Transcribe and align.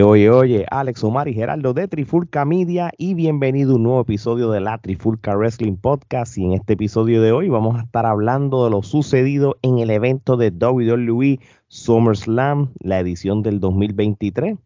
Oye, 0.00 0.30
oye, 0.30 0.64
Alex 0.70 1.04
Omar 1.04 1.28
y 1.28 1.34
Geraldo 1.34 1.74
de 1.74 1.86
Trifulca 1.86 2.46
Media 2.46 2.90
y 2.96 3.12
bienvenido 3.12 3.72
a 3.72 3.76
un 3.76 3.82
nuevo 3.82 4.00
episodio 4.00 4.50
de 4.50 4.58
la 4.58 4.78
Trifulca 4.78 5.36
Wrestling 5.36 5.76
Podcast 5.76 6.38
y 6.38 6.46
en 6.46 6.54
este 6.54 6.72
episodio 6.72 7.20
de 7.20 7.30
hoy 7.32 7.50
vamos 7.50 7.78
a 7.78 7.82
estar 7.82 8.06
hablando 8.06 8.64
de 8.64 8.70
lo 8.70 8.82
sucedido 8.82 9.58
en 9.60 9.80
el 9.80 9.90
evento 9.90 10.38
de 10.38 10.48
WWE 10.48 11.40
SummerSlam, 11.68 12.72
la 12.80 13.00
edición 13.00 13.42
del 13.42 13.60
2023, 13.60 14.56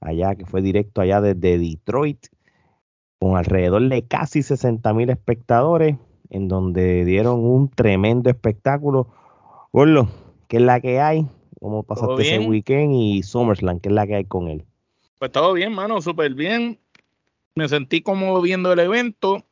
allá 0.00 0.34
que 0.34 0.44
fue 0.44 0.60
directo 0.60 1.00
allá 1.00 1.22
desde 1.22 1.56
Detroit, 1.58 2.26
con 3.18 3.38
alrededor 3.38 3.88
de 3.88 4.02
casi 4.06 4.42
60 4.42 4.92
mil 4.92 5.08
espectadores, 5.08 5.96
en 6.28 6.48
donde 6.48 7.06
dieron 7.06 7.42
un 7.42 7.70
tremendo 7.70 8.28
espectáculo. 8.28 9.08
Gorlo, 9.72 10.08
¿qué 10.48 10.58
es 10.58 10.62
la 10.62 10.80
que 10.80 11.00
hay? 11.00 11.26
¿Cómo 11.60 11.82
pasaste 11.82 12.22
ese 12.22 12.38
weekend 12.40 12.92
y 12.92 13.22
SummerSlam? 13.22 13.80
¿Qué 13.80 13.88
es 13.88 13.94
la 13.94 14.06
que 14.06 14.16
hay 14.16 14.24
con 14.24 14.48
él? 14.48 14.64
Pues 15.18 15.32
todo 15.32 15.52
bien, 15.54 15.72
mano, 15.72 16.00
súper 16.02 16.34
bien. 16.34 16.78
Me 17.54 17.68
sentí 17.68 18.02
como 18.02 18.40
viendo 18.42 18.72
el 18.72 18.78
evento. 18.78 19.44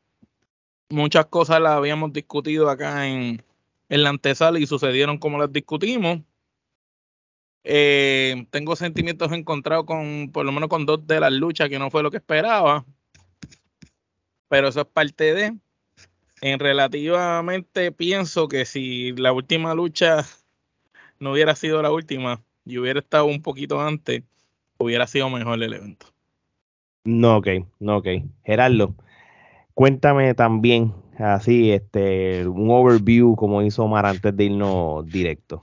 Muchas 0.91 1.27
cosas 1.27 1.61
las 1.61 1.73
habíamos 1.73 2.13
discutido 2.13 2.69
acá 2.69 3.09
en, 3.09 3.43
en 3.89 4.03
la 4.03 4.11
antesala 4.11 4.59
y 4.59 4.67
sucedieron 4.67 5.19
como 5.19 5.39
las 5.39 5.53
discutimos. 5.53 6.21
Eh, 7.67 8.47
tengo 8.51 8.77
sentimientos 8.77 9.33
encontrados 9.33 9.87
con, 9.87 10.31
por 10.31 10.45
lo 10.45 10.53
menos 10.53 10.69
con 10.69 10.85
dos 10.85 11.07
de 11.07 11.19
las 11.19 11.33
luchas 11.33 11.71
que 11.71 11.79
no 11.79 11.91
fue 11.91 12.03
lo 12.03 12.11
que 12.11 12.19
esperaba. 12.19 12.85
Pero 14.49 14.69
eso 14.69 14.83
es 14.83 14.87
parte 14.87 15.33
de. 15.35 15.57
En 16.43 16.59
relativamente 16.59 17.91
pienso 17.91 18.49
que 18.49 18.67
si 18.67 19.13
la 19.13 19.33
última 19.33 19.75
lucha 19.75 20.27
no 21.25 21.33
hubiera 21.33 21.57
sido 21.57 21.81
la 21.81 21.91
última 21.91 22.43
y 22.67 22.77
hubiera 22.79 23.01
estado 23.01 23.25
un 23.25 23.43
poquito 23.43 23.81
antes, 23.81 24.23
hubiera 24.79 25.07
sido 25.07 25.31
mejor 25.31 25.61
el 25.63 25.73
evento. 25.73 26.07
No, 27.05 27.39
ok, 27.39 27.49
no, 27.81 27.97
ok. 27.97 28.09
Gerardo, 28.45 28.95
cuéntame 29.73 30.35
también, 30.35 30.95
así, 31.19 31.73
este, 31.73 32.47
un 32.47 32.71
overview 32.71 33.35
como 33.37 33.63
hizo 33.63 33.85
Omar 33.85 34.05
antes 34.05 34.37
de 34.37 34.45
irnos 34.45 35.07
directo. 35.07 35.63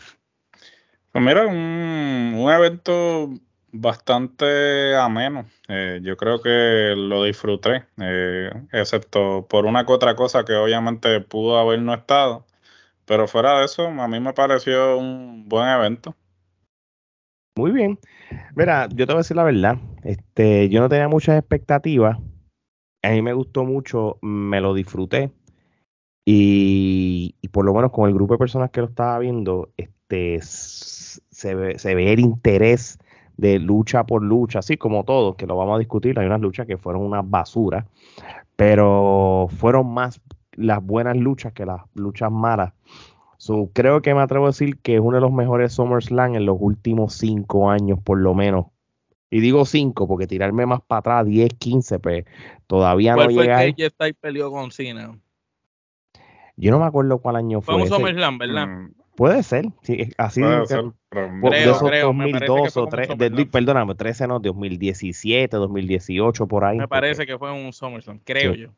Pues 1.12 1.24
mira, 1.24 1.46
un, 1.46 2.34
un 2.38 2.52
evento 2.52 3.30
bastante 3.72 4.96
ameno. 4.96 5.46
Eh, 5.68 6.00
yo 6.02 6.18
creo 6.18 6.42
que 6.42 6.96
lo 6.98 7.24
disfruté, 7.24 7.86
eh, 8.02 8.50
excepto 8.72 9.46
por 9.48 9.66
una 9.66 9.86
que 9.86 9.94
otra 9.94 10.16
cosa 10.16 10.44
que 10.44 10.54
obviamente 10.54 11.22
pudo 11.22 11.60
haber 11.60 11.80
no 11.82 11.94
estado. 11.94 12.46
Pero 13.06 13.28
fuera 13.28 13.60
de 13.60 13.66
eso, 13.66 13.88
a 13.88 14.08
mí 14.08 14.20
me 14.20 14.34
pareció 14.34 14.98
un 14.98 15.48
buen 15.48 15.68
evento. 15.68 16.16
Muy 17.58 17.72
bien. 17.72 18.00
Mira, 18.56 18.88
yo 18.90 19.06
te 19.06 19.14
voy 19.14 19.16
a 19.16 19.18
decir 19.18 19.36
la 19.36 19.44
verdad. 19.44 19.78
Este, 20.04 20.70
yo 20.70 20.80
no 20.80 20.90
tenía 20.90 21.08
muchas 21.08 21.38
expectativas. 21.38 22.18
A 23.04 23.10
mí 23.10 23.22
me 23.22 23.34
gustó 23.34 23.66
mucho, 23.66 24.18
me 24.22 24.62
lo 24.62 24.74
disfruté. 24.74 25.32
Y, 26.26 27.36
por 27.52 27.66
lo 27.66 27.74
menos 27.74 27.92
con 27.92 28.08
el 28.08 28.14
grupo 28.14 28.36
de 28.36 28.38
personas 28.38 28.70
que 28.70 28.82
lo 28.82 28.88
estaba 28.88 29.20
viendo, 29.20 29.74
este, 29.76 30.40
se, 30.42 31.56
ve, 31.56 31.80
se 31.80 31.96
ve 31.96 32.14
el 32.14 32.20
interés 32.20 33.00
de 33.38 33.60
lucha 33.60 34.06
por 34.06 34.22
lucha, 34.22 34.60
así 34.60 34.78
como 34.78 35.04
todos, 35.04 35.36
que 35.36 35.48
lo 35.48 35.58
vamos 35.58 35.76
a 35.76 35.80
discutir. 35.80 36.18
Hay 36.20 36.28
unas 36.28 36.42
luchas 36.42 36.68
que 36.68 36.78
fueron 36.78 37.02
una 37.02 37.22
basura, 37.22 37.88
pero 38.56 39.48
fueron 39.58 39.92
más 39.94 40.22
las 40.54 40.84
buenas 40.84 41.18
luchas 41.18 41.54
que 41.54 41.66
las 41.66 41.82
luchas 41.94 42.32
malas. 42.32 42.74
So, 43.38 43.72
creo 43.74 44.02
que 44.02 44.14
me 44.14 44.22
atrevo 44.22 44.46
a 44.46 44.50
decir 44.50 44.78
que 44.78 44.96
es 44.96 45.02
uno 45.02 45.16
de 45.18 45.22
los 45.22 45.32
mejores 45.32 45.74
SummerSlam 45.74 46.36
en 46.36 46.46
los 46.46 46.58
últimos 46.60 47.14
cinco 47.16 47.72
años, 47.72 48.00
por 48.04 48.20
lo 48.20 48.36
menos. 48.36 48.68
Y 49.32 49.40
digo 49.40 49.66
cinco, 49.66 50.08
porque 50.08 50.28
tirarme 50.28 50.66
más 50.66 50.82
para 50.82 51.00
atrás, 51.00 51.26
10, 51.26 51.54
15, 51.58 52.00
pues 52.00 52.26
todavía 52.68 53.16
no 53.16 53.28
llega. 53.30 53.74
Que 53.74 53.90
peleó 54.20 54.52
con 54.52 54.72
Cena? 54.72 55.18
Yo 56.58 56.70
no 56.70 56.80
me 56.80 56.86
acuerdo 56.86 57.18
cuál 57.20 57.38
año 57.38 57.62
fue. 57.62 57.74
Fue 57.74 57.84
un 57.84 57.88
SummerSlam, 57.88 58.38
¿verdad? 58.38 58.68
Mm, 58.68 58.94
puede 59.16 59.42
ser, 59.42 59.66
sí, 59.82 60.10
así 60.18 60.42
Puede 60.42 60.68
ser, 60.68 60.84
de 61.12 61.64
esos 61.64 61.82
2002 61.82 62.78
o 62.78 62.88
3, 62.88 63.10
perdóname, 63.52 63.96
13 63.96 64.28
no, 64.28 64.40
2017, 64.40 65.58
2018, 65.58 66.48
por 66.48 66.66
ahí. 66.66 66.78
Me 66.78 66.88
parece 66.88 67.26
que 67.26 67.40
fue 67.40 67.52
un 67.52 67.74
SummerSlam, 67.74 68.20
creo 68.20 68.54
yo. 68.54 68.70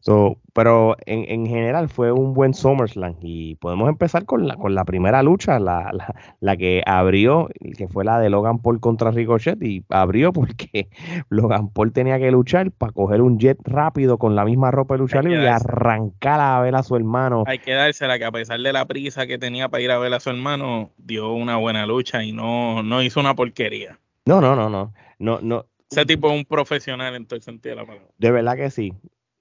So, 0.00 0.38
pero 0.52 0.96
en, 1.06 1.24
en, 1.28 1.46
general 1.46 1.88
fue 1.88 2.12
un 2.12 2.32
buen 2.32 2.54
SummerSlam 2.54 3.16
y 3.20 3.56
podemos 3.56 3.88
empezar 3.88 4.26
con 4.26 4.46
la, 4.46 4.54
con 4.54 4.74
la 4.74 4.84
primera 4.84 5.24
lucha, 5.24 5.58
la, 5.58 5.90
la, 5.92 6.14
la, 6.40 6.56
que 6.56 6.82
abrió, 6.86 7.48
que 7.76 7.88
fue 7.88 8.04
la 8.04 8.20
de 8.20 8.30
Logan 8.30 8.60
Paul 8.60 8.78
contra 8.78 9.10
Ricochet 9.10 9.60
y 9.62 9.84
abrió 9.88 10.32
porque 10.32 10.88
Logan 11.30 11.70
Paul 11.70 11.92
tenía 11.92 12.18
que 12.18 12.30
luchar 12.30 12.70
para 12.70 12.92
coger 12.92 13.22
un 13.22 13.38
jet 13.38 13.58
rápido 13.64 14.18
con 14.18 14.36
la 14.36 14.44
misma 14.44 14.70
ropa 14.70 14.94
de 14.94 14.98
luchar 14.98 15.26
y 15.26 15.34
arrancar 15.34 16.40
a 16.40 16.60
ver 16.60 16.76
a 16.76 16.82
su 16.84 16.94
hermano. 16.94 17.42
Hay 17.46 17.58
que 17.58 17.72
dársela 17.72 18.18
que 18.18 18.24
a 18.24 18.32
pesar 18.32 18.60
de 18.60 18.72
la 18.72 18.86
prisa 18.86 19.26
que 19.26 19.36
tenía 19.38 19.68
para 19.68 19.82
ir 19.82 19.90
a 19.90 19.98
ver 19.98 20.14
a 20.14 20.20
su 20.20 20.30
hermano, 20.30 20.90
dio 20.96 21.32
una 21.32 21.56
buena 21.56 21.86
lucha 21.86 22.22
y 22.22 22.32
no, 22.32 22.84
no 22.84 23.02
hizo 23.02 23.18
una 23.18 23.34
porquería. 23.34 23.98
No, 24.26 24.40
no, 24.40 24.54
no, 24.54 24.70
no. 24.70 24.92
no, 25.18 25.40
no. 25.42 25.66
Ese 25.90 26.04
tipo 26.04 26.28
es 26.30 26.36
un 26.36 26.44
profesional 26.44 27.14
en 27.14 27.26
todo 27.26 27.36
el 27.36 27.42
sentido 27.42 27.74
de 27.74 27.80
la 27.80 27.86
palabra. 27.86 28.08
De 28.18 28.30
verdad 28.30 28.56
que 28.56 28.70
sí. 28.70 28.92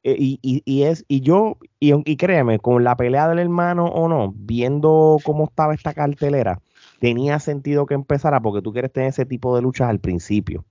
Eh, 0.07 0.15
y, 0.17 0.39
y, 0.41 0.61
y, 0.63 0.83
es, 0.83 1.03
y 1.09 1.19
yo, 1.19 1.57
y, 1.81 1.91
y, 2.09 2.15
créeme, 2.15 2.59
con 2.59 2.81
la 2.85 2.95
pelea 2.95 3.27
del 3.27 3.39
hermano 3.39 3.87
o 3.87 4.07
no, 4.07 4.33
viendo 4.37 5.17
cómo 5.25 5.43
estaba 5.43 5.73
esta 5.73 5.93
cartelera, 5.93 6.61
tenía 7.01 7.39
sentido 7.39 7.85
que 7.85 7.93
empezara 7.93 8.39
porque 8.39 8.61
tú 8.61 8.71
quieres 8.71 8.93
tener 8.93 9.09
ese 9.09 9.25
tipo 9.25 9.53
de 9.53 9.61
luchas 9.61 9.89
al 9.89 9.99
principio. 9.99 10.63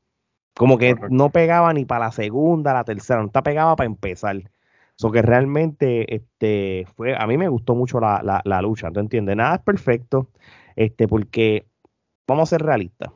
Como 0.55 0.79
que 0.79 0.97
no 1.11 1.29
pegaba 1.29 1.75
ni 1.75 1.85
para 1.85 2.07
la 2.07 2.13
segunda, 2.13 2.73
la 2.73 2.85
tercera, 2.85 3.21
no 3.21 3.29
te 3.29 3.43
pegaba 3.43 3.77
para 3.77 3.87
empezar. 3.87 4.51
So 4.95 5.13
que 5.13 5.21
realmente, 5.21 6.15
este, 6.15 6.87
fue, 6.97 7.15
a 7.15 7.27
mí 7.27 7.37
me 7.37 7.49
gustó 7.49 7.75
mucho 7.75 8.01
la, 8.01 8.23
la, 8.25 8.41
la 8.47 8.63
lucha, 8.63 8.91
¿tú 8.91 9.01
entiendes? 9.01 9.37
Nada 9.37 9.57
es 9.57 9.61
perfecto, 9.61 10.31
este, 10.77 11.07
porque, 11.09 11.67
vamos 12.27 12.49
a 12.49 12.57
ser 12.57 12.63
realistas, 12.65 13.11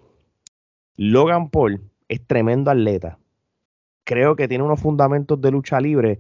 Logan 0.96 1.48
Paul 1.48 1.80
es 2.08 2.26
tremendo 2.26 2.70
atleta, 2.70 3.18
creo 4.10 4.34
que 4.34 4.48
tiene 4.48 4.64
unos 4.64 4.80
fundamentos 4.80 5.40
de 5.40 5.52
lucha 5.52 5.80
libre 5.80 6.18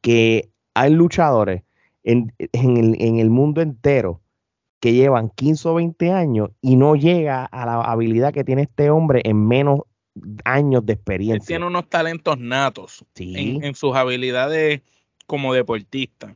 que 0.00 0.48
hay 0.74 0.92
luchadores 0.92 1.62
en, 2.02 2.34
el, 2.52 3.30
mundo 3.30 3.60
entero 3.60 4.20
que 4.80 4.92
llevan 4.92 5.30
15 5.30 5.68
o 5.68 5.74
20 5.74 6.10
años 6.10 6.50
y 6.60 6.74
no 6.74 6.96
llega 6.96 7.44
a 7.44 7.66
la 7.66 7.82
habilidad 7.82 8.32
que 8.32 8.42
tiene 8.42 8.62
este 8.62 8.90
hombre 8.90 9.20
en 9.24 9.46
menos 9.46 9.82
años 10.44 10.84
de 10.86 10.94
experiencia. 10.94 11.46
tiene 11.46 11.66
unos 11.66 11.88
talentos 11.88 12.36
natos 12.36 13.04
en, 13.14 13.76
sus 13.76 13.94
habilidades 13.94 14.80
como 15.26 15.54
deportista. 15.54 16.34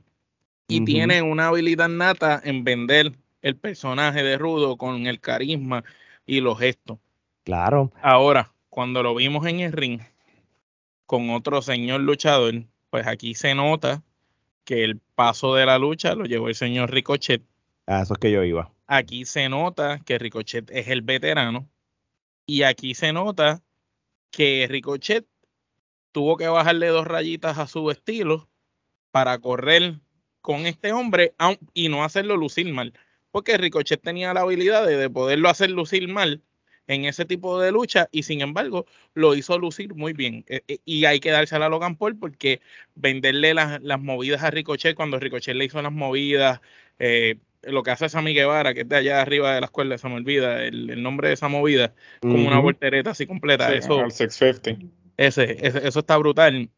Y 0.69 0.85
tiene 0.85 1.23
una 1.23 1.49
habilidad 1.49 1.89
nata 1.89 2.41
en 2.45 2.63
vender 2.63 3.11
el 3.43 3.57
personaje 3.57 4.23
de 4.23 4.39
Rudo 4.39 4.77
con 4.77 5.09
el 5.09 5.19
carisma 5.19 5.83
y 6.25 6.41
los 6.41 6.61
gestos. 6.61 6.99
Claro. 7.43 7.91
Ahora, 8.01 8.53
cuando 8.69 9.03
lo 9.03 9.17
vimos 9.17 9.45
en 9.47 9.59
el 9.59 9.73
ring, 9.73 10.01
con 11.13 11.29
otro 11.29 11.61
señor 11.61 12.01
luchador, 12.01 12.65
pues 12.89 13.07
aquí 13.07 13.35
se 13.35 13.55
nota 13.55 14.03
que 14.65 14.83
el 14.83 14.99
paso 15.15 15.55
de 15.55 15.67
la 15.67 15.79
lucha 15.79 16.15
lo 16.15 16.25
llevó 16.25 16.49
el 16.49 16.55
señor 16.55 16.91
Ricochet. 16.91 17.43
Ah, 17.87 18.01
eso 18.01 18.15
es 18.15 18.19
que 18.19 18.33
yo 18.33 18.43
iba. 18.45 18.73
Aquí 18.87 19.27
se 19.27 19.51
nota 19.51 20.01
que 20.07 20.17
Ricochet 20.17 20.71
es 20.71 20.89
el 20.89 21.03
veterano. 21.03 21.69
Y 22.47 22.63
aquí 22.63 22.95
se 22.95 23.13
nota 23.13 23.63
que 24.31 24.67
Ricochet 24.71 25.27
tuvo 26.13 26.39
que 26.39 26.49
bajarle 26.49 26.87
dos 26.87 27.07
rayitas 27.07 27.59
a 27.59 27.67
su 27.67 27.91
estilo 27.91 28.49
para 29.11 29.39
correr 29.39 30.01
con 30.41 30.65
este 30.65 30.95
hombre 30.95 31.35
y 31.75 31.91
no 31.91 32.05
hacerlo 32.05 32.39
lucir 32.39 32.73
mal. 32.73 32.95
Porque 33.31 33.59
Ricochet 33.59 34.01
tenía 34.01 34.33
la 34.33 34.41
habilidad 34.41 34.87
de, 34.87 34.97
de 34.97 35.11
poderlo 35.11 35.51
hacer 35.51 35.73
lucir 35.73 36.09
mal 36.09 36.43
en 36.87 37.05
ese 37.05 37.25
tipo 37.25 37.61
de 37.61 37.73
lucha 37.73 38.09
y 38.13 38.23
sin 38.25 38.41
embargo 38.41 38.87
lo 39.15 39.35
hizo 39.35 39.59
lucir 39.59 39.95
muy 39.95 40.13
bien. 40.13 40.45
E, 40.49 40.63
e, 40.69 40.79
y 40.85 41.05
hay 41.05 41.21
que 41.21 41.31
darse 41.31 41.57
a 41.57 41.69
Logan 41.69 41.97
Paul 41.97 42.17
porque 42.17 42.61
venderle 42.95 43.55
las, 43.55 43.81
movidas 44.01 44.43
a 44.43 44.51
Ricochet 44.51 44.97
cuando 44.97 45.19
Ricochet 45.19 45.55
le 45.55 45.65
hizo 45.65 45.81
las 45.83 45.93
movidas, 45.93 46.61
eh, 46.99 47.37
lo 47.63 47.83
que 47.83 47.93
hace 47.93 48.09
Sammy 48.09 48.35
Guevara, 48.35 48.75
que 48.75 48.81
es 48.81 48.89
de 48.89 48.97
allá 48.97 49.21
arriba 49.21 49.55
de 49.55 49.61
la 49.61 49.67
escuela, 49.67 49.97
se 49.99 50.09
me 50.09 50.17
olvida 50.17 50.65
el, 50.65 51.03
nombre 51.03 51.29
de 51.29 51.35
esa 51.35 51.49
movida, 51.49 51.95
como 52.21 52.47
una 52.47 52.59
voltereta 52.59 53.11
así 53.11 53.27
completa. 53.27 53.73
eso, 53.73 54.01
al 54.01 54.11
650. 54.11 54.87
Ese, 55.17 55.59
ese, 55.65 55.87
eso 55.87 56.01
está 56.01 56.17
brutal. 56.17 56.69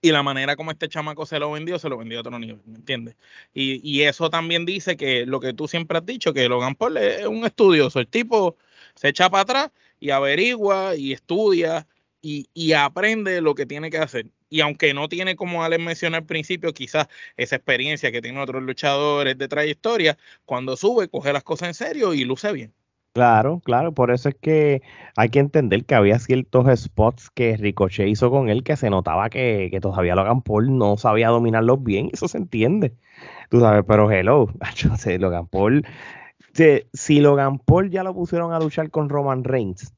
y 0.00 0.12
la 0.12 0.22
manera 0.22 0.54
como 0.54 0.70
este 0.70 0.88
chamaco 0.88 1.26
se 1.26 1.38
lo 1.40 1.50
vendió, 1.50 1.78
se 1.78 1.88
lo 1.88 1.98
vendió 1.98 2.18
a 2.18 2.20
otro 2.20 2.38
nivel, 2.38 2.60
¿me 2.66 2.76
entiendes? 2.76 3.16
Y, 3.52 3.80
y, 3.82 4.02
eso 4.02 4.30
también 4.30 4.64
dice 4.64 4.96
que 4.96 5.26
lo 5.26 5.40
que 5.40 5.54
tú 5.54 5.66
siempre 5.66 5.98
has 5.98 6.06
dicho, 6.06 6.32
que 6.32 6.48
Logan 6.48 6.76
Paul 6.76 6.98
es 6.98 7.26
un 7.26 7.44
estudioso, 7.44 7.98
el 7.98 8.06
tipo 8.06 8.56
se 8.94 9.08
echa 9.08 9.30
para 9.30 9.42
atrás 9.42 9.70
y 10.00 10.10
averigua 10.10 10.96
y 10.96 11.12
estudia 11.12 11.86
y, 12.20 12.48
y 12.54 12.72
aprende 12.72 13.40
lo 13.40 13.54
que 13.54 13.66
tiene 13.66 13.90
que 13.90 13.98
hacer. 13.98 14.26
Y 14.48 14.60
aunque 14.60 14.92
no 14.92 15.08
tiene, 15.08 15.34
como 15.34 15.64
Alex 15.64 15.82
mencionó 15.82 16.18
al 16.18 16.26
principio, 16.26 16.74
quizás 16.74 17.08
esa 17.36 17.56
experiencia 17.56 18.12
que 18.12 18.20
tienen 18.20 18.40
otros 18.40 18.62
luchadores 18.62 19.38
de 19.38 19.48
trayectoria, 19.48 20.18
cuando 20.44 20.76
sube, 20.76 21.08
coge 21.08 21.32
las 21.32 21.42
cosas 21.42 21.68
en 21.68 21.74
serio 21.74 22.12
y 22.12 22.24
luce 22.24 22.52
bien. 22.52 22.74
Claro, 23.14 23.60
claro, 23.62 23.92
por 23.92 24.10
eso 24.10 24.30
es 24.30 24.34
que 24.34 24.80
hay 25.16 25.28
que 25.28 25.38
entender 25.38 25.84
que 25.84 25.94
había 25.94 26.18
ciertos 26.18 26.66
spots 26.80 27.28
que 27.28 27.58
Ricochet 27.58 28.08
hizo 28.08 28.30
con 28.30 28.48
él 28.48 28.62
que 28.64 28.74
se 28.76 28.88
notaba 28.88 29.28
que, 29.28 29.68
que 29.70 29.80
todavía 29.80 30.14
Logan 30.14 30.40
Paul 30.40 30.78
no 30.78 30.96
sabía 30.96 31.28
dominarlos 31.28 31.82
bien, 31.82 32.08
eso 32.12 32.26
se 32.26 32.38
entiende. 32.38 32.94
Tú 33.50 33.60
sabes, 33.60 33.84
pero 33.86 34.10
hello, 34.10 34.48
Logan 35.18 35.46
Paul, 35.46 35.84
si, 36.52 36.82
si 36.92 37.20
Logan 37.20 37.58
Paul 37.58 37.90
ya 37.90 38.02
lo 38.02 38.14
pusieron 38.14 38.52
a 38.52 38.58
luchar 38.58 38.90
con 38.90 39.08
Roman 39.08 39.44
Reigns, 39.44 39.94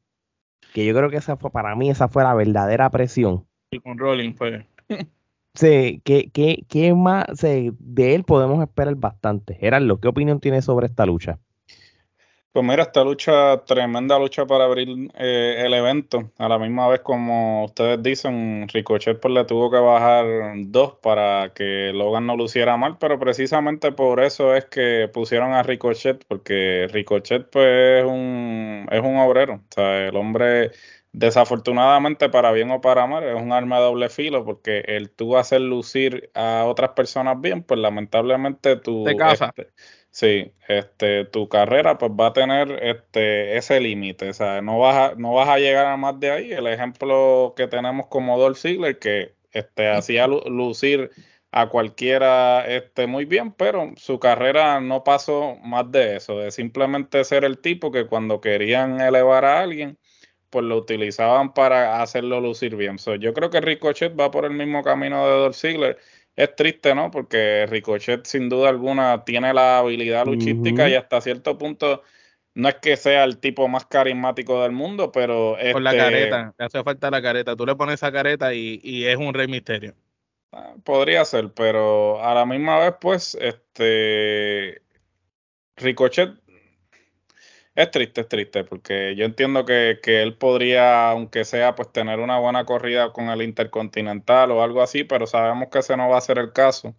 que 0.73 0.85
yo 0.85 0.95
creo 0.95 1.11
que 1.11 1.17
esa 1.17 1.37
fue, 1.37 1.51
para 1.51 1.75
mí 1.77 1.91
esa 1.91 2.09
fue 2.09 2.25
la 2.25 2.35
verdadera 2.35 2.91
presión. 2.91 3.47
Y 3.71 3.81
con 3.81 3.99
Rollins 3.99 4.37
fue. 4.37 4.67
Sí, 5.57 6.03
¿qué, 6.05 6.31
qué, 6.33 6.65
qué 6.69 6.95
más 6.95 7.27
de 7.41 8.15
él 8.17 8.25
podemos 8.25 8.61
esperar 8.61 8.97
bastante? 8.97 9.55
Gerardo, 9.55 10.01
¿qué 10.01 10.09
opinión 10.09 10.41
tienes 10.41 10.65
sobre 10.65 10.87
esta 10.89 11.07
lucha? 11.07 11.39
Pues 12.55 12.65
mira, 12.65 12.85
esta 12.85 13.03
lucha, 13.03 13.65
tremenda 13.65 14.17
lucha 14.17 14.47
para 14.47 14.67
abrir 14.67 15.11
eh, 15.19 15.65
el 15.67 15.75
evento. 15.75 16.31
A 16.39 16.49
la 16.49 16.57
misma 16.57 16.87
vez, 16.87 17.01
como 17.01 17.65
ustedes 17.65 18.01
dicen, 18.01 18.69
Ricochet 18.73 19.19
pues 19.19 19.35
le 19.35 19.45
tuvo 19.45 19.73
que 19.73 19.79
bajar 19.79 20.25
dos 20.59 20.93
para 21.03 21.53
que 21.53 21.91
Logan 21.93 22.29
no 22.29 22.37
luciera 22.37 22.77
mal, 22.77 22.97
pero 23.01 23.19
precisamente 23.19 23.91
por 23.91 24.23
eso 24.23 24.55
es 24.55 24.67
que 24.67 25.11
pusieron 25.13 25.53
a 25.53 25.65
Ricochet, 25.65 26.25
porque 26.29 26.87
Ricochet 26.93 27.51
pues 27.51 28.05
es 28.05 28.05
un, 28.05 28.87
es 28.89 29.01
un 29.01 29.17
obrero. 29.17 29.55
O 29.55 29.75
sea, 29.75 30.07
el 30.07 30.15
hombre, 30.15 30.71
desafortunadamente, 31.11 32.29
para 32.29 32.53
bien 32.53 32.71
o 32.71 32.81
para 32.81 33.09
mal, 33.09 33.25
es 33.25 33.35
un 33.35 33.51
arma 33.51 33.79
de 33.79 33.85
doble 33.87 34.09
filo, 34.11 34.45
porque 34.45 34.85
el 34.87 35.11
tú 35.11 35.37
hacer 35.37 35.61
lucir 35.61 36.31
a 36.35 36.67
otras 36.67 36.91
personas 36.91 37.41
bien, 37.41 37.65
pues 37.65 37.81
lamentablemente 37.81 38.77
tú... 38.77 39.05
Casa. 39.19 39.53
Este, 39.57 39.73
Sí, 40.15 40.53
este, 40.69 41.25
tu 41.25 41.49
carrera 41.49 41.99
pues 41.99 42.13
va 42.13 42.29
a 42.29 42.33
tener 42.33 42.71
este, 42.85 43.57
ese 43.57 43.81
límite, 43.81 44.29
o 44.31 44.33
sea, 44.33 44.63
no 44.63 44.79
vas, 44.79 45.13
a, 45.13 45.15
no 45.17 45.33
vas 45.33 45.49
a 45.49 45.59
llegar 45.59 45.87
a 45.87 45.97
más 45.97 46.21
de 46.21 46.31
ahí. 46.31 46.53
El 46.53 46.69
ejemplo 46.69 47.53
que 47.57 47.67
tenemos 47.67 48.07
como 48.07 48.39
Dolph 48.39 48.57
Ziggler, 48.57 49.01
que 49.01 49.35
este, 49.51 49.89
hacía 49.89 50.29
lucir 50.29 51.11
a 51.51 51.69
cualquiera 51.69 52.65
este, 52.65 53.09
muy 53.09 53.25
bien, 53.25 53.53
pero 53.53 53.93
su 53.97 54.21
carrera 54.21 54.81
no 54.81 55.03
pasó 55.03 55.57
más 55.65 55.91
de 55.91 56.17
eso, 56.17 56.39
de 56.39 56.53
simplemente 56.53 57.25
ser 57.25 57.45
el 57.45 57.59
tipo 57.59 57.91
que 57.91 58.07
cuando 58.07 58.41
querían 58.41 59.01
elevar 59.01 59.45
a 59.45 59.63
alguien, 59.63 59.99
pues 60.51 60.65
lo 60.65 60.77
utilizaban 60.77 61.53
para 61.55 62.03
hacerlo 62.03 62.41
lucir 62.41 62.77
bien. 62.77 62.99
yo 63.21 63.35
creo 63.35 63.51
que 63.51 63.61
Ricochet 63.61 64.19
va 64.19 64.31
por 64.31 64.45
el 64.45 64.53
mismo 64.53 64.85
camino 64.85 65.27
de 65.27 65.33
Dolph 65.33 65.57
Ziggler 65.57 65.99
es 66.37 66.57
triste, 66.57 66.95
¿no? 66.95 67.11
Porque 67.11 67.67
Ricochet 67.67 68.27
sin 68.27 68.49
duda 68.49 68.69
alguna 68.69 69.25
tiene 69.25 69.55
la 69.55 69.79
habilidad 69.79 70.27
luchística 70.27 70.89
y 70.89 70.95
hasta 70.95 71.21
cierto 71.21 71.57
punto 71.59 72.03
no 72.55 72.69
es 72.69 72.77
que 72.77 72.97
sea 72.97 73.25
el 73.25 73.39
tipo 73.39 73.67
más 73.69 73.87
carismático 73.87 74.63
del 74.63 74.73
mundo, 74.73 75.11
pero... 75.11 75.57
Con 75.73 75.83
la 75.85 75.91
este 75.91 76.03
careta, 76.03 76.55
le 76.57 76.65
hace 76.65 76.83
falta 76.85 77.11
la 77.11 77.21
careta. 77.21 77.57
Tú 77.57 77.67
le 77.67 77.75
pones 77.75 77.95
esa 77.95 78.13
careta 78.13 78.55
y, 78.55 78.81
y 78.83 79.07
es 79.07 79.17
un 79.17 79.35
rey 79.35 79.49
misterio. 79.49 79.95
Ah, 80.53 80.75
podría 80.85 81.25
ser, 81.25 81.53
pero 81.53 82.23
a 82.23 82.33
la 82.35 82.47
misma 82.47 82.79
vez, 82.79 82.95
pues, 83.01 83.37
este... 83.41 84.83
Ricochet 85.77 86.31
es 87.75 87.91
triste, 87.91 88.21
es 88.23 88.29
triste, 88.29 88.65
porque 88.65 89.15
yo 89.17 89.25
entiendo 89.25 89.65
que, 89.65 89.99
que, 90.03 90.23
él 90.23 90.37
podría, 90.37 91.11
aunque 91.11 91.45
sea, 91.45 91.75
pues 91.75 91.93
tener 91.93 92.21
una 92.21 92.39
buena 92.39 92.65
corrida 92.65 93.13
con 93.13 93.29
el 93.31 93.43
Intercontinental 93.43 94.51
o 94.53 94.63
algo 94.63 94.83
así, 94.83 95.05
pero 95.05 95.27
sabemos 95.27 95.69
que 95.71 95.81
ese 95.81 95.97
no 95.97 96.09
va 96.09 96.19
a 96.19 96.21
ser 96.21 96.39
el 96.39 96.53
caso. 96.53 96.95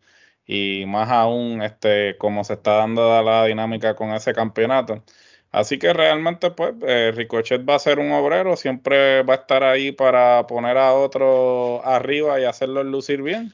Y 0.46 0.86
más 0.88 1.10
aún, 1.10 1.62
este, 1.62 2.18
como 2.18 2.44
se 2.44 2.54
está 2.54 2.74
dando 2.78 3.22
la 3.24 3.46
dinámica 3.46 3.96
con 3.96 4.12
ese 4.14 4.34
campeonato. 4.34 5.04
Así 5.52 5.80
que 5.80 5.94
realmente, 5.94 6.52
pues, 6.52 6.74
eh, 6.86 7.14
Ricochet 7.16 7.68
va 7.68 7.76
a 7.76 7.80
ser 7.80 8.00
un 8.00 8.12
obrero, 8.12 8.58
siempre 8.58 9.24
va 9.24 9.36
a 9.36 9.38
estar 9.38 9.64
ahí 9.64 9.92
para 9.94 10.46
poner 10.48 10.78
a 10.78 10.94
otro 10.94 11.86
arriba 11.86 12.40
y 12.40 12.44
hacerlo 12.46 12.84
lucir 12.84 13.22
bien. 13.22 13.54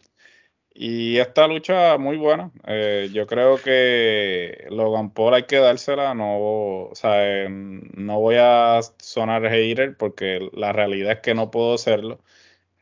Y 0.73 1.17
esta 1.17 1.47
lucha 1.47 1.97
muy 1.97 2.17
buena. 2.17 2.51
Eh, 2.65 3.09
yo 3.13 3.27
creo 3.27 3.57
que 3.57 4.65
Logan 4.69 5.11
Paul 5.11 5.33
hay 5.33 5.43
que 5.43 5.57
dársela. 5.57 6.13
No, 6.13 6.37
o 6.89 6.95
sea, 6.95 7.47
no 7.49 8.19
voy 8.19 8.35
a 8.39 8.79
sonar 8.97 9.43
hater 9.49 9.97
porque 9.97 10.49
la 10.53 10.71
realidad 10.71 11.13
es 11.13 11.19
que 11.19 11.33
no 11.35 11.51
puedo 11.51 11.77
serlo 11.77 12.19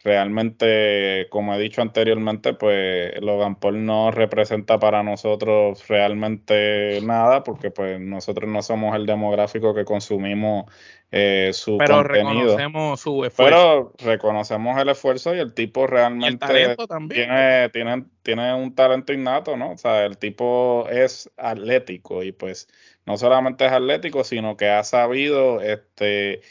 realmente, 0.03 1.27
como 1.29 1.53
he 1.53 1.59
dicho 1.59 1.81
anteriormente, 1.81 2.53
pues 2.53 3.19
Logan 3.21 3.55
Paul 3.59 3.85
no 3.85 4.11
representa 4.11 4.79
para 4.79 5.03
nosotros 5.03 5.87
realmente 5.87 7.01
nada, 7.03 7.43
porque 7.43 7.71
pues 7.71 7.99
nosotros 7.99 8.49
no 8.49 8.61
somos 8.61 8.95
el 8.95 9.05
demográfico 9.05 9.73
que 9.73 9.85
consumimos 9.85 10.65
eh, 11.11 11.49
su 11.53 11.77
Pero 11.77 12.03
reconocemos 12.03 12.99
su 12.99 13.25
esfuerzo. 13.25 13.93
Pero 13.97 14.11
reconocemos 14.11 14.79
el 14.79 14.89
esfuerzo 14.89 15.33
y 15.33 15.39
el 15.39 15.53
tipo 15.53 15.87
realmente 15.87 16.75
Tiene, 17.09 17.69
tiene, 17.69 18.05
tiene 18.21 18.53
un 18.53 18.75
talento 18.75 19.11
innato, 19.11 19.57
¿no? 19.57 19.71
O 19.71 19.77
sea, 19.77 20.05
el 20.05 20.17
tipo 20.17 20.87
es 20.89 21.31
atlético 21.37 22.21
y 22.21 22.31
pues 22.31 22.67
no 23.05 23.17
solamente 23.17 23.65
es 23.65 23.71
atlético, 23.71 24.23
sino 24.23 24.55
que 24.55 24.69
ha 24.69 24.83
sabido 24.83 25.61
este 25.61 26.41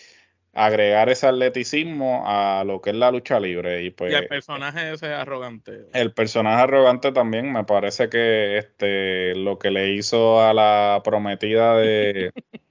agregar 0.54 1.08
ese 1.08 1.28
atleticismo 1.28 2.24
a 2.26 2.64
lo 2.64 2.80
que 2.80 2.90
es 2.90 2.96
la 2.96 3.12
lucha 3.12 3.38
libre. 3.38 3.84
Y, 3.84 3.90
pues, 3.90 4.12
el 4.12 4.26
personaje 4.26 4.92
ese 4.92 5.06
arrogante. 5.06 5.86
El 5.92 6.12
personaje 6.12 6.62
arrogante 6.62 7.12
también 7.12 7.52
me 7.52 7.62
parece 7.62 8.08
que 8.08 8.58
este 8.58 9.36
lo 9.36 9.60
que 9.60 9.70
le 9.70 9.92
hizo 9.92 10.42
a 10.42 10.52
la 10.52 11.00
prometida 11.04 11.76
de, 11.76 12.32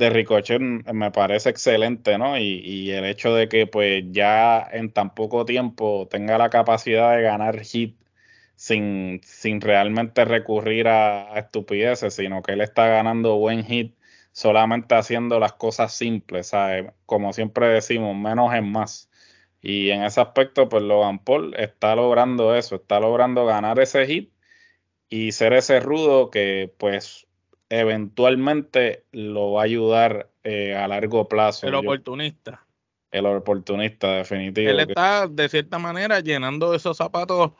de 0.00 0.10
Ricochet 0.10 0.60
me 0.60 1.10
parece 1.12 1.50
excelente, 1.50 2.18
¿no? 2.18 2.38
Y, 2.38 2.90
el 2.90 3.04
hecho 3.04 3.34
de 3.34 3.48
que 3.48 3.66
pues 3.66 4.04
ya 4.10 4.66
en 4.72 4.92
tan 4.92 5.14
poco 5.14 5.44
tiempo 5.44 6.08
tenga 6.10 6.38
la 6.38 6.50
capacidad 6.50 7.16
de 7.16 7.22
ganar 7.22 7.60
hit 7.60 8.00
sin, 8.56 9.20
sin 9.24 9.60
realmente 9.60 10.24
recurrir 10.24 10.88
a, 10.88 11.34
a 11.34 11.38
estupideces, 11.40 12.14
sino 12.14 12.42
que 12.42 12.52
él 12.52 12.62
está 12.62 12.86
ganando 12.88 13.36
buen 13.36 13.64
hit 13.64 13.96
solamente 14.32 14.94
haciendo 14.94 15.38
las 15.40 15.54
cosas 15.54 15.92
simples, 15.94 16.48
¿sabes? 16.48 16.92
Como 17.06 17.32
siempre 17.32 17.68
decimos, 17.68 18.16
menos 18.16 18.54
es 18.54 18.62
más. 18.62 19.10
Y 19.62 19.90
en 19.90 20.04
ese 20.04 20.20
aspecto, 20.20 20.68
pues 20.68 20.82
Logan 20.82 21.18
Paul 21.24 21.54
está 21.56 21.94
logrando 21.96 22.54
eso, 22.56 22.76
está 22.76 23.00
logrando 23.00 23.46
ganar 23.46 23.80
ese 23.80 24.06
hit 24.06 24.32
y 25.10 25.32
ser 25.32 25.52
ese 25.54 25.80
rudo 25.80 26.30
que 26.30 26.72
pues 26.78 27.26
eventualmente 27.70 29.04
lo 29.12 29.52
va 29.52 29.62
a 29.62 29.64
ayudar 29.64 30.28
eh, 30.44 30.74
a 30.74 30.86
largo 30.88 31.28
plazo. 31.28 31.66
El 31.66 31.74
oportunista. 31.74 32.66
el 33.10 33.26
oportunista, 33.26 34.16
definitivo. 34.16 34.70
Él 34.70 34.80
está 34.80 35.26
de 35.26 35.48
cierta 35.48 35.78
manera 35.78 36.20
llenando 36.20 36.74
esos 36.74 36.96
zapatos 36.96 37.52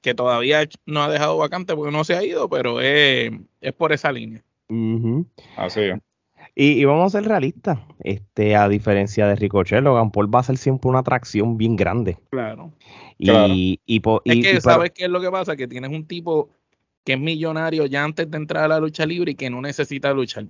que 0.00 0.14
todavía 0.14 0.68
no 0.86 1.02
ha 1.02 1.10
dejado 1.10 1.36
vacante 1.36 1.74
porque 1.74 1.90
no 1.90 2.04
se 2.04 2.14
ha 2.14 2.24
ido, 2.24 2.48
pero 2.48 2.80
es, 2.80 3.32
por 3.76 3.92
esa 3.92 4.12
línea. 4.12 4.42
Así 5.56 5.80
es. 5.80 5.98
Y, 6.58 6.84
vamos 6.86 7.14
a 7.14 7.18
ser 7.18 7.28
realistas, 7.28 7.80
este, 8.00 8.56
a 8.56 8.66
diferencia 8.68 9.26
de 9.26 9.36
Ricochet, 9.36 9.82
Logan 9.82 10.10
Paul 10.10 10.34
va 10.34 10.40
a 10.40 10.44
ser 10.44 10.56
siempre 10.56 10.88
una 10.88 11.00
atracción 11.00 11.58
bien 11.58 11.76
grande. 11.76 12.16
Claro. 12.30 12.72
Y, 13.18 13.78
es 14.24 14.42
que, 14.42 14.60
¿sabes 14.62 14.92
qué 14.92 15.04
es 15.04 15.10
lo 15.10 15.20
que 15.20 15.30
pasa? 15.30 15.54
Que 15.54 15.68
tienes 15.68 15.90
un 15.90 16.06
tipo 16.06 16.50
que 17.06 17.12
es 17.12 17.20
millonario 17.20 17.86
ya 17.86 18.02
antes 18.02 18.28
de 18.28 18.36
entrar 18.36 18.64
a 18.64 18.68
la 18.68 18.80
lucha 18.80 19.06
libre 19.06 19.30
y 19.30 19.34
que 19.36 19.48
no 19.48 19.60
necesita 19.60 20.12
luchar. 20.12 20.46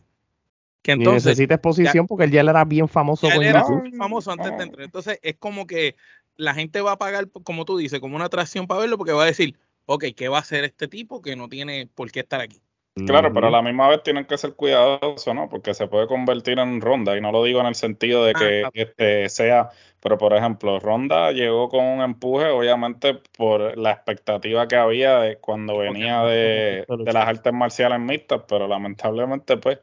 Que 0.80 0.92
entonces, 0.92 1.26
necesita 1.26 1.56
exposición 1.56 2.06
porque 2.06 2.24
él 2.24 2.30
ya 2.30 2.40
era 2.40 2.64
bien 2.64 2.88
famoso. 2.88 3.28
Él 3.30 3.42
era 3.42 3.62
famoso 3.98 4.32
antes 4.32 4.56
de 4.56 4.62
entrar. 4.64 4.82
Entonces 4.82 5.18
es 5.22 5.36
como 5.38 5.66
que 5.66 5.96
la 6.36 6.54
gente 6.54 6.80
va 6.80 6.92
a 6.92 6.98
pagar, 6.98 7.28
como 7.44 7.66
tú 7.66 7.76
dices, 7.76 8.00
como 8.00 8.16
una 8.16 8.24
atracción 8.24 8.66
para 8.66 8.80
verlo 8.80 8.96
porque 8.96 9.12
va 9.12 9.24
a 9.24 9.26
decir, 9.26 9.54
ok, 9.84 10.06
¿qué 10.16 10.28
va 10.28 10.38
a 10.38 10.40
hacer 10.40 10.64
este 10.64 10.88
tipo 10.88 11.20
que 11.20 11.36
no 11.36 11.50
tiene 11.50 11.90
por 11.94 12.10
qué 12.10 12.20
estar 12.20 12.40
aquí? 12.40 12.62
Claro, 13.06 13.30
pero 13.34 13.48
a 13.48 13.50
la 13.50 13.60
misma 13.60 13.88
vez 13.88 14.02
tienen 14.02 14.24
que 14.24 14.38
ser 14.38 14.54
cuidadosos, 14.54 15.34
¿no? 15.34 15.50
Porque 15.50 15.74
se 15.74 15.86
puede 15.86 16.06
convertir 16.06 16.58
en 16.58 16.80
ronda, 16.80 17.14
y 17.18 17.20
no 17.20 17.30
lo 17.30 17.44
digo 17.44 17.60
en 17.60 17.66
el 17.66 17.74
sentido 17.74 18.24
de 18.24 18.32
que 18.32 18.64
este 18.72 19.28
sea, 19.28 19.68
pero 20.06 20.18
por 20.18 20.34
ejemplo, 20.34 20.78
Ronda 20.78 21.32
llegó 21.32 21.68
con 21.68 21.84
un 21.84 22.00
empuje, 22.00 22.46
obviamente, 22.46 23.20
por 23.36 23.76
la 23.76 23.90
expectativa 23.90 24.68
que 24.68 24.76
había 24.76 25.18
de 25.18 25.38
cuando 25.38 25.78
venía 25.78 26.22
de, 26.22 26.86
de 26.86 27.12
las 27.12 27.26
artes 27.26 27.52
marciales 27.52 27.98
mixtas, 27.98 28.42
pero 28.46 28.68
lamentablemente, 28.68 29.56
pues, 29.56 29.80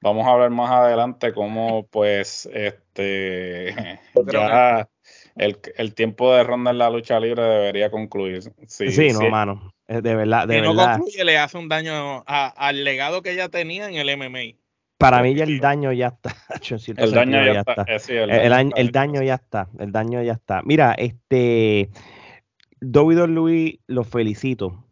vamos 0.00 0.26
a 0.26 0.34
ver 0.36 0.48
más 0.48 0.70
adelante 0.70 1.34
cómo, 1.34 1.86
pues, 1.88 2.48
este, 2.54 4.00
ya 4.32 4.88
el, 5.36 5.94
tiempo 5.94 6.34
de 6.34 6.42
ronda 6.42 6.70
en 6.70 6.78
la 6.78 6.88
lucha 6.88 7.20
libre 7.20 7.42
debería 7.42 7.90
concluir. 7.90 8.44
Sí, 8.66 8.90
sí 8.90 9.10
no, 9.12 9.28
mano. 9.28 9.74
De 9.86 10.14
verdad, 10.14 10.48
de 10.48 10.54
si 10.54 10.60
no 10.62 10.74
concluye, 10.74 11.22
le 11.22 11.36
hace 11.36 11.58
un 11.58 11.68
daño 11.68 12.24
al 12.26 12.82
legado 12.82 13.20
que 13.20 13.32
ella 13.32 13.50
tenía 13.50 13.90
en 13.90 13.96
el 13.96 14.08
MMA. 14.08 14.56
Para 14.98 15.22
mí 15.22 15.34
ya 15.34 15.44
el 15.44 15.60
daño 15.60 15.92
ya 15.92 16.08
está. 16.08 16.34
el 16.96 17.12
daño 17.12 17.44
ya, 17.44 17.60
está. 17.60 17.84
el, 17.84 18.90
daño 18.92 19.22
ya 19.22 19.34
está. 19.34 19.68
El 19.78 19.92
daño 19.92 20.22
ya 20.22 20.32
está. 20.32 20.62
Mira, 20.64 20.94
este 20.94 21.90
Louis 22.80 23.78
lo 23.86 24.04
felicito. 24.04 24.84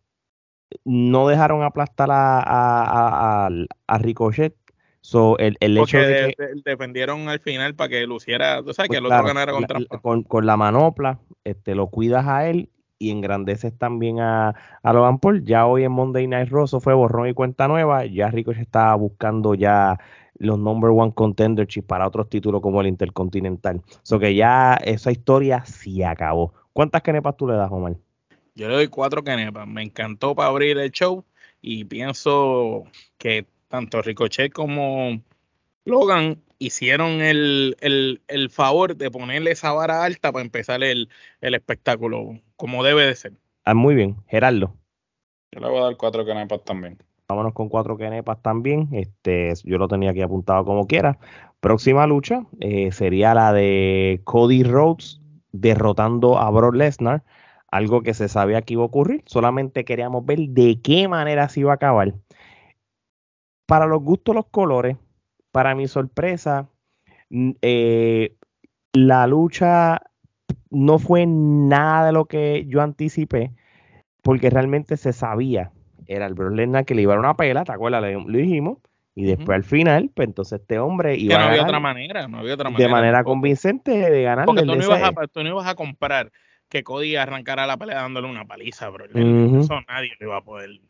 No 0.84 1.28
dejaron 1.28 1.62
aplastar 1.62 2.08
a, 2.10 3.48
a, 3.86 3.98
Ricochet. 3.98 4.54
So, 5.00 5.38
el, 5.38 5.56
el 5.60 5.76
hecho 5.78 5.98
de 5.98 6.34
que, 6.36 6.46
defendieron 6.64 7.28
al 7.28 7.38
final 7.38 7.74
para 7.74 7.90
que 7.90 8.06
luciera, 8.06 8.62
tú 8.62 8.72
sabes, 8.72 8.90
que 8.90 8.96
el 8.96 9.02
pues 9.02 9.12
otro 9.12 9.26
ganara 9.26 9.52
con 9.52 9.66
trampa. 9.66 9.98
Con, 10.00 10.22
con, 10.22 10.46
la 10.46 10.56
manopla, 10.56 11.20
este, 11.44 11.74
lo 11.74 11.88
cuidas 11.88 12.26
a 12.26 12.48
él 12.48 12.70
y 13.04 13.10
engrandeces 13.10 13.76
también 13.76 14.20
a, 14.20 14.54
a 14.82 14.92
Logan 14.92 15.18
Paul. 15.18 15.44
Ya 15.44 15.66
hoy 15.66 15.84
en 15.84 15.92
Monday 15.92 16.26
Night 16.26 16.48
Raw 16.50 16.66
fue 16.66 16.94
borrón 16.94 17.28
y 17.28 17.34
cuenta 17.34 17.68
nueva. 17.68 18.06
Ya 18.06 18.30
Ricochet 18.30 18.62
estaba 18.62 18.94
buscando 18.94 19.54
ya 19.54 19.98
los 20.38 20.58
number 20.58 20.90
one 20.90 21.12
contendership 21.12 21.82
para 21.82 22.06
otros 22.06 22.28
títulos 22.28 22.60
como 22.60 22.80
el 22.80 22.86
Intercontinental. 22.86 23.82
So 24.02 24.18
que 24.18 24.34
ya 24.34 24.74
esa 24.74 25.12
historia 25.12 25.64
se 25.64 26.04
acabó. 26.04 26.52
¿Cuántas 26.72 27.02
kenepas 27.02 27.36
tú 27.36 27.46
le 27.46 27.54
das, 27.54 27.70
Omar? 27.70 27.96
Yo 28.54 28.68
le 28.68 28.74
doy 28.74 28.88
cuatro 28.88 29.22
kenepas. 29.22 29.66
Me 29.66 29.82
encantó 29.82 30.34
para 30.34 30.48
abrir 30.48 30.78
el 30.78 30.90
show 30.90 31.24
y 31.60 31.84
pienso 31.84 32.84
que 33.18 33.46
tanto 33.68 34.02
Ricochet 34.02 34.52
como 34.52 35.20
Logan 35.84 36.42
hicieron 36.58 37.20
el, 37.20 37.76
favor 38.50 38.96
de 38.96 39.10
ponerle 39.10 39.50
esa 39.50 39.72
vara 39.72 40.04
alta 40.04 40.32
para 40.32 40.44
empezar 40.44 40.82
el, 40.82 41.08
espectáculo 41.40 42.40
como 42.56 42.82
debe 42.82 43.06
de 43.06 43.14
ser. 43.14 43.32
Ah, 43.64 43.74
muy 43.74 43.94
bien, 43.94 44.16
Gerardo. 44.26 44.74
Yo 45.52 45.60
le 45.60 45.68
voy 45.68 45.78
a 45.78 45.84
dar 45.84 45.96
cuatro 45.96 46.24
kenepas 46.24 46.64
también. 46.64 46.98
Vámonos 47.28 47.54
con 47.54 47.68
cuatro 47.68 47.96
kenepas 47.96 48.42
también. 48.42 48.88
Este, 48.92 49.52
yo 49.64 49.78
lo 49.78 49.88
tenía 49.88 50.10
aquí 50.10 50.22
apuntado 50.22 50.64
como 50.64 50.86
quiera. 50.86 51.18
Próxima 51.60 52.06
lucha 52.06 52.44
eh, 52.60 52.92
sería 52.92 53.34
la 53.34 53.52
de 53.52 54.20
Cody 54.24 54.62
Rhodes 54.64 55.20
derrotando 55.52 56.38
a 56.38 56.50
Brock 56.50 56.74
Lesnar. 56.74 57.24
Algo 57.70 58.02
que 58.02 58.14
se 58.14 58.28
sabía 58.28 58.62
que 58.62 58.74
iba 58.74 58.82
a 58.82 58.86
ocurrir. 58.86 59.22
Solamente 59.26 59.84
queríamos 59.84 60.24
ver 60.26 60.38
de 60.48 60.80
qué 60.82 61.08
manera 61.08 61.48
se 61.48 61.60
iba 61.60 61.72
a 61.72 61.76
acabar. 61.76 62.14
Para 63.66 63.86
los 63.86 64.02
gustos, 64.02 64.34
los 64.34 64.46
colores, 64.46 64.98
para 65.54 65.76
mi 65.76 65.86
sorpresa, 65.86 66.68
eh, 67.62 68.34
la 68.92 69.28
lucha 69.28 70.02
no 70.70 70.98
fue 70.98 71.26
nada 71.28 72.06
de 72.06 72.12
lo 72.12 72.24
que 72.24 72.64
yo 72.66 72.82
anticipé, 72.82 73.52
porque 74.20 74.50
realmente 74.50 74.96
se 74.96 75.12
sabía. 75.12 75.70
Era 76.08 76.26
el 76.26 76.34
Brock 76.34 76.54
Lesnar 76.54 76.84
que 76.84 76.96
le 76.96 77.02
iba 77.02 77.12
a 77.12 77.14
dar 77.14 77.24
una 77.24 77.36
pela, 77.36 77.62
¿te 77.62 77.70
acuerdas? 77.70 78.02
Lo, 78.02 78.36
dijimos. 78.36 78.78
Y 79.14 79.26
después 79.26 79.54
al 79.54 79.62
final, 79.62 80.10
pues 80.12 80.26
entonces 80.26 80.60
este 80.60 80.80
hombre 80.80 81.16
iba 81.16 81.36
que 81.36 81.40
no 81.40 81.48
había 81.48 81.62
otra 81.62 81.78
manera, 81.78 82.26
no 82.26 82.38
había 82.40 82.54
otra 82.54 82.70
manera. 82.70 82.88
De 82.88 82.92
manera 82.92 83.22
convincente 83.22 83.92
de 83.92 84.22
ganar. 84.24 84.46
Porque 84.46 84.62
tú 84.62 84.74
no, 84.74 84.82
ibas 84.82 85.02
a, 85.04 85.12
tú 85.28 85.44
no 85.44 85.50
ibas 85.50 85.68
a 85.68 85.76
comprar 85.76 86.32
que 86.68 86.82
Cody 86.82 87.14
arrancara 87.14 87.64
la 87.68 87.76
pelea 87.76 88.02
dándole 88.02 88.28
una 88.28 88.44
paliza, 88.44 88.88
bro. 88.88 89.04
Eso 89.04 89.80
nadie 89.86 90.16
lo 90.18 90.26
iba 90.26 90.38
a 90.38 90.42
poder. 90.42 90.80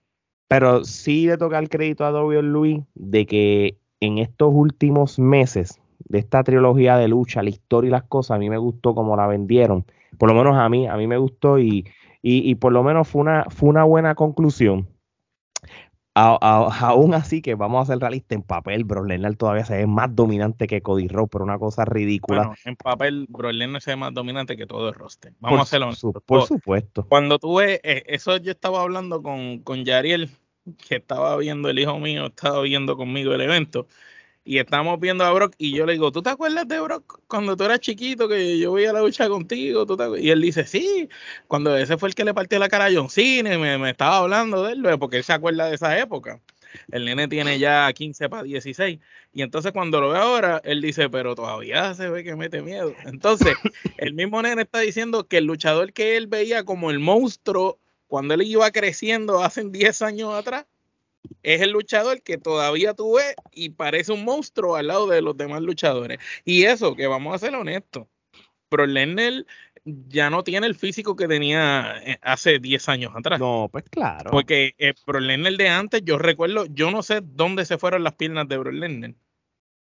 Pero 0.48 0.84
sí 0.84 1.26
le 1.26 1.36
toca 1.36 1.58
el 1.58 1.68
crédito 1.68 2.06
a 2.06 2.12
W. 2.12 2.40
Louis 2.40 2.80
de 2.94 3.26
que 3.26 3.76
en 4.00 4.18
estos 4.18 4.50
últimos 4.52 5.18
meses 5.18 5.80
de 5.98 6.18
esta 6.18 6.42
trilogía 6.42 6.96
de 6.96 7.08
lucha, 7.08 7.42
la 7.42 7.50
historia 7.50 7.88
y 7.88 7.92
las 7.92 8.04
cosas, 8.04 8.36
a 8.36 8.38
mí 8.38 8.50
me 8.50 8.58
gustó 8.58 8.94
como 8.94 9.16
la 9.16 9.26
vendieron. 9.26 9.84
Por 10.18 10.28
lo 10.28 10.34
menos 10.34 10.56
a 10.56 10.68
mí, 10.68 10.86
a 10.86 10.96
mí 10.96 11.06
me 11.06 11.16
gustó 11.16 11.58
y, 11.58 11.86
y, 12.22 12.54
por 12.54 12.72
lo 12.72 12.82
menos 12.82 13.08
fue 13.08 13.22
una, 13.22 13.44
fue 13.50 13.68
una 13.68 13.84
buena 13.84 14.14
conclusión. 14.14 14.88
aún 16.14 17.14
así 17.14 17.42
que 17.42 17.54
vamos 17.54 17.82
a 17.82 17.92
ser 17.92 18.00
realistas, 18.00 18.36
en 18.36 18.42
papel 18.42 18.84
Bro 18.84 19.04
Lesnar 19.04 19.34
todavía 19.36 19.64
se 19.64 19.76
ve 19.76 19.86
más 19.86 20.14
dominante 20.14 20.66
que 20.66 20.80
Cody 20.80 21.08
Rhodes, 21.08 21.30
por 21.30 21.42
una 21.42 21.58
cosa 21.58 21.84
ridícula. 21.84 22.40
Bueno, 22.42 22.54
en 22.64 22.76
papel 22.76 23.26
Bro 23.28 23.52
Lesnar 23.52 23.82
se 23.82 23.90
ve 23.92 23.96
más 23.96 24.14
dominante 24.14 24.56
que 24.56 24.66
todo 24.66 24.88
el 24.88 24.94
roster. 24.94 25.32
Vamos 25.40 25.60
a 25.60 25.62
hacerlo. 25.62 25.90
por 26.24 26.42
supuesto. 26.42 27.06
Cuando 27.08 27.38
tuve, 27.38 27.80
eh, 27.82 28.04
eso 28.06 28.36
yo 28.36 28.52
estaba 28.52 28.82
hablando 28.82 29.22
con, 29.22 29.58
con 29.58 29.84
Yariel 29.84 30.30
que 30.86 30.96
estaba 30.96 31.36
viendo 31.36 31.68
el 31.68 31.78
hijo 31.78 31.98
mío, 31.98 32.26
estaba 32.26 32.60
viendo 32.62 32.96
conmigo 32.96 33.34
el 33.34 33.40
evento. 33.40 33.86
Y 34.46 34.58
estamos 34.58 35.00
viendo 35.00 35.24
a 35.24 35.32
Brock 35.32 35.54
y 35.56 35.74
yo 35.74 35.86
le 35.86 35.94
digo, 35.94 36.12
¿tú 36.12 36.22
te 36.22 36.28
acuerdas 36.30 36.68
de 36.68 36.78
Brock 36.80 37.20
cuando 37.28 37.56
tú 37.56 37.64
eras 37.64 37.80
chiquito 37.80 38.28
que 38.28 38.58
yo 38.58 38.72
veía 38.74 38.92
la 38.92 39.00
lucha 39.00 39.28
contigo? 39.28 39.86
y 40.18 40.30
él 40.30 40.40
dice, 40.42 40.66
sí, 40.66 41.08
cuando 41.48 41.74
ese 41.76 41.96
fue 41.96 42.10
el 42.10 42.14
que 42.14 42.24
le 42.24 42.34
partió 42.34 42.58
la 42.58 42.68
cara 42.68 42.86
a 42.86 42.90
John 42.94 43.08
Cena, 43.08 43.56
me, 43.58 43.78
me 43.78 43.90
estaba 43.90 44.18
hablando 44.18 44.62
de 44.64 44.74
él, 44.74 44.98
porque 44.98 45.16
él 45.16 45.24
se 45.24 45.32
acuerda 45.32 45.68
de 45.68 45.76
esa 45.76 45.98
época. 45.98 46.42
El 46.90 47.04
nene 47.04 47.28
tiene 47.28 47.58
ya 47.58 47.90
15 47.92 48.28
para 48.28 48.42
16. 48.42 48.98
Y 49.32 49.42
entonces 49.42 49.72
cuando 49.72 50.00
lo 50.00 50.10
ve 50.10 50.18
ahora, 50.18 50.60
él 50.64 50.80
dice, 50.80 51.08
pero 51.08 51.34
todavía 51.34 51.94
se 51.94 52.08
ve 52.10 52.24
que 52.24 52.36
mete 52.36 52.62
miedo. 52.62 52.94
Entonces, 53.04 53.54
el 53.96 54.14
mismo 54.14 54.42
nene 54.42 54.62
está 54.62 54.80
diciendo 54.80 55.26
que 55.26 55.38
el 55.38 55.44
luchador 55.44 55.92
que 55.92 56.16
él 56.16 56.26
veía 56.26 56.64
como 56.64 56.90
el 56.90 56.98
monstruo 56.98 57.78
cuando 58.14 58.34
él 58.34 58.42
iba 58.42 58.70
creciendo 58.70 59.42
hace 59.42 59.64
10 59.64 60.02
años 60.02 60.32
atrás, 60.34 60.66
es 61.42 61.62
el 61.62 61.72
luchador 61.72 62.22
que 62.22 62.38
todavía 62.38 62.94
tú 62.94 63.16
ves 63.16 63.34
y 63.50 63.70
parece 63.70 64.12
un 64.12 64.24
monstruo 64.24 64.76
al 64.76 64.86
lado 64.86 65.08
de 65.08 65.20
los 65.20 65.36
demás 65.36 65.62
luchadores. 65.62 66.20
Y 66.44 66.62
eso, 66.62 66.94
que 66.94 67.08
vamos 67.08 67.34
a 67.34 67.38
ser 67.44 67.56
honestos, 67.56 68.06
Lennon 68.70 69.44
ya 69.84 70.30
no 70.30 70.44
tiene 70.44 70.68
el 70.68 70.76
físico 70.76 71.16
que 71.16 71.26
tenía 71.26 71.96
eh, 72.04 72.18
hace 72.22 72.60
10 72.60 72.88
años 72.88 73.12
atrás. 73.16 73.40
No, 73.40 73.68
pues 73.72 73.82
claro. 73.90 74.30
Porque 74.30 74.76
el 74.78 74.94
eh, 74.94 75.56
de 75.56 75.68
antes, 75.68 76.02
yo 76.04 76.16
recuerdo, 76.16 76.66
yo 76.66 76.92
no 76.92 77.02
sé 77.02 77.20
dónde 77.20 77.64
se 77.64 77.78
fueron 77.78 78.04
las 78.04 78.14
piernas 78.14 78.46
de 78.46 78.62
Lesnar 78.62 79.14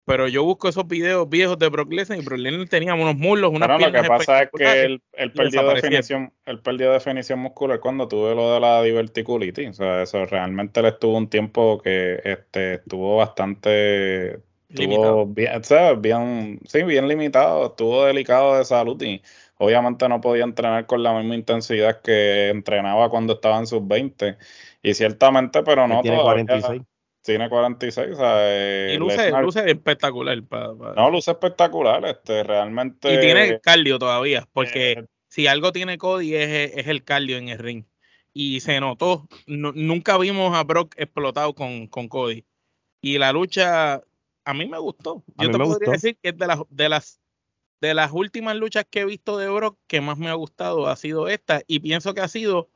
pero 0.07 0.29
yo 0.29 0.41
busco 0.45 0.69
esos 0.69 0.87
videos 0.87 1.27
viejos 1.27 1.59
de 1.59 1.67
Brock 1.67 1.91
Lesnar 1.91 2.17
y 2.17 2.23
Brock 2.23 2.39
Lesnar 2.39 2.69
tenía 2.69 2.93
unos 2.93 3.17
muslos, 3.17 3.51
unas 3.53 3.69
Lo 3.69 3.91
que 3.91 4.07
pasa 4.07 4.43
es 4.43 4.49
que 4.55 4.83
él, 4.85 5.01
perdió 5.35 5.67
definición, 5.67 6.31
él 6.45 6.59
perdió 6.61 6.93
definición 6.93 7.39
muscular 7.39 7.81
cuando 7.81 8.07
tuve 8.07 8.33
lo 8.33 8.53
de 8.53 8.61
la 8.61 8.81
diverticulitis. 8.83 9.71
O 9.71 9.73
sea, 9.73 10.03
eso 10.03 10.25
realmente 10.25 10.81
le 10.81 10.87
estuvo 10.87 11.17
un 11.17 11.27
tiempo 11.27 11.81
que 11.81 12.21
este 12.23 12.75
estuvo 12.75 13.17
bastante 13.17 14.39
estuvo 14.69 15.25
bien, 15.25 15.61
bien, 15.99 16.59
sí, 16.65 16.83
bien 16.83 17.09
limitado, 17.09 17.67
estuvo 17.67 18.05
delicado 18.05 18.57
de 18.57 18.63
salud 18.63 19.01
y 19.01 19.21
obviamente 19.57 20.07
no 20.07 20.21
podía 20.21 20.45
entrenar 20.45 20.85
con 20.85 21.03
la 21.03 21.19
misma 21.19 21.35
intensidad 21.35 21.99
que 21.99 22.47
entrenaba 22.47 23.09
cuando 23.09 23.33
estaba 23.33 23.59
en 23.59 23.67
sus 23.67 23.85
20 23.85 24.37
y 24.83 24.93
ciertamente, 24.93 25.63
pero 25.63 25.85
no 25.85 26.01
tiene 26.01 26.21
46 26.21 26.81
tiene 27.21 27.49
46, 27.49 28.13
o 28.13 28.15
sea, 28.15 28.35
eh, 28.39 28.93
y 28.95 28.97
luce, 28.97 29.31
luce 29.41 29.69
espectacular. 29.69 30.41
No, 30.95 31.11
luce 31.11 31.31
espectacular, 31.31 32.05
este, 32.05 32.43
realmente. 32.43 33.13
Y 33.13 33.19
tiene 33.19 33.59
cardio 33.59 33.99
todavía, 33.99 34.47
porque 34.53 34.91
eh, 34.91 35.05
si 35.27 35.47
algo 35.47 35.71
tiene 35.71 35.97
Cody 35.97 36.35
es, 36.35 36.87
el 36.87 37.03
cardio 37.03 37.37
en 37.37 37.49
el 37.49 37.59
ring. 37.59 37.85
Y 38.33 38.59
se 38.59 38.79
notó, 38.79 39.27
nunca 39.47 40.17
vimos 40.17 40.55
a 40.55 40.63
Brock 40.63 40.93
explotado 40.97 41.55
con, 41.55 41.87
con, 41.87 42.07
Cody. 42.07 42.45
Y 43.01 43.17
la 43.17 43.31
lucha, 43.31 44.03
a 44.45 44.53
mí 44.53 44.67
me 44.67 44.77
gustó. 44.77 45.23
Yo 45.37 45.49
te 45.49 45.57
podría 45.57 45.91
decir 45.93 46.17
que 46.21 46.29
es 46.29 46.37
de 46.37 46.47
las, 46.47 46.59
de 46.69 46.89
las 46.89 47.19
de 47.81 47.93
las 47.93 48.11
últimas 48.11 48.55
luchas 48.55 48.85
que 48.89 49.01
he 49.01 49.05
visto 49.05 49.37
de 49.37 49.49
Brock 49.49 49.77
que 49.87 50.01
más 50.01 50.17
me 50.17 50.29
ha 50.29 50.33
gustado 50.33 50.87
ha 50.87 50.95
sido 50.95 51.27
esta. 51.27 51.61
Y 51.67 51.79
pienso 51.79 52.13
que 52.13 52.21
ha 52.21 52.27
sido 52.27 52.69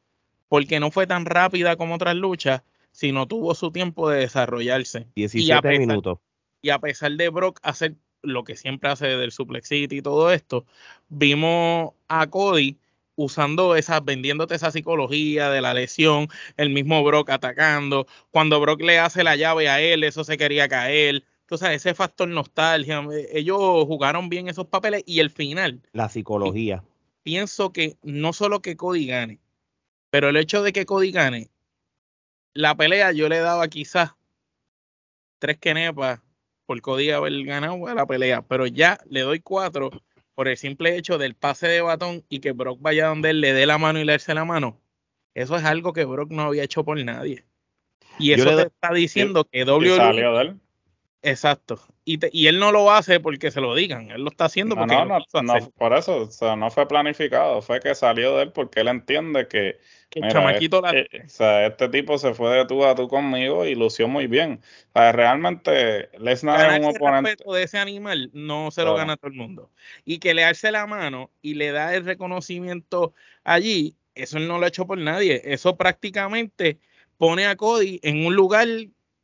porque 0.47 0.79
no 0.79 0.91
fue 0.91 1.07
tan 1.07 1.25
rápida 1.25 1.75
como 1.75 1.95
otras 1.95 2.15
luchas 2.15 2.63
sino 2.91 3.27
tuvo 3.27 3.55
su 3.55 3.71
tiempo 3.71 4.09
de 4.09 4.19
desarrollarse. 4.19 5.07
17 5.15 5.79
minutos. 5.79 6.19
Y 6.61 6.69
a 6.69 6.79
pesar 6.79 7.11
de 7.13 7.29
Brock 7.29 7.59
hacer 7.63 7.95
lo 8.21 8.43
que 8.43 8.55
siempre 8.55 8.89
hace 8.89 9.07
del 9.07 9.31
Suplex 9.31 9.67
City 9.67 9.97
y 9.97 10.01
todo 10.01 10.31
esto, 10.31 10.65
vimos 11.09 11.93
a 12.07 12.27
Cody 12.27 12.77
usando 13.15 13.75
esas, 13.75 14.03
vendiéndote 14.03 14.55
esa 14.55 14.71
psicología 14.71 15.49
de 15.49 15.61
la 15.61 15.73
lesión, 15.73 16.27
el 16.57 16.69
mismo 16.69 17.03
Brock 17.03 17.29
atacando, 17.29 18.07
cuando 18.31 18.59
Brock 18.59 18.81
le 18.81 18.99
hace 18.99 19.23
la 19.23 19.35
llave 19.35 19.69
a 19.69 19.81
él, 19.81 20.03
eso 20.03 20.23
se 20.23 20.37
quería 20.37 20.67
caer. 20.67 21.23
Entonces, 21.41 21.69
ese 21.71 21.93
factor 21.93 22.27
nostalgia, 22.27 23.03
ellos 23.33 23.57
jugaron 23.85 24.29
bien 24.29 24.47
esos 24.47 24.67
papeles 24.67 25.03
y 25.05 25.19
el 25.19 25.29
final. 25.29 25.81
La 25.91 26.07
psicología. 26.07 26.83
Pienso 27.23 27.71
que 27.73 27.97
no 28.03 28.33
solo 28.33 28.61
que 28.61 28.77
Cody 28.77 29.07
gane, 29.07 29.39
pero 30.09 30.29
el 30.29 30.37
hecho 30.37 30.63
de 30.63 30.71
que 30.73 30.85
Cody 30.85 31.11
gane 31.11 31.49
la 32.53 32.75
pelea 32.75 33.11
yo 33.11 33.29
le 33.29 33.39
daba 33.39 33.67
quizás 33.67 34.11
tres 35.39 35.57
quenepas 35.57 36.21
por 36.65 36.81
Cody 36.81 37.11
haber 37.11 37.43
ganado 37.43 37.93
la 37.93 38.05
pelea, 38.05 38.41
pero 38.43 38.67
ya 38.67 38.99
le 39.09 39.21
doy 39.21 39.39
cuatro 39.39 39.91
por 40.35 40.47
el 40.47 40.57
simple 40.57 40.95
hecho 40.95 41.17
del 41.17 41.35
pase 41.35 41.67
de 41.67 41.81
batón 41.81 42.23
y 42.29 42.39
que 42.39 42.51
Brock 42.51 42.79
vaya 42.81 43.07
donde 43.07 43.31
él 43.31 43.41
le 43.41 43.53
dé 43.53 43.65
la 43.65 43.77
mano 43.77 43.99
y 43.99 44.05
le 44.05 44.17
la 44.27 44.45
mano. 44.45 44.79
Eso 45.33 45.55
es 45.55 45.63
algo 45.63 45.93
que 45.93 46.05
Brock 46.05 46.31
no 46.31 46.43
había 46.43 46.63
hecho 46.63 46.83
por 46.83 47.01
nadie. 47.03 47.45
Y 48.19 48.33
eso 48.33 48.55
te 48.55 48.63
está 48.63 48.93
diciendo 48.93 49.45
que 49.45 49.65
W. 49.65 49.95
Salió 49.95 50.33
de 50.33 50.41
él. 50.41 50.59
Exacto. 51.21 51.81
Y, 52.03 52.19
y, 52.31 52.47
él 52.47 52.59
no 52.59 52.71
lo 52.71 52.91
hace 52.91 53.19
porque 53.19 53.51
se 53.51 53.61
lo 53.61 53.75
digan, 53.75 54.09
él 54.09 54.23
lo 54.23 54.31
está 54.31 54.45
haciendo 54.45 54.75
porque 54.75 54.95
no, 54.95 55.05
no, 55.05 55.71
por 55.77 55.93
eso, 55.93 56.23
o 56.23 56.31
sea, 56.31 56.55
no 56.55 56.71
fue 56.71 56.87
planificado, 56.87 57.61
fue 57.61 57.79
que 57.79 57.93
salió 57.93 58.37
de 58.37 58.43
él 58.43 58.51
porque 58.51 58.79
él 58.79 58.87
entiende 58.87 59.47
que, 59.47 59.77
chamaquito 60.29 60.83
este, 60.85 61.23
o 61.23 61.29
sea, 61.29 61.67
este 61.67 61.89
tipo 61.89 62.17
se 62.17 62.33
fue 62.33 62.57
de 62.57 62.65
tú 62.65 62.83
a 62.85 62.95
tú 62.95 63.07
conmigo 63.07 63.65
y 63.65 63.75
lució 63.75 64.07
muy 64.07 64.27
bien. 64.27 64.61
O 64.89 64.99
sea, 64.99 65.11
realmente 65.11 66.09
Lesnar 66.19 66.73
es 66.73 66.79
un 66.79 66.95
oponente. 66.95 67.29
respeto 67.29 67.53
de 67.53 67.63
ese 67.63 67.77
animal 67.77 68.31
no 68.33 68.71
se 68.71 68.83
lo 68.83 68.95
gana 68.95 69.15
todo 69.15 69.27
el 69.27 69.37
mundo. 69.37 69.69
Y 70.03 70.19
que 70.19 70.33
le 70.33 70.43
alce 70.43 70.71
la 70.71 70.87
mano 70.87 71.29
y 71.41 71.53
le 71.53 71.71
da 71.71 71.95
el 71.95 72.03
reconocimiento 72.03 73.13
allí, 73.43 73.95
eso 74.15 74.37
él 74.37 74.47
no 74.47 74.57
lo 74.57 74.65
ha 74.65 74.69
hecho 74.69 74.87
por 74.87 74.97
nadie. 74.97 75.41
Eso 75.45 75.77
prácticamente 75.77 76.79
pone 77.17 77.45
a 77.45 77.55
Cody 77.55 77.99
en 78.03 78.25
un 78.25 78.35
lugar 78.35 78.67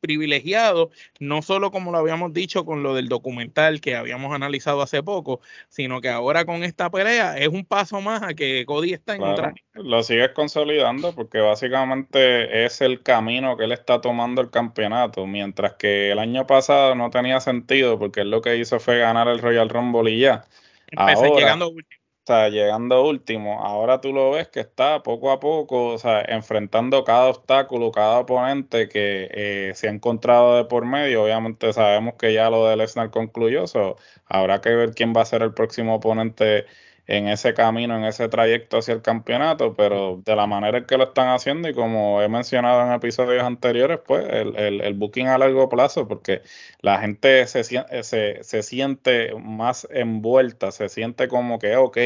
privilegiado, 0.08 0.90
no 1.20 1.42
solo 1.42 1.70
como 1.70 1.92
lo 1.92 2.00
habíamos 2.00 2.34
dicho 2.34 2.66
con 2.66 2.82
lo 2.82 2.96
del 2.96 3.10
documental 3.10 3.82
que 3.82 3.96
habíamos 3.96 4.34
analizado 4.34 4.82
hace 4.82 5.04
poco, 5.04 5.42
sino 5.70 6.02
que 6.02 6.10
ahora 6.10 6.46
con 6.46 6.64
esta 6.64 6.90
pelea 6.90 7.38
es 7.38 7.50
un 7.50 7.66
paso 7.66 8.02
más 8.02 8.24
a 8.24 8.34
que 8.34 8.66
Cody 8.66 8.94
está 8.94 9.16
en 9.16 9.24
otra. 9.24 9.54
Lo 9.74 10.02
sigues 10.02 10.30
consolidando 10.30 11.14
porque 11.14 11.40
básicamente 11.40 12.66
es 12.66 12.82
el 12.82 13.04
camino 13.04 13.58
que 13.58 13.66
él 13.66 13.74
está 13.74 14.02
tomando 14.02 14.42
el 14.42 14.50
campeonato, 14.50 15.28
mientras 15.28 15.74
que 15.74 16.12
el 16.12 16.20
año 16.20 16.48
pasado 16.48 16.96
no 16.96 17.10
tenía 17.10 17.40
sentido 17.42 18.00
porque 18.00 18.22
él 18.22 18.32
lo 18.32 18.42
que 18.42 18.58
hizo 18.58 18.80
fue 18.80 19.00
ganar 19.00 19.28
el 19.28 19.40
Royal 19.40 19.70
Rumble 19.70 20.10
y 20.10 20.22
ya. 20.22 20.46
Empecé 20.90 21.30
llegando 21.30 21.70
último 21.70 22.02
o 22.02 22.07
sea, 22.28 22.50
llegando 22.50 23.04
último, 23.06 23.64
ahora 23.64 24.02
tú 24.02 24.14
lo 24.14 24.32
ves 24.32 24.50
que 24.50 24.60
está 24.60 25.02
poco 25.04 25.32
a 25.32 25.40
poco, 25.40 25.94
o 25.94 25.98
sea, 25.98 26.22
enfrentando 26.22 27.04
cada 27.04 27.28
obstáculo, 27.28 27.92
cada 27.92 28.20
oponente 28.20 28.90
que 28.90 29.30
eh, 29.32 29.72
se 29.76 29.88
ha 29.88 29.92
encontrado 29.92 30.58
de 30.58 30.66
por 30.66 30.86
medio. 30.86 31.24
Obviamente 31.24 31.72
sabemos 31.74 32.16
que 32.16 32.34
ya 32.34 32.50
lo 32.50 32.68
de 32.68 32.76
Lesnar 32.76 33.12
concluyó, 33.12 33.68
so, 33.68 33.98
habrá 34.26 34.62
que 34.62 34.70
ver 34.70 34.92
quién 34.94 35.14
va 35.16 35.22
a 35.22 35.26
ser 35.26 35.42
el 35.42 35.54
próximo 35.54 35.96
oponente 35.96 36.66
en 37.08 37.28
ese 37.30 37.54
camino, 37.54 37.98
en 37.98 38.04
ese 38.04 38.28
trayecto 38.30 38.78
hacia 38.80 38.94
el 38.94 39.02
campeonato, 39.02 39.74
pero 39.76 40.22
de 40.26 40.36
la 40.36 40.46
manera 40.46 40.80
en 40.80 40.86
que 40.86 40.98
lo 40.98 41.06
están 41.06 41.30
haciendo 41.30 41.70
y 41.70 41.74
como 41.74 42.22
he 42.22 42.28
mencionado 42.30 42.86
en 42.86 42.92
episodios 42.94 43.44
anteriores, 43.44 44.00
pues 44.06 44.26
el, 44.30 44.82
el, 44.82 44.94
booking 44.96 45.28
a 45.28 45.38
largo 45.38 45.70
plazo, 45.70 46.08
porque 46.08 46.42
la 46.82 47.00
gente 47.00 47.48
se, 47.48 47.64
se, 47.64 48.44
se 48.44 48.64
siente 48.64 49.34
más 49.36 49.88
envuelta, 49.92 50.72
se 50.72 50.90
siente 50.90 51.28
como 51.30 51.60
que, 51.60 51.78
ok, 51.78 51.98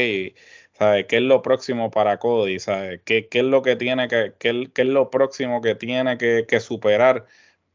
¿sabe? 0.72 1.06
¿Qué 1.06 1.16
es 1.16 1.22
lo 1.22 1.42
próximo 1.42 1.90
para 1.90 2.18
Cody? 2.18 2.58
¿sabe? 2.60 3.02
¿Qué, 3.04 3.28
¿Qué, 3.28 3.40
es 3.40 3.44
lo 3.44 3.62
que 3.62 3.76
tiene 3.76 4.08
que, 4.08 4.34
qué, 4.38 4.70
qué 4.72 4.82
es 4.82 4.88
lo 4.88 5.10
próximo 5.10 5.60
que 5.60 5.74
tiene 5.74 6.18
que, 6.18 6.46
que 6.48 6.60
superar? 6.60 7.26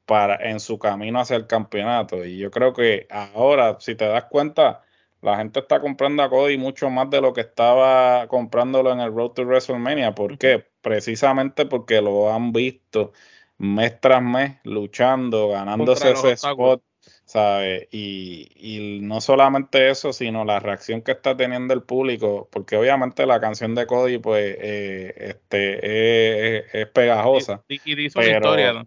para 0.08 0.38
en 0.50 0.60
su 0.62 0.80
camino 0.80 1.20
hacia 1.20 1.36
el 1.36 1.48
campeonato. 1.48 2.26
Y 2.26 2.38
yo 2.38 2.50
creo 2.52 2.74
que 2.74 3.08
ahora, 3.12 3.78
si 3.82 3.96
te 3.96 4.06
das 4.08 4.26
cuenta, 4.26 4.82
la 5.22 5.38
gente 5.38 5.60
está 5.60 5.82
comprando 5.82 6.24
a 6.24 6.30
Cody 6.30 6.58
mucho 6.58 6.90
más 6.90 7.10
de 7.10 7.22
lo 7.22 7.34
que 7.34 7.42
estaba 7.42 8.28
comprándolo 8.28 8.92
en 8.92 9.00
el 9.00 9.14
Road 9.14 9.32
to 9.32 9.44
WrestleMania. 9.44 10.14
¿Por 10.14 10.38
qué? 10.38 10.66
Precisamente 10.82 11.66
porque 11.66 12.02
lo 12.02 12.32
han 12.32 12.52
visto 12.52 13.14
mes 13.58 14.00
tras 14.00 14.22
mes 14.22 14.58
luchando, 14.64 15.50
ganándose 15.50 16.12
ese 16.12 16.34
spot, 16.34 16.84
¿sabes? 17.26 17.88
Y, 17.92 19.00
no 19.02 19.20
solamente 19.22 19.90
eso, 19.90 20.14
sino 20.14 20.46
la 20.46 20.60
reacción 20.60 21.02
que 21.02 21.14
está 21.14 21.36
teniendo 21.36 21.74
el 21.74 21.82
público, 21.82 22.48
porque 22.52 22.78
obviamente 22.78 23.26
la 23.26 23.40
canción 23.40 23.74
de 23.74 23.88
Cody, 23.88 24.20
pues, 24.20 24.56
eh, 24.60 25.14
este, 25.18 26.82
es, 26.82 26.88
pegajosa. 26.90 27.64
Y, 27.68 28.06
historia 28.06 28.86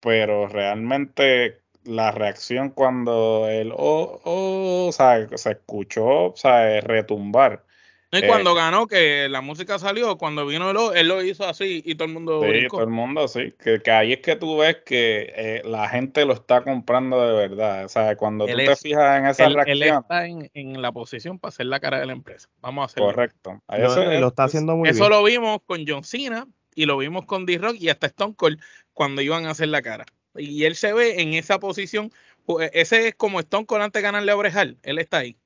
Pero 0.00 0.46
realmente 0.46 1.61
la 1.84 2.10
reacción 2.10 2.70
cuando 2.70 3.48
el 3.48 3.72
oh, 3.72 4.20
oh, 4.24 4.86
o 4.88 4.92
sea, 4.92 5.26
se 5.36 5.52
escuchó, 5.52 6.26
o 6.26 6.36
sea, 6.36 6.80
retumbar. 6.80 7.64
Y 8.14 8.26
cuando 8.26 8.52
eh, 8.52 8.56
ganó, 8.56 8.86
que 8.86 9.26
la 9.30 9.40
música 9.40 9.78
salió, 9.78 10.18
cuando 10.18 10.44
vino 10.44 10.70
el 10.70 10.98
él 10.98 11.08
lo 11.08 11.22
hizo 11.22 11.48
así 11.48 11.82
y 11.82 11.94
todo 11.94 12.08
el 12.08 12.12
mundo. 12.12 12.42
Sí, 12.42 12.66
todo 12.68 12.82
el 12.82 12.90
mundo 12.90 13.26
sí. 13.26 13.54
Que, 13.58 13.90
ahí 13.90 14.12
es 14.12 14.18
que 14.18 14.36
tú 14.36 14.58
ves 14.58 14.76
que 14.84 15.32
eh, 15.34 15.62
la 15.64 15.88
gente 15.88 16.26
lo 16.26 16.34
está 16.34 16.62
comprando 16.62 17.26
de 17.26 17.48
verdad. 17.48 17.86
O 17.86 17.88
sea, 17.88 18.14
cuando 18.16 18.44
tú 18.44 18.54
te 18.54 18.76
fijas 18.76 19.18
en 19.18 19.26
esa 19.26 19.48
reacción. 19.48 19.82
Él 19.82 19.82
está 19.82 20.26
en, 20.26 20.82
la 20.82 20.92
posición 20.92 21.38
para 21.38 21.48
hacer 21.48 21.66
la 21.66 21.80
cara 21.80 22.00
de 22.00 22.06
la 22.06 22.12
empresa. 22.12 22.50
Vamos 22.60 22.82
a 22.82 22.86
hacerlo. 22.86 23.06
Correcto. 23.06 23.62
Eso, 23.70 24.04
lo 24.04 24.28
está 24.28 24.44
haciendo 24.44 24.76
muy 24.76 24.90
Eso 24.90 25.08
lo 25.08 25.24
vimos 25.24 25.60
con 25.64 25.82
John 25.88 26.04
Cena 26.04 26.46
y 26.74 26.84
lo 26.84 26.98
vimos 26.98 27.24
con 27.24 27.46
D-Rock 27.46 27.76
y 27.80 27.88
hasta 27.88 28.08
Stone 28.08 28.34
Cold 28.36 28.60
cuando 28.92 29.22
iban 29.22 29.46
a 29.46 29.52
hacer 29.52 29.68
la 29.68 29.80
cara 29.80 30.04
y 30.36 30.64
él 30.64 30.74
se 30.74 30.92
ve 30.92 31.20
en 31.20 31.34
esa 31.34 31.58
posición. 31.58 32.10
Pues, 32.44 32.70
ese 32.72 33.08
es 33.08 33.14
como 33.14 33.40
Stone 33.40 33.66
Cold 33.66 33.82
antes 33.82 34.00
de 34.00 34.06
ganarle 34.06 34.32
a 34.32 34.34
Brejal. 34.34 34.78
Él 34.82 34.98
está 34.98 35.18
ahí. 35.18 35.36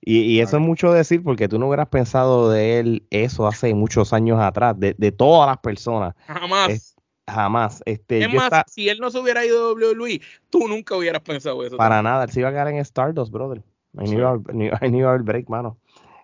Y, 0.00 0.40
eso 0.40 0.56
es 0.56 0.62
mucho 0.62 0.92
decir 0.92 1.22
porque 1.22 1.48
tú 1.48 1.58
no 1.58 1.68
hubieras 1.68 1.88
pensado 1.88 2.50
de 2.50 2.78
él 2.78 3.06
eso 3.10 3.46
hace 3.46 3.74
muchos 3.74 4.12
años 4.12 4.40
atrás, 4.40 4.74
de, 4.78 5.12
todas 5.12 5.48
las 5.48 5.58
personas. 5.58 6.14
Jamás. 6.26 6.96
jamás. 7.28 7.82
Este, 7.86 8.22
es 8.22 8.32
más, 8.32 8.50
si 8.68 8.88
él 8.88 8.98
no 9.00 9.10
se 9.10 9.18
hubiera 9.18 9.44
ido 9.44 9.70
a 9.70 9.72
WWE, 9.72 10.20
tú 10.50 10.68
nunca 10.68 10.96
hubieras 10.96 11.22
pensado 11.22 11.64
eso. 11.64 11.76
Para 11.76 12.02
nada, 12.02 12.24
él 12.24 12.30
se 12.30 12.40
iba 12.40 12.48
a 12.48 12.52
quedar 12.52 12.68
en 12.68 12.78
Stardust, 12.78 13.32
brother. 13.32 13.62
I 13.98 14.04
knew, 14.04 15.08
I 15.08 15.18
break, 15.22 15.48
mano. 15.48 15.78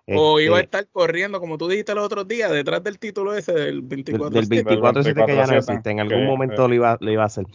O 0.09 0.41
iba 0.41 0.57
a 0.57 0.61
este 0.61 0.79
estar 0.79 0.93
corriendo, 0.93 1.39
como 1.39 1.57
tú 1.59 1.69
dijiste 1.69 1.95
los 1.95 2.05
otros 2.05 2.27
días, 2.27 2.51
detrás 2.51 2.83
del 2.83 2.99
título 2.99 3.35
ese 3.35 3.53
del 3.53 3.83
24 3.83 4.31
Del 4.31 4.49
24 4.49 5.03
7 5.05 5.25
que 5.27 5.37
ya 5.37 5.47
no 5.47 5.55
existe. 5.55 5.91
En 5.91 6.01
algún 6.01 6.27
momento 6.27 6.67
lo 6.67 6.75
iba, 6.75 6.99
iba 7.01 7.23
a 7.23 7.27
hacer. 7.27 7.47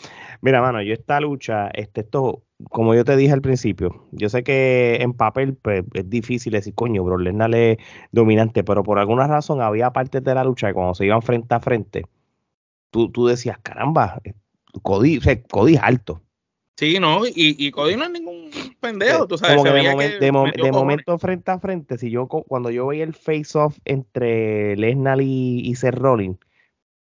Mira, 0.41 0.61
mano, 0.61 0.81
yo 0.81 0.93
esta 0.93 1.19
lucha, 1.19 1.67
este, 1.73 2.01
esto, 2.01 2.43
como 2.69 2.95
yo 2.95 3.03
te 3.03 3.17
dije 3.17 3.33
al 3.33 3.41
principio, 3.41 4.07
yo 4.11 4.29
sé 4.29 4.43
que 4.43 4.97
en 5.01 5.13
papel 5.13 5.55
pues, 5.55 5.83
es 5.93 6.09
difícil 6.09 6.53
decir, 6.53 6.73
coño, 6.73 7.03
bro, 7.03 7.17
Lesnar 7.17 7.53
es 7.53 7.77
dominante, 8.11 8.63
pero 8.63 8.81
por 8.81 8.97
alguna 8.97 9.27
razón 9.27 9.61
había 9.61 9.91
partes 9.91 10.23
de 10.23 10.33
la 10.33 10.45
lucha 10.45 10.67
que 10.69 10.73
cuando 10.73 10.95
se 10.95 11.05
iban 11.05 11.21
frente 11.21 11.53
a 11.53 11.59
frente, 11.59 12.05
tú, 12.91 13.11
tú 13.11 13.27
decías, 13.27 13.57
caramba, 13.61 14.21
Cody, 14.83 15.17
o 15.17 15.21
sea, 15.21 15.41
Cody 15.43 15.75
es 15.75 15.81
alto. 15.81 16.21
Sí, 16.77 16.97
no, 16.99 17.25
y, 17.25 17.33
y 17.35 17.71
Cody 17.71 17.97
no 17.97 18.05
es 18.05 18.11
ningún 18.11 18.46
pendejo, 18.77 19.27
tú 19.27 19.37
sabes. 19.37 19.63
de, 19.63 20.31
momento 20.71 21.17
frente 21.17 21.51
a 21.51 21.59
frente, 21.59 21.97
si 21.97 22.09
yo 22.09 22.27
cuando 22.27 22.69
yo 22.69 22.87
veía 22.87 23.03
el 23.03 23.13
face-off 23.13 23.77
entre 23.85 24.75
Lesnar 24.77 25.21
y, 25.21 25.61
y 25.63 25.75
Seth 25.75 25.95
Rollins, 25.95 26.37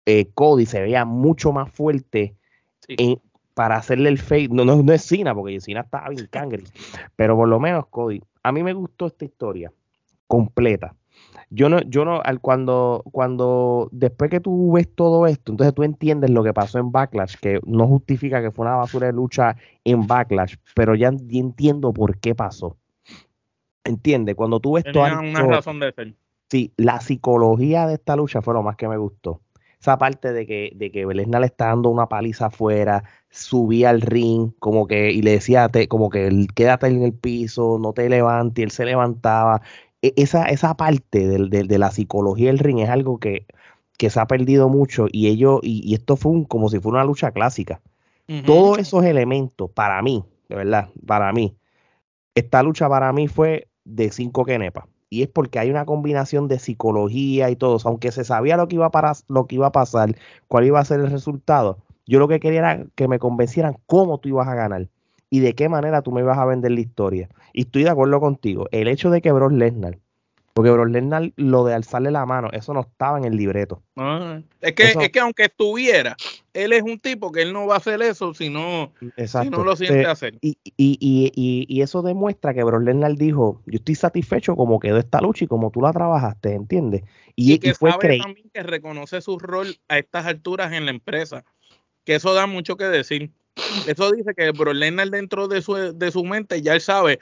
eh, 0.06 0.30
Cody 0.34 0.64
se 0.64 0.80
veía 0.80 1.04
mucho 1.04 1.52
más 1.52 1.70
fuerte 1.70 2.34
para 3.54 3.76
hacerle 3.76 4.08
el 4.08 4.18
face. 4.18 4.48
No, 4.50 4.64
no, 4.64 4.92
es 4.92 5.02
Cena, 5.02 5.34
porque 5.34 5.60
Cena 5.60 5.80
estaba 5.80 6.08
bien 6.08 6.26
cangre. 6.30 6.64
pero 7.16 7.36
por 7.36 7.48
lo 7.48 7.60
menos 7.60 7.86
Cody. 7.88 8.22
A 8.42 8.52
mí 8.52 8.62
me 8.62 8.72
gustó 8.72 9.06
esta 9.06 9.24
historia 9.24 9.72
completa 10.26 10.94
yo 11.50 11.68
no, 11.68 11.80
yo 11.82 12.04
no, 12.04 12.20
al 12.22 12.40
cuando, 12.40 13.02
cuando, 13.10 13.88
después 13.92 14.30
que 14.30 14.40
tú 14.40 14.72
ves 14.72 14.88
todo 14.94 15.26
esto, 15.26 15.52
entonces 15.52 15.74
tú 15.74 15.82
entiendes 15.82 16.30
lo 16.30 16.42
que 16.44 16.52
pasó 16.52 16.78
en 16.78 16.92
Backlash, 16.92 17.36
que 17.36 17.60
no 17.64 17.86
justifica 17.86 18.42
que 18.42 18.50
fue 18.50 18.66
una 18.66 18.76
basura 18.76 19.06
de 19.06 19.14
lucha 19.14 19.56
en 19.84 20.06
Backlash, 20.06 20.56
pero 20.74 20.94
ya, 20.94 21.08
entiendo 21.08 21.92
por 21.92 22.18
qué 22.18 22.34
pasó. 22.34 22.76
Entiende, 23.84 24.34
cuando 24.34 24.60
tú 24.60 24.74
ves 24.74 24.84
todo. 24.92 25.04
una 25.04 25.42
razón 25.42 25.80
de 25.80 25.92
ser. 25.92 26.14
Sí, 26.50 26.72
la 26.76 27.00
psicología 27.00 27.86
de 27.86 27.94
esta 27.94 28.16
lucha 28.16 28.42
fue 28.42 28.54
lo 28.54 28.62
más 28.62 28.76
que 28.76 28.88
me 28.88 28.96
gustó. 28.96 29.40
Esa 29.80 29.96
parte 29.96 30.32
de 30.32 30.44
que, 30.44 30.72
de 30.74 30.90
que 30.90 31.06
Belesna 31.06 31.38
le 31.38 31.46
está 31.46 31.66
dando 31.66 31.88
una 31.88 32.06
paliza 32.06 32.46
afuera, 32.46 33.04
subía 33.30 33.90
al 33.90 34.00
ring, 34.00 34.50
como 34.58 34.88
que, 34.88 35.12
y 35.12 35.22
le 35.22 35.32
decía, 35.32 35.68
te, 35.68 35.86
como 35.86 36.10
que 36.10 36.46
quédate 36.54 36.88
en 36.88 37.02
el 37.02 37.12
piso, 37.12 37.78
no 37.80 37.92
te 37.92 38.08
levantes, 38.08 38.60
y 38.60 38.64
él 38.64 38.70
se 38.72 38.84
levantaba, 38.84 39.62
esa, 40.02 40.44
esa 40.44 40.76
parte 40.76 41.26
de, 41.26 41.78
la 41.78 41.90
psicología 41.90 42.48
del 42.48 42.58
ring 42.58 42.78
es 42.80 42.88
algo 42.88 43.18
que, 43.18 43.46
se 43.98 44.20
ha 44.20 44.26
perdido 44.26 44.68
mucho 44.68 45.06
y 45.10 45.28
ellos, 45.28 45.60
y, 45.62 45.94
esto 45.94 46.16
fue 46.16 46.32
un, 46.32 46.44
como 46.44 46.68
si 46.68 46.78
fuera 46.78 46.98
una 46.98 47.04
lucha 47.04 47.32
clásica. 47.32 47.80
Todos 48.44 48.78
esos 48.78 49.04
elementos, 49.04 49.70
para 49.70 50.02
mí, 50.02 50.22
de 50.50 50.56
verdad, 50.56 50.90
para 51.06 51.32
mí, 51.32 51.56
esta 52.34 52.62
lucha 52.62 52.86
para 52.88 53.10
mí 53.12 53.26
fue 53.26 53.68
de 53.84 54.10
cinco 54.10 54.44
kenepas. 54.44 54.84
Y 55.08 55.22
es 55.22 55.28
porque 55.28 55.58
hay 55.58 55.70
una 55.70 55.86
combinación 55.86 56.46
de 56.46 56.58
psicología 56.58 57.48
y 57.48 57.56
todo. 57.56 57.78
Aunque 57.84 58.12
se 58.12 58.24
sabía 58.24 58.58
lo 58.58 58.68
que, 58.68 58.74
iba 58.74 58.90
para, 58.90 59.14
lo 59.28 59.46
que 59.46 59.54
iba 59.54 59.68
a 59.68 59.72
pasar, 59.72 60.14
cuál 60.46 60.66
iba 60.66 60.78
a 60.78 60.84
ser 60.84 61.00
el 61.00 61.10
resultado, 61.10 61.78
yo 62.06 62.18
lo 62.18 62.28
que 62.28 62.38
quería 62.38 62.58
era 62.58 62.86
que 62.94 63.08
me 63.08 63.18
convencieran 63.18 63.78
cómo 63.86 64.18
tú 64.18 64.28
ibas 64.28 64.46
a 64.46 64.54
ganar 64.54 64.88
y 65.30 65.40
de 65.40 65.54
qué 65.54 65.68
manera 65.68 66.02
tú 66.02 66.12
me 66.12 66.20
ibas 66.20 66.38
a 66.38 66.46
vender 66.46 66.72
la 66.72 66.80
historia. 66.80 67.28
Y 67.52 67.62
estoy 67.62 67.84
de 67.84 67.90
acuerdo 67.90 68.20
contigo. 68.20 68.68
El 68.72 68.88
hecho 68.88 69.10
de 69.10 69.20
que 69.20 69.32
Brock 69.32 69.52
Lesnar, 69.52 69.98
porque 70.54 70.70
Brock 70.70 70.88
Lesnar 70.88 71.32
lo 71.36 71.64
de 71.64 71.74
alzarle 71.74 72.10
la 72.10 72.26
mano, 72.26 72.48
eso 72.52 72.74
no 72.74 72.80
estaba 72.80 73.18
en 73.18 73.24
el 73.24 73.36
libreto. 73.36 73.82
Ah, 73.96 74.40
es, 74.60 74.72
que, 74.72 74.84
es 74.84 75.08
que 75.10 75.20
aunque 75.20 75.44
estuviera, 75.44 76.16
él 76.52 76.72
es 76.72 76.82
un 76.82 76.98
tipo 76.98 77.30
que 77.30 77.42
él 77.42 77.52
no 77.52 77.66
va 77.66 77.74
a 77.74 77.78
hacer 77.78 78.02
eso 78.02 78.34
si 78.34 78.48
no, 78.48 78.92
si 79.16 79.50
no 79.50 79.62
lo 79.62 79.76
siente 79.76 80.06
hacer. 80.06 80.36
Y, 80.40 80.58
y, 80.64 80.98
y, 81.00 81.66
y, 81.68 81.82
eso 81.82 82.02
demuestra 82.02 82.54
que 82.54 82.64
Brock 82.64 82.82
Lesnar 82.82 83.14
dijo, 83.14 83.62
yo 83.66 83.76
estoy 83.76 83.94
satisfecho 83.94 84.56
como 84.56 84.80
quedó 84.80 84.98
esta 84.98 85.20
lucha 85.20 85.44
y 85.44 85.48
como 85.48 85.70
tú 85.70 85.80
la 85.80 85.92
trabajaste, 85.92 86.54
¿entiendes? 86.54 87.02
Y, 87.36 87.58
que 87.58 87.74
fue 87.74 87.92
sabe 87.92 88.18
también 88.18 88.50
que 88.52 88.62
reconoce 88.64 89.20
su 89.20 89.38
rol 89.38 89.76
a 89.86 89.98
estas 89.98 90.26
alturas 90.26 90.72
en 90.72 90.86
la 90.86 90.90
empresa, 90.90 91.44
que 92.04 92.16
eso 92.16 92.34
da 92.34 92.48
mucho 92.48 92.76
que 92.76 92.86
decir 92.86 93.30
Eso 93.86 94.12
dice 94.12 94.34
que 94.34 94.50
Brock 94.50 94.74
dentro 95.10 95.48
de 95.48 95.62
su, 95.62 95.74
de 95.74 96.10
su 96.10 96.24
mente 96.24 96.62
ya 96.62 96.74
él 96.74 96.80
sabe, 96.80 97.18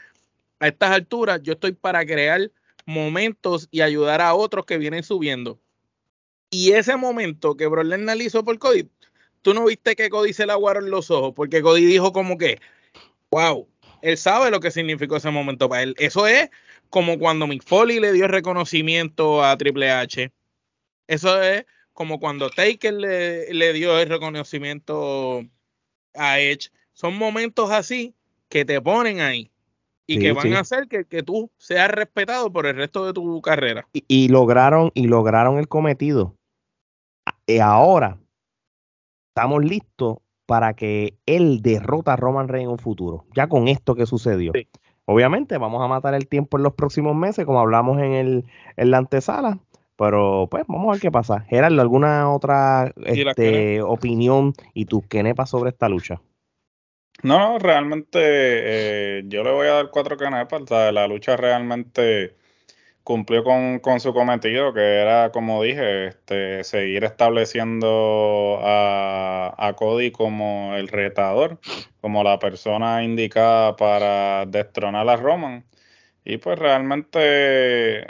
a 0.59 0.68
estas 0.68 0.90
alturas 0.90 1.40
yo 1.42 1.55
estoy 1.55 1.72
para 1.72 2.05
crear 2.05 2.51
momentos 2.87 3.68
y 3.70 3.81
ayudar 3.81 4.20
a 4.20 4.35
otros 4.35 4.64
que 4.64 4.79
vienen 4.79 5.03
subiendo. 5.03 5.59
Y 6.51 6.72
ese 6.72 6.96
momento 6.96 7.57
que 7.57 7.66
Brock 7.66 7.87
Lesnar 7.87 8.20
hizo 8.20 8.44
por 8.44 8.59
Cody, 8.59 8.88
tú 9.42 9.55
no 9.55 9.64
viste 9.64 9.96
que 9.96 10.09
Cody 10.09 10.33
se 10.33 10.46
le 10.46 10.53
aguaron 10.53 10.90
los 10.90 11.11
ojos, 11.11 11.33
porque 11.35 11.62
Cody 11.62 11.85
dijo 11.85 12.12
como 12.12 12.38
que, 12.38 12.61
wow, 13.31 13.68
él 14.03 14.16
sabe 14.16 14.51
lo 14.51 14.61
que 14.61 14.70
significó 14.70 15.16
ese 15.16 15.31
momento 15.31 15.68
para 15.68 15.83
él. 15.83 15.94
Eso 15.99 16.27
es 16.27 16.51
como 16.90 17.18
cuando 17.18 17.46
Mick 17.46 17.64
Foley 17.64 18.01
le 18.01 18.12
dio 18.12 18.29
reconocimiento 18.29 19.44
a 19.44 19.57
Triple 19.57 19.90
H. 19.90 20.33
Eso 21.09 21.42
es 21.42 21.66
como 21.92 22.20
cuando 22.20 22.51
Taker 22.51 22.94
le, 22.94 23.53
le 23.53 23.72
dio 23.72 23.99
el 23.99 24.09
reconocimiento 24.09 25.44
a 26.16 26.38
Edge. 26.40 26.70
Son 26.92 27.16
momentos 27.16 27.70
así 27.70 28.14
que 28.48 28.64
te 28.64 28.81
ponen 28.81 29.20
ahí 29.20 29.50
y 30.07 30.14
Sí, 30.14 30.20
que 30.20 30.33
van 30.33 30.44
sí. 30.44 30.55
a 30.55 30.61
hacer 30.61 30.88
que, 30.88 31.05
que 31.05 31.22
tú 31.22 31.50
seas 31.59 31.90
respetado 31.90 32.52
por 32.52 32.66
el 32.66 32.76
resto 32.76 33.05
de 33.07 33.12
tu 33.12 33.40
carrera. 33.42 33.88
Y, 33.92 34.05
y 34.07 34.29
lograron, 34.29 34.92
y 34.94 35.07
lograron 35.07 35.59
el 35.59 35.68
cometido. 35.68 36.35
Y 37.46 37.59
ahora 37.59 38.18
estamos 39.31 39.64
listos 39.64 40.18
para 40.46 40.74
que 40.74 41.14
él 41.26 41.61
derrota 41.61 42.12
a 42.12 42.16
Roman 42.16 42.48
Reigns 42.48 42.66
en 42.66 42.70
un 42.72 42.79
futuro. 42.79 43.26
Ya 43.35 43.48
con 43.48 43.68
esto 43.68 43.94
que 43.96 44.07
sucedió. 44.07 44.52
Sí. 44.55 44.68
Obviamente 45.07 45.59
vamos 45.59 45.83
a 45.83 45.88
matar 45.88 46.14
el 46.14 46.26
tiempo 46.29 46.57
en 46.57 46.64
los 46.64 46.74
próximos 46.74 47.14
meses, 47.14 47.44
como 47.44 47.61
hablamos 47.61 47.98
en, 47.98 48.12
el, 48.12 48.44
en 48.76 48.90
la 48.90 48.98
antesala. 48.98 49.59
Pero 49.97 50.47
pues 50.51 50.65
vamos 50.67 50.89
a 50.89 50.93
ver 50.93 51.01
qué 51.01 51.11
pasa. 51.11 51.41
Gerardo, 51.49 51.81
¿alguna 51.81 52.33
otra 52.33 52.93
este, 53.05 53.81
opinión 53.83 54.53
y 54.75 54.85
tus 54.85 55.07
quenepas 55.07 55.51
sobre 55.51 55.71
esta 55.71 55.89
lucha? 55.89 56.21
No, 57.23 57.39
no, 57.39 57.59
realmente 57.59 58.19
eh, 58.23 59.23
yo 59.27 59.43
le 59.43 59.53
voy 59.53 59.69
a 59.69 59.73
dar 59.73 59.91
cuatro 59.91 60.17
canepas. 60.17 60.63
o 60.63 60.67
sea, 60.67 60.93
La 60.93 61.09
lucha 61.09 61.37
realmente 61.37 62.37
cumplió 63.07 63.45
con, 63.45 63.79
con 63.79 64.01
su 64.01 64.13
cometido, 64.13 64.75
que 64.75 64.81
era, 64.81 65.31
como 65.31 65.63
dije, 65.63 66.09
este, 66.09 66.65
seguir 66.65 67.05
estableciendo 67.05 68.59
a, 68.63 69.55
a 69.57 69.73
Cody 69.75 70.11
como 70.11 70.75
el 70.75 70.89
retador, 70.89 71.61
como 72.01 72.25
la 72.25 72.39
persona 72.41 73.05
indicada 73.05 73.77
para 73.77 74.45
destronar 74.47 75.09
a 75.09 75.17
Roman. 75.17 75.65
Y 76.25 76.39
pues 76.39 76.59
realmente, 76.59 78.05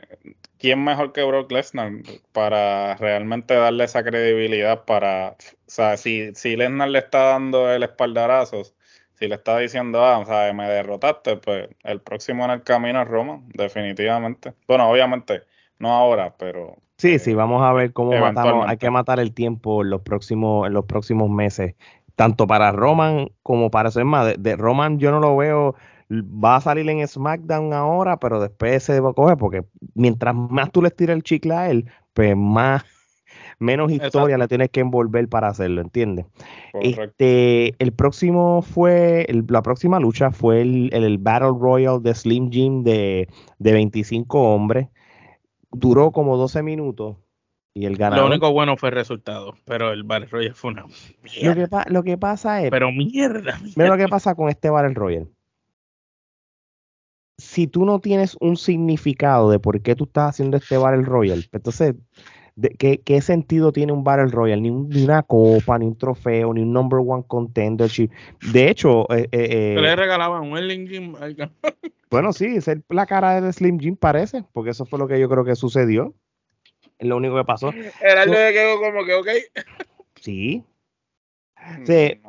¿quién 0.67 0.83
mejor 0.83 1.13
que 1.13 1.23
Brock 1.23 1.53
Lesnar 1.53 1.93
para 2.33 2.97
realmente 2.97 3.55
darle 3.55 3.85
esa 3.85 4.03
credibilidad 4.03 4.85
para, 4.85 5.37
o 5.39 5.69
sea, 5.69 5.97
si, 5.97 6.35
si 6.35 6.57
Lesnar 6.57 6.89
le 6.89 6.99
está 6.99 7.23
dando 7.23 7.71
el 7.71 7.85
espaldarazo, 7.85 8.65
si 9.15 9.29
le 9.29 9.37
está 9.37 9.59
diciendo, 9.59 10.05
ah, 10.05 10.19
o 10.19 10.27
sea, 10.27 10.53
me 10.53 10.69
derrotaste, 10.69 11.37
pues 11.37 11.69
el 11.85 12.01
próximo 12.01 12.47
en 12.47 12.51
el 12.51 12.65
camino 12.65 13.01
es 13.01 13.07
Roman, 13.07 13.49
definitivamente. 13.55 14.55
Bueno, 14.67 14.91
obviamente, 14.91 15.43
no 15.79 15.93
ahora, 15.93 16.35
pero 16.37 16.75
Sí, 16.99 17.21
sí, 17.21 17.33
vamos 17.35 17.63
a 17.63 17.73
ver 17.73 17.93
cómo 17.93 18.19
matamos. 18.19 18.67
Hay 18.67 18.79
que 18.79 18.91
matar 18.91 19.21
el 19.21 19.35
tiempo 19.35 19.83
en 19.83 19.91
los 19.91 20.01
próximos, 20.01 20.67
en 20.67 20.73
los 20.73 20.87
próximos 20.87 21.31
meses, 21.31 21.77
tanto 22.17 22.49
para 22.49 22.73
Roman 22.73 23.29
como 23.45 23.71
para 23.71 23.91
eso. 23.91 24.01
Es 24.01 24.07
más, 24.07 24.27
de, 24.27 24.35
de 24.37 24.57
Roman 24.57 24.99
yo 24.99 25.13
no 25.13 25.21
lo 25.21 25.37
veo. 25.37 25.77
Va 26.11 26.57
a 26.57 26.61
salir 26.61 26.89
en 26.89 27.07
SmackDown 27.07 27.73
ahora, 27.73 28.19
pero 28.19 28.41
después 28.41 28.83
se 28.83 29.01
va 29.01 29.11
a 29.11 29.15
coger, 29.15 29.37
porque 29.37 29.65
mientras 29.95 30.35
más 30.35 30.71
tú 30.71 30.81
le 30.83 30.91
tiras 30.91 31.17
el 31.17 31.23
chicle 31.25 31.55
a 31.55 31.69
él, 31.71 31.87
pues 32.15 32.37
más, 32.37 32.85
menos 33.59 33.91
historia 33.91 34.37
Exacto. 34.37 34.39
le 34.39 34.49
tienes 34.49 34.71
que 34.71 34.81
envolver 34.81 35.29
para 35.29 35.49
hacerlo, 35.49 35.81
¿entiendes? 35.81 36.27
correcto. 36.73 37.03
Este, 37.03 37.75
el 37.83 37.93
próximo 37.93 38.63
fue, 38.63 39.25
el- 39.29 39.45
la 39.49 39.63
próxima 39.63 39.99
lucha 39.99 40.31
fue 40.31 40.61
el, 40.63 40.91
el- 40.93 41.19
Battle 41.19 41.55
Royal 41.59 42.01
de 42.03 42.15
Slim 42.15 42.51
Jim 42.53 42.83
de, 42.85 43.29
de 43.59 43.73
25 43.73 44.55
hombres. 44.55 44.89
Duró 45.73 46.13
como 46.13 46.37
12 46.37 46.63
minutos 46.63 47.17
y 47.75 47.85
el 47.87 47.95
Lo 47.95 47.99
ganador. 47.99 48.31
único 48.31 48.53
bueno 48.53 48.77
fue 48.77 48.91
el 48.91 48.95
resultado, 48.95 49.55
pero 49.65 49.93
el 49.93 50.05
Battle 50.05 50.29
Royale 50.29 50.55
fue 50.55 50.71
una 50.71 50.83
lo, 50.83 50.89
mierda. 51.23 51.85
que 51.85 51.93
lo 51.93 52.03
que 52.05 52.17
pasa 52.17 52.63
es, 52.63 52.71
Pero 52.71 52.93
mierda. 52.93 53.59
mira 53.77 53.89
lo 53.91 53.97
que 53.99 54.09
pasa 54.09 54.35
con 54.35 54.49
este 54.49 54.71
Battle 54.71 54.95
Royal. 54.95 55.29
Si 57.39 57.67
tú 57.67 57.85
no 57.85 58.01
tienes 58.01 58.37
un 58.41 58.57
significado 58.57 59.51
de 59.51 59.59
por 59.59 59.81
qué 59.83 59.95
tú 59.95 60.05
estás 60.05 60.31
haciendo 60.31 60.57
este 60.57 60.77
Battle 60.79 61.03
Royal, 61.03 61.45
pues 61.51 61.61
entonces, 61.61 61.95
de- 62.55 62.71
¿qué, 62.71 62.99
qué 63.03 63.21
sentido 63.21 63.73
tiene 63.73 63.93
un 63.93 64.05
Battle 64.05 64.29
Royal? 64.29 64.63
Ni, 64.63 64.71
un- 64.71 64.89
ni 64.89 65.05
una 65.05 65.23
copa, 65.23 65.79
ni 65.79 65.87
un 65.87 65.99
trofeo, 65.99 66.55
ni 66.55 66.63
un 66.63 66.73
number 66.73 67.01
one 67.07 67.25
contendership. 67.27 68.11
De 68.53 68.71
hecho, 68.71 69.03
eh, 69.15 69.29
eh, 69.33 69.75
eh, 69.77 69.81
le 69.81 69.97
regalaban 69.97 70.51
un 70.51 70.57
Erling 70.57 70.89
Jim 70.89 71.15
Bueno, 72.11 72.33
sí, 72.33 72.61
ser 72.61 72.83
la 72.89 73.05
cara 73.05 73.41
de 73.41 73.53
Slim 73.53 73.79
Jim 73.81 73.97
parece, 73.97 74.45
porque 74.53 74.71
eso 74.71 74.87
fue 74.87 74.99
lo 74.99 75.07
que 75.09 75.19
yo 75.21 75.29
creo 75.29 75.45
que 75.45 75.57
sucedió. 75.57 76.15
Es 76.99 77.07
lo 77.09 77.17
único 77.19 77.37
que 77.37 77.45
pasó. 77.45 77.71
Era 78.01 78.23
el 78.23 78.31
No. 78.31 78.39
de 78.39 78.53
quedó 78.55 78.81
como 78.81 79.05
que, 79.05 79.15
ok. 79.15 79.29
Sí. 80.23 80.65
Sí, 81.75 82.21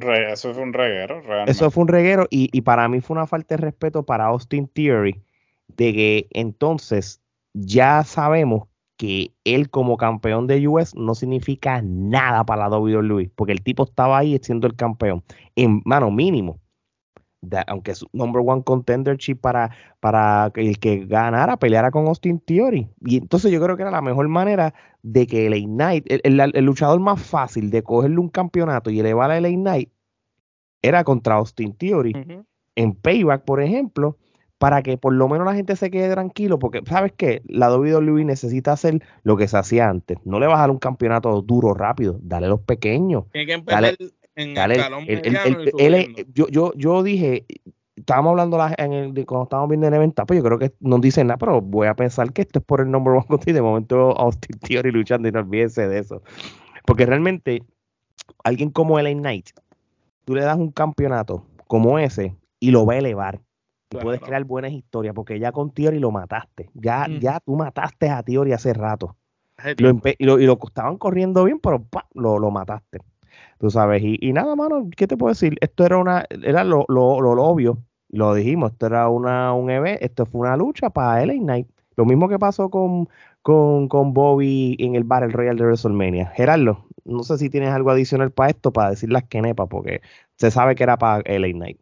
re- 0.00 0.32
eso 0.32 0.52
fue 0.54 0.62
un 0.62 0.72
reguero, 0.72 1.20
realmente. 1.20 1.50
Eso 1.52 1.70
fue 1.70 1.82
un 1.82 1.88
reguero 1.88 2.26
y, 2.30 2.48
y 2.52 2.60
para 2.62 2.88
mí 2.88 3.00
fue 3.00 3.14
una 3.16 3.26
falta 3.26 3.56
de 3.56 3.62
respeto 3.62 4.04
para 4.04 4.26
Austin 4.26 4.68
Theory, 4.68 5.20
de 5.76 5.92
que 5.92 6.26
entonces 6.30 7.20
ya 7.52 8.02
sabemos 8.04 8.68
que 8.96 9.32
él 9.44 9.70
como 9.70 9.96
campeón 9.96 10.46
de 10.46 10.66
US 10.68 10.94
no 10.96 11.14
significa 11.14 11.82
nada 11.82 12.44
para 12.44 12.68
la 12.68 12.76
WWE, 12.78 13.30
porque 13.34 13.52
el 13.52 13.62
tipo 13.62 13.84
estaba 13.84 14.18
ahí 14.18 14.38
siendo 14.42 14.66
el 14.66 14.76
campeón, 14.76 15.22
en 15.56 15.82
mano 15.84 16.10
mínimo. 16.10 16.58
Aunque 17.66 17.92
es 17.92 18.04
number 18.12 18.42
one 18.44 18.62
contendership 18.64 19.36
para, 19.36 19.70
para 20.00 20.50
que 20.54 20.60
el 20.62 20.78
que 20.78 21.06
ganara 21.06 21.56
peleara 21.56 21.90
con 21.90 22.06
Austin 22.06 22.40
Theory. 22.40 22.88
Y 23.04 23.18
entonces 23.18 23.50
yo 23.52 23.60
creo 23.62 23.76
que 23.76 23.82
era 23.82 23.90
la 23.90 24.02
mejor 24.02 24.28
manera 24.28 24.74
de 25.02 25.26
que 25.26 25.46
el 25.46 25.64
Knight, 25.64 26.04
el, 26.08 26.20
el- 26.40 26.52
el 26.54 26.64
luchador 26.64 27.00
más 27.00 27.20
fácil 27.22 27.70
de 27.70 27.82
cogerle 27.82 28.18
un 28.18 28.28
campeonato 28.28 28.90
y 28.90 29.00
elevar 29.00 29.30
a 29.30 29.38
LA 29.38 29.50
Knight 29.50 29.90
era 30.82 31.04
contra 31.04 31.36
Austin 31.36 31.74
Theory 31.74 32.12
en 32.76 32.92
Payback, 32.94 33.44
por 33.44 33.62
ejemplo, 33.62 34.18
para 34.58 34.82
que 34.82 34.96
por 34.98 35.12
lo 35.12 35.28
menos 35.28 35.46
la 35.46 35.54
gente 35.54 35.76
se 35.76 35.90
quede 35.90 36.10
tranquilo, 36.12 36.58
porque 36.58 36.82
¿sabes 36.86 37.12
qué? 37.16 37.42
La 37.46 37.70
WWE 37.74 38.24
necesita 38.24 38.72
hacer 38.72 39.02
lo 39.22 39.36
que 39.36 39.48
se 39.48 39.56
hacía 39.58 39.88
antes. 39.88 40.18
No 40.24 40.38
le 40.40 40.46
vas 40.46 40.56
a 40.56 40.60
dar 40.60 40.70
un 40.70 40.78
campeonato 40.78 41.42
duro 41.42 41.74
rápido, 41.74 42.18
dale 42.22 42.48
los 42.48 42.60
pequeños. 42.60 43.24
Tiene 43.32 43.46
que 43.46 43.52
empezar 43.54 43.82
Dale, 43.82 43.96
en 44.36 44.54
Dale, 44.54 44.76
el- 45.06 45.56
él 45.78 45.94
yo, 46.34 46.46
yo, 46.48 46.72
yo 46.76 47.02
dije, 47.02 47.46
estábamos 47.96 48.30
hablando 48.30 48.58
la- 48.58 48.74
en 48.78 48.92
el, 48.92 49.14
de 49.14 49.24
cuando 49.24 49.44
estábamos 49.44 49.70
viendo 49.70 49.86
el 49.88 49.94
evento, 49.94 50.24
pues 50.26 50.38
yo 50.38 50.44
creo 50.44 50.58
que 50.58 50.72
no 50.80 50.98
dicen 50.98 51.26
nada, 51.28 51.38
pero 51.38 51.60
voy 51.60 51.86
a 51.86 51.94
pensar 51.94 52.32
que 52.32 52.42
esto 52.42 52.58
es 52.58 52.64
por 52.64 52.80
el 52.80 52.90
number 52.90 53.12
one 53.14 53.24
contest 53.26 53.48
y 53.48 53.52
de 53.52 53.62
momento 53.62 54.10
Austin 54.18 54.58
Theory 54.58 54.90
luchando 54.90 55.28
y 55.28 55.32
no 55.32 55.40
olvídense 55.40 55.86
de 55.88 55.98
eso. 55.98 56.22
Porque 56.86 57.06
realmente, 57.06 57.62
alguien 58.42 58.70
como 58.70 58.98
LA 58.98 59.12
Knight, 59.14 59.50
tú 60.24 60.34
le 60.34 60.42
das 60.42 60.56
un 60.58 60.70
campeonato 60.70 61.44
como 61.66 61.98
ese 61.98 62.34
y 62.60 62.70
lo 62.70 62.84
va 62.86 62.94
a 62.94 62.98
elevar. 62.98 63.40
Y 63.90 63.96
puedes 64.02 64.20
crear 64.26 64.44
buenas 64.44 64.72
historias, 64.72 65.14
porque 65.14 65.38
ya 65.38 65.52
con 65.52 65.70
Theory 65.70 65.98
lo 66.00 66.10
mataste. 66.10 66.68
Ya, 66.74 67.06
ya 67.20 67.40
tú 67.40 67.54
mataste 67.54 68.08
a 68.10 68.22
Theory 68.22 68.52
hace 68.52 68.72
rato. 68.74 69.16
Lo 69.84 69.90
y, 70.18 70.24
lo, 70.24 70.40
y 70.40 70.46
lo 70.46 70.58
estaban 70.66 70.98
corriendo 70.98 71.44
bien, 71.44 71.60
pero 71.60 71.80
¡pa! 71.82 72.06
lo, 72.14 72.38
lo 72.38 72.50
mataste. 72.50 72.98
Tú 73.64 73.70
sabes, 73.70 74.02
y, 74.02 74.18
y 74.20 74.34
nada, 74.34 74.54
mano, 74.56 74.90
¿qué 74.94 75.06
te 75.06 75.16
puedo 75.16 75.30
decir? 75.32 75.56
Esto 75.62 75.86
era 75.86 75.96
una, 75.96 76.26
era 76.28 76.64
lo, 76.64 76.84
lo, 76.88 77.18
lo, 77.22 77.42
obvio, 77.44 77.82
lo 78.10 78.34
dijimos, 78.34 78.72
esto 78.72 78.84
era 78.84 79.08
una, 79.08 79.54
un 79.54 79.70
evento, 79.70 80.04
esto 80.04 80.26
fue 80.26 80.42
una 80.42 80.54
lucha 80.58 80.90
para 80.90 81.22
LA 81.22 81.32
Knight. 81.38 81.68
Lo 81.96 82.04
mismo 82.04 82.28
que 82.28 82.38
pasó 82.38 82.68
con, 82.68 83.08
con, 83.40 83.88
con 83.88 84.12
Bobby 84.12 84.76
en 84.78 84.96
el 84.96 85.04
Battle 85.04 85.30
Royale 85.32 85.56
de 85.58 85.64
WrestleMania. 85.64 86.26
Gerardo, 86.36 86.84
no 87.06 87.22
sé 87.22 87.38
si 87.38 87.48
tienes 87.48 87.70
algo 87.70 87.90
adicional 87.90 88.32
para 88.32 88.50
esto, 88.50 88.70
para 88.70 88.90
decir 88.90 89.10
las 89.10 89.24
quenepas, 89.24 89.66
porque 89.70 90.02
se 90.36 90.50
sabe 90.50 90.74
que 90.74 90.82
era 90.82 90.98
para 90.98 91.22
LA 91.24 91.52
Knight. 91.52 91.80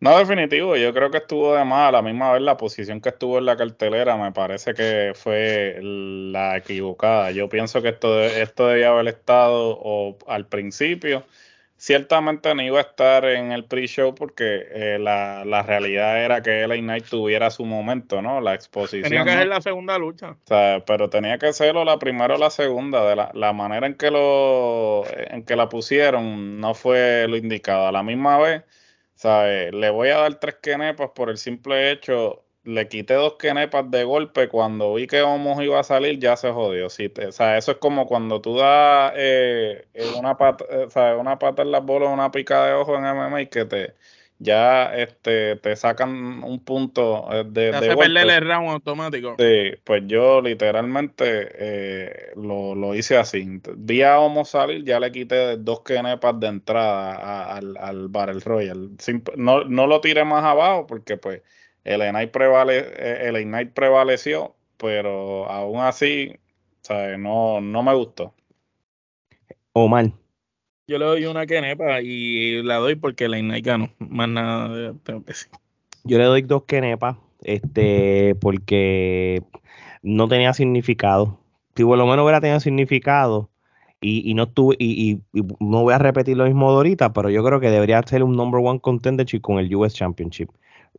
No, 0.00 0.18
definitivo, 0.18 0.76
yo 0.76 0.92
creo 0.92 1.10
que 1.10 1.18
estuvo 1.18 1.54
de 1.54 1.64
más 1.64 1.88
a 1.88 1.92
la 1.92 2.02
misma 2.02 2.32
vez 2.32 2.42
la 2.42 2.56
posición 2.56 3.00
que 3.00 3.10
estuvo 3.10 3.38
en 3.38 3.46
la 3.46 3.56
cartelera, 3.56 4.16
me 4.16 4.32
parece 4.32 4.74
que 4.74 5.12
fue 5.14 5.78
la 5.80 6.56
equivocada. 6.56 7.30
Yo 7.30 7.48
pienso 7.48 7.80
que 7.80 7.90
esto, 7.90 8.22
esto 8.22 8.68
debía 8.68 8.90
haber 8.90 9.08
estado 9.08 9.78
o 9.80 10.18
al 10.26 10.46
principio. 10.46 11.24
Ciertamente 11.76 12.54
no 12.54 12.62
iba 12.62 12.78
a 12.78 12.82
estar 12.82 13.24
en 13.26 13.52
el 13.52 13.64
pre-show 13.64 14.14
porque 14.14 14.64
eh, 14.70 14.98
la, 14.98 15.44
la 15.44 15.62
realidad 15.62 16.24
era 16.24 16.40
que 16.40 16.66
LA 16.66 16.76
Knight 16.76 17.04
tuviera 17.06 17.50
su 17.50 17.64
momento, 17.66 18.22
¿no? 18.22 18.40
La 18.40 18.54
exposición. 18.54 19.02
Tenía 19.02 19.24
que 19.24 19.32
¿no? 19.32 19.38
ser 19.38 19.48
la 19.48 19.60
segunda 19.60 19.98
lucha. 19.98 20.30
O 20.30 20.46
sea, 20.46 20.82
pero 20.86 21.10
tenía 21.10 21.36
que 21.38 21.52
serlo 21.52 21.84
la 21.84 21.98
primera 21.98 22.36
o 22.36 22.38
la 22.38 22.50
segunda. 22.50 23.06
De 23.06 23.16
la, 23.16 23.30
la 23.34 23.52
manera 23.52 23.86
en 23.86 23.94
que 23.96 24.10
lo 24.10 25.04
en 25.06 25.44
que 25.44 25.56
la 25.56 25.68
pusieron 25.68 26.58
no 26.58 26.74
fue 26.74 27.26
lo 27.28 27.36
indicado. 27.36 27.88
A 27.88 27.92
la 27.92 28.02
misma 28.02 28.38
vez, 28.38 28.62
¿sabes? 29.14 29.72
Le 29.72 29.90
voy 29.90 30.08
a 30.10 30.18
dar 30.18 30.34
tres 30.40 30.56
quenepas 30.62 31.10
por 31.14 31.30
el 31.30 31.38
simple 31.38 31.90
hecho 31.90 32.44
le 32.64 32.88
quité 32.88 33.14
dos 33.14 33.34
kenepas 33.34 33.90
de 33.90 34.04
golpe. 34.04 34.48
Cuando 34.48 34.94
vi 34.94 35.06
que 35.06 35.22
Homos 35.22 35.62
iba 35.62 35.80
a 35.80 35.84
salir, 35.84 36.18
ya 36.18 36.36
se 36.36 36.50
jodió. 36.50 36.86
O 36.86 36.90
sea, 36.90 37.58
eso 37.58 37.72
es 37.72 37.78
como 37.78 38.06
cuando 38.06 38.40
tú 38.40 38.56
das 38.56 39.12
eh, 39.16 39.86
una, 40.18 40.36
pata, 40.36 40.64
eh, 40.70 41.14
una 41.18 41.38
pata 41.38 41.62
en 41.62 41.70
las 41.70 41.84
bolas, 41.84 42.10
una 42.10 42.30
pica 42.30 42.66
de 42.66 42.72
ojo 42.74 42.96
en 42.96 43.04
MMA 43.04 43.42
y 43.42 43.46
que 43.48 43.64
te 43.66 43.94
ya 44.44 44.94
este, 44.94 45.56
te 45.56 45.74
sacan 45.74 46.44
un 46.44 46.60
punto 46.60 47.26
eh, 47.32 47.44
de, 47.44 47.70
te 47.70 47.76
hace 47.76 47.96
perder 47.96 48.30
el 48.30 48.46
round 48.46 48.70
automático. 48.70 49.34
Sí, 49.38 49.72
pues 49.82 50.02
yo 50.06 50.40
literalmente 50.40 51.24
eh, 51.26 52.32
lo, 52.36 52.74
lo, 52.74 52.94
hice 52.94 53.16
así. 53.16 53.60
Vi 53.76 54.02
a 54.02 54.20
Homo 54.20 54.44
salir, 54.44 54.84
ya 54.84 55.00
le 55.00 55.10
quité 55.10 55.56
dos 55.56 55.80
kenepas 55.80 56.38
de 56.38 56.46
entrada 56.46 57.56
al, 57.56 57.76
al 57.78 58.08
Battle 58.08 58.40
Royale. 58.40 58.90
no, 59.36 59.64
no 59.64 59.86
lo 59.86 60.00
tiré 60.00 60.24
más 60.24 60.44
abajo 60.44 60.86
porque 60.86 61.16
pues 61.16 61.42
el 61.82 62.02
Ignite, 62.02 62.28
prevale, 62.28 62.78
eh, 62.78 63.28
el 63.28 63.36
Ignite 63.38 63.72
prevaleció, 63.72 64.54
pero 64.76 65.50
aún 65.50 65.80
así, 65.80 66.36
¿sabes? 66.82 67.18
No, 67.18 67.60
no 67.60 67.82
me 67.82 67.94
gustó. 67.94 68.34
Omar. 69.72 70.12
Yo 70.86 70.98
le 70.98 71.06
doy 71.06 71.24
una 71.24 71.46
kenepa 71.46 72.02
y 72.02 72.62
la 72.62 72.76
doy 72.76 72.94
porque 72.94 73.28
la 73.28 73.38
Ignite 73.38 73.62
ganó. 73.62 73.88
Más 73.98 74.28
nada 74.28 74.94
tengo 75.02 75.20
que 75.20 75.28
decir. 75.28 75.50
Yo 76.04 76.18
le 76.18 76.24
doy 76.24 76.42
dos 76.42 76.64
kenepas, 76.64 77.16
este, 77.42 78.34
porque 78.40 79.42
no 80.02 80.28
tenía 80.28 80.52
significado. 80.52 81.40
Si 81.74 81.84
por 81.84 81.96
lo 81.96 82.06
menos 82.06 82.22
hubiera 82.24 82.42
tenido 82.42 82.60
significado 82.60 83.48
y, 84.00 84.30
y 84.30 84.34
no 84.34 84.46
tuve, 84.46 84.76
y, 84.78 85.20
y, 85.32 85.42
no 85.58 85.82
voy 85.82 85.94
a 85.94 85.98
repetir 85.98 86.36
lo 86.36 86.44
mismo 86.44 86.70
de 86.70 86.76
ahorita, 86.76 87.14
pero 87.14 87.30
yo 87.30 87.42
creo 87.42 87.60
que 87.60 87.70
debería 87.70 88.02
ser 88.02 88.22
un 88.22 88.36
number 88.36 88.60
one 88.62 88.78
contendership 88.80 89.40
con 89.40 89.58
el 89.58 89.74
US 89.74 89.94
Championship. 89.94 90.50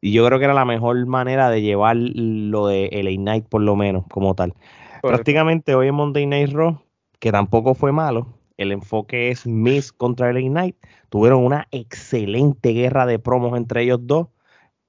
Y 0.02 0.12
yo 0.12 0.26
creo 0.26 0.40
que 0.40 0.46
era 0.46 0.56
la 0.56 0.66
mejor 0.66 1.06
manera 1.06 1.52
de 1.52 1.62
llevar 1.62 1.96
lo 1.96 2.68
de 2.68 2.88
el 2.88 3.08
Ignite 3.08 3.48
por 3.48 3.62
lo 3.62 3.76
menos, 3.76 4.06
como 4.10 4.34
tal. 4.34 4.56
Prácticamente 5.04 5.76
hoy 5.76 5.90
en 5.90 5.96
Monday 5.96 6.26
Night 6.26 6.52
Raw, 6.52 6.82
que 7.20 7.32
tampoco 7.32 7.76
fue 7.76 7.92
malo, 7.92 8.28
el 8.58 8.72
enfoque 8.72 9.30
es 9.30 9.46
Miss 9.46 9.92
contra 9.92 10.30
el 10.30 10.38
Ignite. 10.38 10.78
Tuvieron 11.10 11.44
una 11.44 11.68
excelente 11.72 12.70
guerra 12.70 13.06
de 13.06 13.20
promos 13.20 13.58
entre 13.58 13.84
ellos 13.84 14.00
dos, 14.04 14.28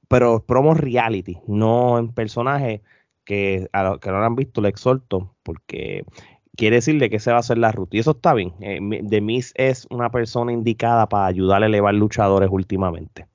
pero 0.09 0.45
promos 0.45 0.79
reality, 0.79 1.39
no 1.47 1.99
en 1.99 2.13
personaje 2.13 2.83
que 3.25 3.69
a 3.73 3.83
los 3.83 3.99
que 3.99 4.11
no 4.11 4.19
lo 4.19 4.25
han 4.25 4.37
visto 4.37 4.61
le 4.61 4.69
exhorto, 4.69 5.35
porque 5.43 6.05
quiere 6.57 6.77
decirle 6.77 7.11
que 7.11 7.19
se 7.19 7.31
va 7.31 7.39
a 7.39 7.41
hacer 7.41 7.59
la 7.59 7.73
ruta. 7.73 7.97
Y 7.97 8.01
eso 8.01 8.13
está 8.13 8.35
bien. 8.35 8.55
Eh, 8.61 8.79
The 9.09 9.21
Miss 9.21 9.53
es 9.57 9.87
una 9.91 10.11
persona 10.11 10.53
indicada 10.53 11.09
para 11.09 11.27
ayudar 11.27 11.63
a 11.63 11.67
elevar 11.67 11.95
luchadores 11.95 12.49
últimamente. 12.51 13.27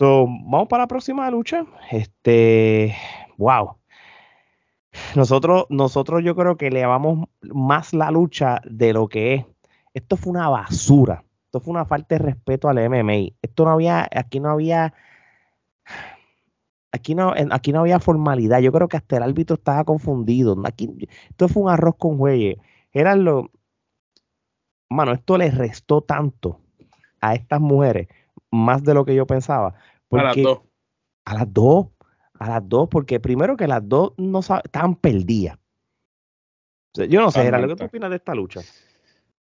vamos 0.00 0.68
para 0.68 0.84
la 0.84 0.88
próxima 0.88 1.30
lucha. 1.30 1.64
Este, 1.90 2.94
wow 3.38 3.79
nosotros, 5.14 5.66
nosotros 5.68 6.22
yo 6.24 6.34
creo 6.34 6.56
que 6.56 6.68
elevamos 6.68 7.28
más 7.42 7.92
la 7.94 8.10
lucha 8.10 8.60
de 8.64 8.92
lo 8.92 9.08
que 9.08 9.34
es. 9.34 9.46
Esto 9.94 10.16
fue 10.16 10.32
una 10.32 10.48
basura. 10.48 11.24
Esto 11.46 11.60
fue 11.60 11.72
una 11.72 11.84
falta 11.84 12.14
de 12.14 12.20
respeto 12.20 12.68
al 12.68 12.78
MMA. 12.88 13.34
Esto 13.42 13.64
no 13.64 13.70
había, 13.70 14.08
aquí 14.14 14.40
no 14.40 14.50
había, 14.50 14.94
aquí 16.92 17.14
no, 17.14 17.34
aquí 17.50 17.72
no 17.72 17.80
había 17.80 17.98
formalidad. 17.98 18.60
Yo 18.60 18.72
creo 18.72 18.88
que 18.88 18.96
hasta 18.96 19.16
el 19.16 19.24
árbitro 19.24 19.54
estaba 19.54 19.84
confundido. 19.84 20.56
Aquí, 20.64 20.88
esto 21.28 21.48
fue 21.48 21.64
un 21.64 21.70
arroz 21.70 21.96
con 21.96 22.18
jueyes. 22.18 22.56
Era 22.92 23.16
lo, 23.16 23.50
mano, 24.88 25.12
esto 25.12 25.38
le 25.38 25.50
restó 25.50 26.02
tanto 26.02 26.60
a 27.20 27.34
estas 27.34 27.60
mujeres, 27.60 28.08
más 28.50 28.82
de 28.82 28.94
lo 28.94 29.04
que 29.04 29.14
yo 29.14 29.26
pensaba. 29.26 29.74
a 30.10 30.22
las 30.22 30.36
dos. 30.36 30.60
A 31.24 31.34
las 31.34 31.52
dos 31.52 31.88
a 32.40 32.48
las 32.48 32.68
dos, 32.68 32.88
porque 32.90 33.20
primero 33.20 33.56
que 33.56 33.68
las 33.68 33.86
dos 33.86 34.14
no 34.16 34.40
estaban 34.40 34.96
perdidas. 34.96 35.58
yo 36.94 37.20
no 37.20 37.30
sé, 37.30 37.46
era 37.46 37.58
lo 37.58 37.68
que 37.68 37.76
tú 37.76 37.84
opinas 37.84 38.10
de 38.10 38.16
esta 38.16 38.34
lucha. 38.34 38.60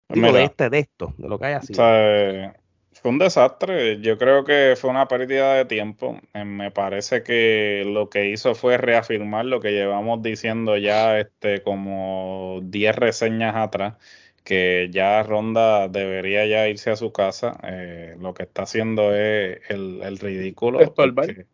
de 0.08 0.44
este, 0.44 0.70
de 0.70 0.78
esto, 0.78 1.14
de 1.18 1.28
lo 1.28 1.38
que 1.38 1.46
hay 1.46 1.54
así. 1.54 1.74
fue 1.74 3.10
un 3.10 3.18
desastre. 3.18 4.00
Yo 4.00 4.16
creo 4.16 4.44
que 4.44 4.74
fue 4.80 4.88
una 4.88 5.06
pérdida 5.08 5.54
de 5.54 5.66
tiempo. 5.66 6.18
Eh, 6.32 6.46
me 6.46 6.70
parece 6.70 7.22
que 7.22 7.84
lo 7.86 8.08
que 8.08 8.30
hizo 8.30 8.54
fue 8.54 8.78
reafirmar 8.78 9.44
lo 9.44 9.60
que 9.60 9.72
llevamos 9.72 10.22
diciendo 10.22 10.78
ya 10.78 11.20
este 11.20 11.62
como 11.62 12.60
10 12.62 12.96
reseñas 12.96 13.54
atrás 13.56 13.96
que 14.42 14.88
ya 14.92 15.24
Ronda 15.24 15.88
debería 15.88 16.46
ya 16.46 16.68
irse 16.68 16.90
a 16.90 16.96
su 16.96 17.12
casa. 17.12 17.58
Eh, 17.64 18.16
lo 18.20 18.32
que 18.32 18.44
está 18.44 18.62
haciendo 18.62 19.12
es 19.14 19.58
el, 19.68 20.00
el 20.02 20.18
ridículo 20.18 20.80
estorbar, 20.80 21.46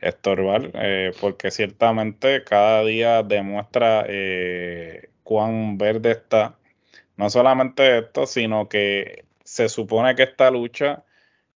eh, 0.00 1.12
porque 1.20 1.50
ciertamente 1.50 2.44
cada 2.44 2.84
día 2.84 3.22
demuestra 3.22 4.04
eh, 4.08 5.10
cuán 5.22 5.78
verde 5.78 6.12
está. 6.12 6.56
No 7.16 7.28
solamente 7.30 7.98
esto, 7.98 8.26
sino 8.26 8.68
que 8.68 9.24
se 9.44 9.68
supone 9.68 10.14
que 10.14 10.22
esta 10.22 10.50
lucha 10.50 11.04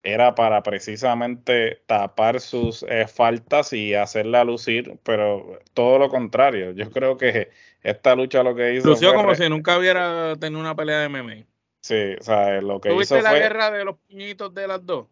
era 0.03 0.35
para 0.35 0.63
precisamente 0.63 1.83
tapar 1.87 2.41
sus 2.41 2.85
eh, 2.89 3.07
faltas 3.09 3.73
y 3.73 3.95
hacerla 3.95 4.45
lucir, 4.45 4.99
pero 5.03 5.59
todo 5.73 5.99
lo 5.99 6.11
contrario. 6.11 6.73
Yo 6.73 6.91
creo 6.91 7.17
que 7.17 7.51
esta 7.83 8.15
lucha 8.15 8.43
lo 8.43 8.55
que 8.55 8.75
hizo. 8.75 8.89
Lució 8.89 9.15
como 9.15 9.35
si 9.35 9.49
nunca 9.49 9.79
hubiera 9.79 10.37
tenido 10.37 10.61
una 10.61 10.77
pelea 10.77 11.01
de 11.01 11.09
MMA. 11.09 11.47
Sí, 11.81 12.15
o 12.19 12.23
sea, 12.23 12.61
lo 12.61 12.81
que 12.81 12.91
¿Tuviste 12.91 13.23
la 13.23 13.35
guerra 13.35 13.71
de 13.71 13.85
los 13.85 13.97
puñitos 13.97 14.55
de 14.55 14.67
las 14.67 14.85
dos? 14.85 15.07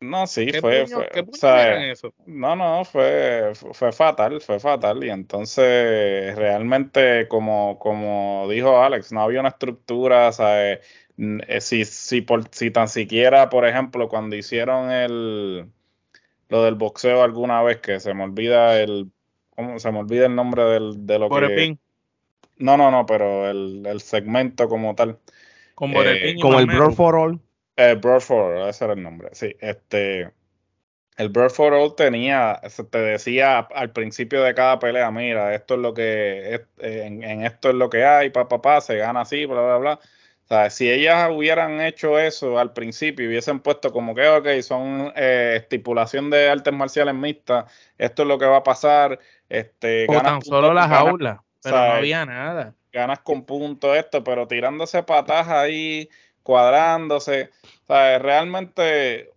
No, 0.00 0.28
sí, 0.28 0.52
fue, 0.60 0.86
fue 0.86 1.08
o 1.20 1.32
sea, 1.32 1.90
eso? 1.90 2.14
no, 2.24 2.54
no, 2.54 2.84
fue, 2.84 3.52
fue 3.54 3.90
fatal, 3.90 4.40
fue 4.40 4.60
fatal 4.60 5.02
y 5.02 5.10
entonces 5.10 6.36
realmente 6.36 7.26
como, 7.26 7.80
como 7.80 8.46
dijo 8.48 8.80
Alex, 8.80 9.10
no 9.10 9.22
había 9.22 9.40
una 9.40 9.48
estructura, 9.48 10.30
¿sabes? 10.30 10.80
Eh, 11.18 11.60
si, 11.60 11.84
si, 11.84 12.20
por, 12.20 12.44
si 12.52 12.70
tan 12.70 12.88
siquiera, 12.88 13.50
por 13.50 13.66
ejemplo, 13.66 14.08
cuando 14.08 14.36
hicieron 14.36 14.92
el 14.92 15.66
lo 16.48 16.64
del 16.64 16.76
boxeo 16.76 17.22
alguna 17.22 17.62
vez, 17.62 17.78
que 17.78 18.00
se 18.00 18.14
me 18.14 18.24
olvida 18.24 18.80
el, 18.80 19.10
¿cómo? 19.54 19.78
se 19.78 19.92
me 19.92 19.98
olvida 19.98 20.26
el 20.26 20.34
nombre 20.34 20.64
del, 20.64 21.06
de 21.06 21.18
lo 21.18 21.28
que... 21.28 21.78
No, 22.56 22.76
no, 22.76 22.90
no, 22.90 23.06
pero 23.06 23.48
el, 23.48 23.86
el 23.86 24.00
segmento 24.00 24.68
como 24.68 24.94
tal. 24.94 25.18
Como, 25.74 26.02
eh, 26.02 26.36
como 26.40 26.58
el 26.58 26.66
Brawl 26.66 26.92
for 26.92 27.14
All. 27.14 27.40
For 27.78 28.56
All, 28.56 28.68
ese 28.68 28.84
era 28.84 28.94
el 28.94 29.02
nombre. 29.02 29.28
Sí, 29.32 29.54
este. 29.60 30.32
El 31.16 31.30
Bird 31.30 31.50
for 31.50 31.74
All 31.74 31.96
tenía, 31.96 32.60
te 32.90 32.98
decía 32.98 33.58
al 33.58 33.90
principio 33.90 34.42
de 34.44 34.54
cada 34.54 34.78
pelea, 34.78 35.10
mira, 35.10 35.52
esto 35.52 35.74
es 35.74 35.80
lo 35.80 35.92
que, 35.92 36.64
en, 36.78 37.44
esto 37.44 37.70
es 37.70 37.74
lo 37.74 37.90
que 37.90 38.04
hay, 38.04 38.30
pa, 38.30 38.48
pa, 38.48 38.62
pa, 38.62 38.80
se 38.80 38.96
gana 38.96 39.22
así, 39.22 39.44
bla, 39.44 39.60
bla, 39.60 39.76
bla. 39.78 40.00
O 40.44 40.48
sea, 40.48 40.70
si 40.70 40.88
ellas 40.88 41.28
hubieran 41.30 41.80
hecho 41.80 42.20
eso 42.20 42.58
al 42.58 42.72
principio 42.72 43.24
y 43.24 43.28
hubiesen 43.28 43.58
puesto 43.58 43.92
como 43.92 44.14
que, 44.14 44.28
ok, 44.28 44.46
son 44.62 45.12
eh, 45.16 45.54
estipulación 45.56 46.30
de 46.30 46.48
artes 46.48 46.72
marciales 46.72 47.14
mixtas, 47.14 47.64
esto 47.98 48.22
es 48.22 48.28
lo 48.28 48.38
que 48.38 48.46
va 48.46 48.58
a 48.58 48.62
pasar. 48.62 49.18
Este, 49.48 50.06
o 50.08 50.22
tan 50.22 50.40
solo 50.40 50.72
las 50.72 50.90
aulas, 50.90 51.40
pero 51.62 51.76
no 51.76 51.92
había 51.94 52.24
nada. 52.26 52.74
Ganas 52.92 53.18
con 53.20 53.44
punto 53.44 53.94
esto, 53.94 54.22
pero 54.22 54.46
tirándose 54.46 55.02
patas 55.02 55.48
ahí 55.48 56.08
cuadrándose. 56.48 57.50
O 57.82 57.86
sea, 57.88 58.18
realmente 58.18 59.28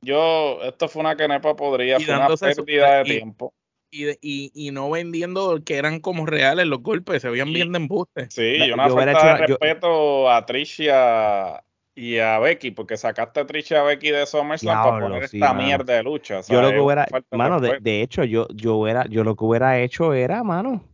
yo, 0.00 0.62
esto 0.62 0.88
fue 0.88 1.00
una 1.00 1.14
quenepa 1.14 1.54
podría, 1.54 2.00
fue 2.00 2.16
una 2.16 2.28
pérdida 2.34 2.98
de 2.98 3.04
tiempo. 3.04 3.52
Y, 3.90 4.08
y, 4.22 4.50
y, 4.54 4.70
no 4.70 4.88
vendiendo 4.88 5.62
que 5.64 5.76
eran 5.76 6.00
como 6.00 6.24
reales 6.24 6.64
los 6.66 6.80
golpes, 6.80 7.20
se 7.20 7.28
veían 7.28 7.52
bien 7.52 7.72
de 7.72 7.78
embuste. 7.78 8.30
Sí, 8.30 8.56
y 8.56 8.70
una 8.70 8.88
falta 8.88 9.34
de 9.34 9.46
respeto 9.48 10.30
a 10.30 10.46
Tricia 10.46 11.62
y 11.94 12.18
a 12.18 12.38
Becky, 12.38 12.70
porque 12.70 12.96
sacaste 12.96 13.40
a 13.40 13.46
Tricia 13.46 13.78
y 13.78 13.80
a 13.80 13.82
Becky 13.82 14.10
de 14.10 14.24
SummerSlam 14.24 14.82
para 14.82 15.00
poner 15.00 15.24
esta 15.24 15.52
mierda 15.52 15.94
de 15.94 16.02
lucha. 16.04 16.40
Yo 16.48 16.62
lo 16.62 16.70
que 16.70 16.80
hubiera, 16.80 17.06
mano, 17.32 17.60
de, 17.60 17.80
de, 17.80 18.00
hecho, 18.00 18.24
yo, 18.24 18.46
yo, 18.54 18.86
era, 18.86 19.04
yo 19.08 19.24
lo 19.24 19.36
que 19.36 19.44
hubiera 19.44 19.78
hecho 19.80 20.14
era, 20.14 20.42
mano, 20.44 20.84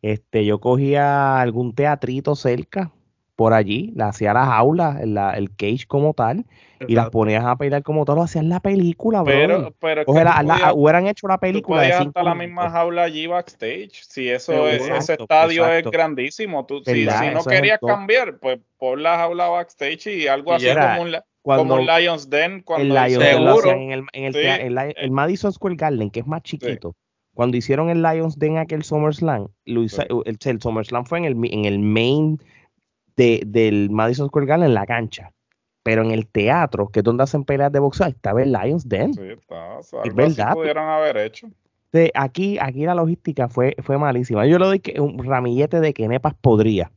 este, 0.00 0.46
yo 0.46 0.60
cogía 0.60 1.40
algún 1.40 1.74
teatrito 1.74 2.36
cerca, 2.36 2.92
por 3.36 3.52
allí, 3.52 3.92
le 3.96 4.04
hacía 4.04 4.32
las 4.32 4.48
aulas, 4.48 5.00
el 5.00 5.50
cage 5.56 5.86
como 5.86 6.14
tal, 6.14 6.44
y 6.86 6.94
las 6.94 7.10
ponías 7.10 7.44
a 7.44 7.56
pelear 7.56 7.82
como 7.82 8.04
tal, 8.04 8.16
lo 8.16 8.22
hacían 8.22 8.48
la 8.48 8.60
película, 8.60 9.24
pero, 9.24 9.74
pero 9.80 10.04
hubieran 10.06 11.06
hecho 11.06 11.26
la 11.26 11.38
película. 11.38 11.88
Tú 11.88 12.08
hasta 12.08 12.22
la 12.22 12.34
misma 12.34 12.70
jaula 12.70 13.04
allí 13.04 13.26
backstage, 13.26 14.04
si 14.06 14.28
eso 14.28 14.68
es, 14.68 14.88
ese 14.88 15.14
estadio 15.14 15.66
es 15.66 15.84
grandísimo, 15.84 16.64
tú, 16.66 16.82
si, 16.84 17.06
no 17.32 17.44
querías 17.44 17.78
cambiar, 17.80 18.38
pues 18.38 18.60
pon 18.78 19.02
la 19.02 19.16
jaula 19.16 19.48
backstage 19.48 20.06
y 20.08 20.26
algo 20.28 20.52
así 20.52 20.66
como 20.68 21.02
un, 21.02 21.16
cuando, 21.42 21.76
como 21.76 21.98
Lions 21.98 22.30
Den, 22.30 22.62
cuando 22.62 22.98
el 22.98 23.10
seguro, 23.10 23.70
en, 23.70 23.92
el, 23.92 24.04
en 24.12 24.34
el, 24.34 24.94
el, 24.96 25.10
Madison 25.10 25.52
Square 25.52 25.76
Garden, 25.76 26.10
que 26.10 26.20
es 26.20 26.26
más 26.26 26.42
chiquito. 26.42 26.94
Cuando 27.34 27.56
hicieron 27.56 27.90
el 27.90 28.00
Lions 28.00 28.38
Den 28.38 28.56
aquel 28.56 28.84
SummerSlam, 28.84 29.48
el, 29.66 29.90
el, 30.24 30.60
SummerSlam 30.60 31.04
fue 31.04 31.18
en 31.18 31.24
el, 31.24 31.36
en 31.52 31.64
el 31.64 31.80
main 31.80 32.38
de, 33.16 33.42
del 33.46 33.90
Madison 33.90 34.28
Square 34.28 34.46
Garden 34.46 34.68
en 34.68 34.74
la 34.74 34.86
cancha. 34.86 35.32
Pero 35.82 36.02
en 36.02 36.10
el 36.12 36.26
teatro, 36.26 36.88
que 36.88 37.00
es 37.00 37.04
donde 37.04 37.24
hacen 37.24 37.44
peleas 37.44 37.70
de 37.70 37.78
boxeo, 37.78 38.06
estaba 38.06 38.42
el 38.42 38.52
Lions 38.52 38.88
Den. 38.88 39.12
Sí, 39.12 39.20
está. 39.22 39.78
es 40.04 40.14
verdad. 40.14 40.54
pudieron 40.54 40.88
haber 40.88 41.18
hecho. 41.18 41.48
Sí, 41.92 42.10
aquí, 42.14 42.58
aquí 42.58 42.84
la 42.86 42.94
logística 42.94 43.48
fue, 43.48 43.76
fue 43.82 43.98
malísima. 43.98 44.46
Yo 44.46 44.58
le 44.58 44.64
doy 44.64 44.80
que 44.80 44.98
un 45.00 45.22
ramillete 45.22 45.80
de 45.80 45.92
que 45.92 46.08
Nepas 46.08 46.34
podría. 46.40 46.90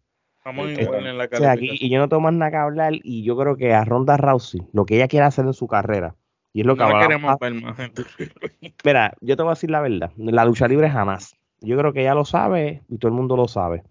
Vamos 0.45 0.69
Eh, 0.69 0.83
igual 0.83 1.05
en 1.05 1.17
la 1.17 1.25
O 1.25 1.27
sea, 1.27 1.51
aquí, 1.51 1.67
calificación. 1.67 1.77
y 1.87 1.89
yo 1.93 1.99
no 1.99 2.07
tengo 2.09 2.21
más 2.21 2.33
nada 2.33 2.51
que 2.51 2.57
hablar 2.57 2.93
y 3.03 3.23
yo 3.23 3.35
creo 3.37 3.57
que 3.57 3.73
a 3.73 3.83
Ronda 3.83 4.15
Rousey, 4.15 4.61
lo 4.71 4.85
que 4.85 4.95
ella 4.95 5.09
quiere 5.09 5.25
hacer 5.25 5.45
en 5.45 5.53
su 5.53 5.67
carrera, 5.67 6.15
y 6.53 6.61
es 6.61 6.65
lo 6.65 6.77
que 6.77 6.83
No 6.83 6.99
queremos 6.99 7.37
ver 7.39 7.53
más, 7.55 7.75
gente. 7.75 8.03
Mira, 8.85 9.13
yo 9.19 9.35
te 9.35 9.43
voy 9.43 9.49
a 9.51 9.53
decir 9.55 9.69
la 9.69 9.81
verdad. 9.81 10.11
La 10.15 10.45
lucha 10.45 10.67
libre 10.69 10.89
jamás. 10.89 11.35
Yo 11.59 11.77
creo 11.77 11.91
que 11.91 12.01
ella 12.01 12.15
lo 12.15 12.23
sabe 12.23 12.81
y 12.87 12.97
todo 12.97 13.09
el 13.09 13.15
mundo 13.17 13.35
lo 13.35 13.47
sabe. 13.49 13.83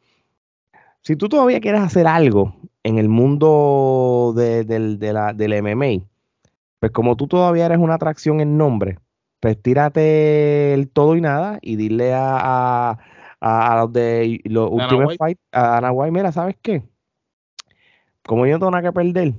Si 1.07 1.14
tú 1.14 1.29
todavía 1.29 1.61
quieres 1.61 1.83
hacer 1.83 2.09
algo 2.09 2.57
en 2.83 2.99
el 2.99 3.09
mundo 3.09 4.33
de- 4.35 4.64
del, 4.64 4.99
de 4.99 5.12
la- 5.12 5.33
del 5.33 5.53
MMA, 5.53 6.05
pues 6.81 6.90
como 6.90 7.14
tú 7.16 7.29
todavía 7.29 7.66
eres 7.66 7.79
una 7.79 7.95
atracción 7.95 8.40
en 8.40 8.59
nombre, 8.59 8.99
pues 9.38 9.57
tírate 9.62 10.75
el 10.75 10.88
todo 10.88 11.14
y 11.14 11.21
nada 11.21 11.61
y 11.62 11.77
dile 11.77 12.12
a, 12.12 12.90
a, 12.90 12.99
a- 13.40 13.77
los 13.83 13.92
de 13.92 14.40
los 14.47 14.69
Dana 14.69 14.83
Ultimate 14.83 15.07
White. 15.07 15.16
Fight, 15.19 15.38
a 15.53 15.77
Ana 15.77 15.92
White, 15.92 16.11
mira, 16.11 16.33
¿sabes 16.33 16.57
qué? 16.61 16.83
Como 18.27 18.45
yo 18.45 18.55
no 18.55 18.59
tengo 18.59 18.73
nada 18.73 18.83
que 18.83 18.92
perder, 18.92 19.35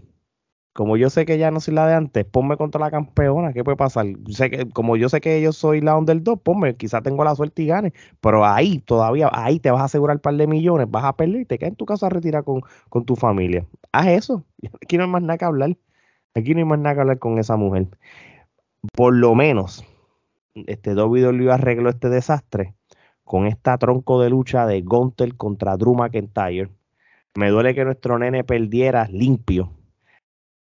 como 0.77 0.95
yo 0.95 1.09
sé 1.09 1.25
que 1.25 1.39
ya 1.39 1.49
no 1.49 1.59
soy 1.59 1.73
la 1.73 1.87
de 1.87 1.95
antes, 1.95 2.23
ponme 2.23 2.55
contra 2.55 2.79
la 2.79 2.91
campeona, 2.91 3.51
¿qué 3.51 3.63
puede 3.63 3.77
pasar? 3.77 4.05
Sé 4.29 4.51
que, 4.51 4.69
como 4.69 4.95
yo 4.95 5.09
sé 5.09 5.21
que 5.21 5.41
yo 5.41 5.51
soy 5.51 5.81
la 5.81 5.97
underdog, 5.97 6.39
ponme, 6.43 6.75
quizás 6.75 7.01
tengo 7.01 7.23
la 7.23 7.33
suerte 7.33 7.63
y 7.63 7.65
gane, 7.65 7.93
pero 8.21 8.45
ahí 8.45 8.77
todavía, 8.77 9.27
ahí 9.33 9.59
te 9.59 9.71
vas 9.71 9.81
a 9.81 9.85
asegurar 9.85 10.17
un 10.17 10.21
par 10.21 10.35
de 10.35 10.45
millones, 10.45 10.85
vas 10.87 11.05
a 11.05 11.17
perder 11.17 11.41
y 11.41 11.45
te 11.45 11.57
quedas 11.57 11.71
en 11.71 11.77
tu 11.77 11.87
casa 11.87 12.05
a 12.05 12.09
retirar 12.11 12.43
con, 12.43 12.61
con 12.89 13.05
tu 13.05 13.15
familia. 13.15 13.65
Haz 13.91 14.05
eso, 14.05 14.43
aquí 14.83 14.97
no 14.97 15.05
hay 15.05 15.09
más 15.09 15.23
nada 15.23 15.39
que 15.39 15.45
hablar, 15.45 15.75
aquí 16.35 16.53
no 16.53 16.59
hay 16.59 16.65
más 16.65 16.77
nada 16.77 16.93
que 16.93 17.01
hablar 17.01 17.17
con 17.17 17.39
esa 17.39 17.57
mujer. 17.57 17.87
Por 18.93 19.15
lo 19.15 19.33
menos, 19.33 19.83
este 20.67 20.93
WWE 20.93 21.51
arregló 21.51 21.89
este 21.89 22.09
desastre 22.09 22.75
con 23.23 23.47
esta 23.47 23.79
tronco 23.79 24.21
de 24.21 24.29
lucha 24.29 24.67
de 24.67 24.83
Gunter 24.83 25.37
contra 25.37 25.75
Drew 25.75 25.95
McIntyre. 25.95 26.69
Me 27.33 27.49
duele 27.49 27.73
que 27.73 27.83
nuestro 27.83 28.19
nene 28.19 28.43
perdiera 28.43 29.07
limpio. 29.07 29.71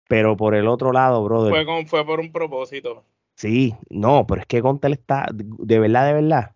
Pero 0.07 0.37
por 0.37 0.55
el 0.55 0.67
otro 0.67 0.91
lado, 0.91 1.23
brother, 1.23 1.51
Fue, 1.51 1.65
con, 1.65 1.87
fue 1.87 2.05
por 2.05 2.19
un 2.19 2.31
propósito. 2.31 3.03
sí, 3.35 3.75
no, 3.89 4.25
pero 4.27 4.41
es 4.41 4.47
que 4.47 4.61
Gunter 4.61 4.91
está, 4.91 5.27
de 5.31 5.79
verdad, 5.79 6.07
de 6.07 6.13
verdad. 6.13 6.51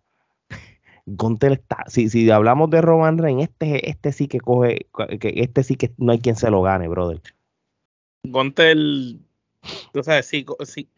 Gunter 1.04 1.52
está, 1.52 1.84
si, 1.88 2.08
si 2.08 2.30
hablamos 2.30 2.70
de 2.70 2.80
Roman 2.80 3.18
Reigns, 3.18 3.42
este, 3.42 3.90
este 3.90 4.12
sí 4.12 4.28
que 4.28 4.38
coge, 4.40 4.86
que 5.20 5.32
este 5.36 5.64
sí 5.64 5.74
que 5.74 5.90
no 5.98 6.12
hay 6.12 6.20
quien 6.20 6.36
se 6.36 6.48
lo 6.50 6.62
gane, 6.62 6.86
brother. 6.88 7.20
Gunter, 8.24 8.76
tú 9.92 10.02
sabes, 10.04 10.26
si, 10.26 10.46
si, 10.64 10.88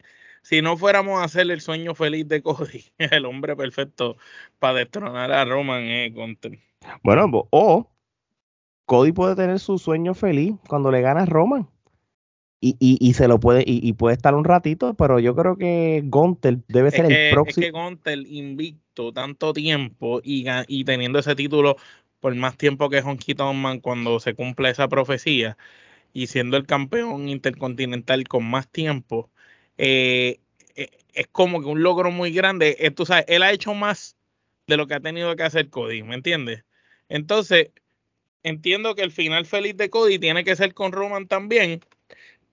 si 0.43 0.61
no 0.61 0.77
fuéramos 0.77 1.19
a 1.19 1.23
hacer 1.23 1.49
el 1.49 1.59
sueño 1.59 1.95
feliz 1.95 2.27
de 2.27 2.43
Cody, 2.43 2.85
el 2.99 3.25
hombre 3.25 3.55
perfecto 3.55 4.17
para 4.59 4.75
destronar 4.75 5.31
a 5.31 5.43
Roman 5.43 5.81
es 5.83 6.13
Gunter. 6.13 6.59
Bueno, 7.03 7.47
o 7.49 7.89
Cody 8.85 9.11
puede 9.11 9.35
tener 9.35 9.59
su 9.59 9.79
sueño 9.79 10.13
feliz 10.13 10.53
cuando 10.67 10.91
le 10.91 11.01
gana 11.01 11.23
a 11.23 11.25
Roman. 11.25 11.67
Y, 12.65 12.77
y, 12.79 12.97
y 12.99 13.13
se 13.13 13.27
lo 13.27 13.39
puede, 13.39 13.61
y, 13.61 13.87
y 13.87 13.93
puede 13.93 14.15
estar 14.15 14.33
un 14.33 14.43
ratito, 14.43 14.95
pero 14.95 15.19
yo 15.19 15.35
creo 15.35 15.55
que 15.57 16.01
Gunter 16.05 16.59
debe 16.67 16.89
Es 16.89 16.95
ser 16.95 17.05
que, 17.05 17.27
el 17.27 17.29
es 17.29 17.33
próximo. 17.33 17.67
que 17.67 17.71
Gunter 17.71 18.19
invicto 18.27 19.13
tanto 19.13 19.53
tiempo 19.53 20.19
y, 20.23 20.45
y 20.67 20.83
teniendo 20.85 21.19
ese 21.19 21.35
título 21.35 21.75
por 22.19 22.33
más 22.35 22.57
tiempo 22.57 22.89
que 22.89 23.01
Honky 23.01 23.35
Tonk 23.35 23.81
cuando 23.81 24.19
se 24.19 24.33
cumple 24.33 24.69
esa 24.69 24.87
profecía 24.87 25.57
y 26.13 26.27
siendo 26.27 26.57
el 26.57 26.65
campeón 26.65 27.29
intercontinental 27.29 28.27
con 28.27 28.45
más 28.45 28.69
tiempo, 28.69 29.31
eh, 29.77 30.39
eh, 30.75 30.89
es 31.13 31.27
como 31.31 31.61
que 31.61 31.67
un 31.67 31.83
logro 31.83 32.11
muy 32.11 32.31
grande. 32.31 32.77
Eh, 32.79 32.91
tú 32.91 33.05
sabes, 33.05 33.25
él 33.27 33.43
ha 33.43 33.51
hecho 33.51 33.73
más 33.75 34.17
de 34.67 34.77
lo 34.77 34.87
que 34.87 34.95
ha 34.95 34.99
tenido 35.01 35.35
que 35.35 35.43
hacer 35.43 35.69
Cody, 35.69 36.03
¿me 36.03 36.15
entiendes? 36.15 36.63
Entonces, 37.09 37.71
entiendo 38.43 38.95
que 38.95 39.01
el 39.03 39.11
final 39.11 39.45
feliz 39.45 39.75
de 39.77 39.89
Cody 39.89 40.19
tiene 40.19 40.43
que 40.43 40.55
ser 40.55 40.73
con 40.73 40.91
Roman 40.91 41.27
también, 41.27 41.81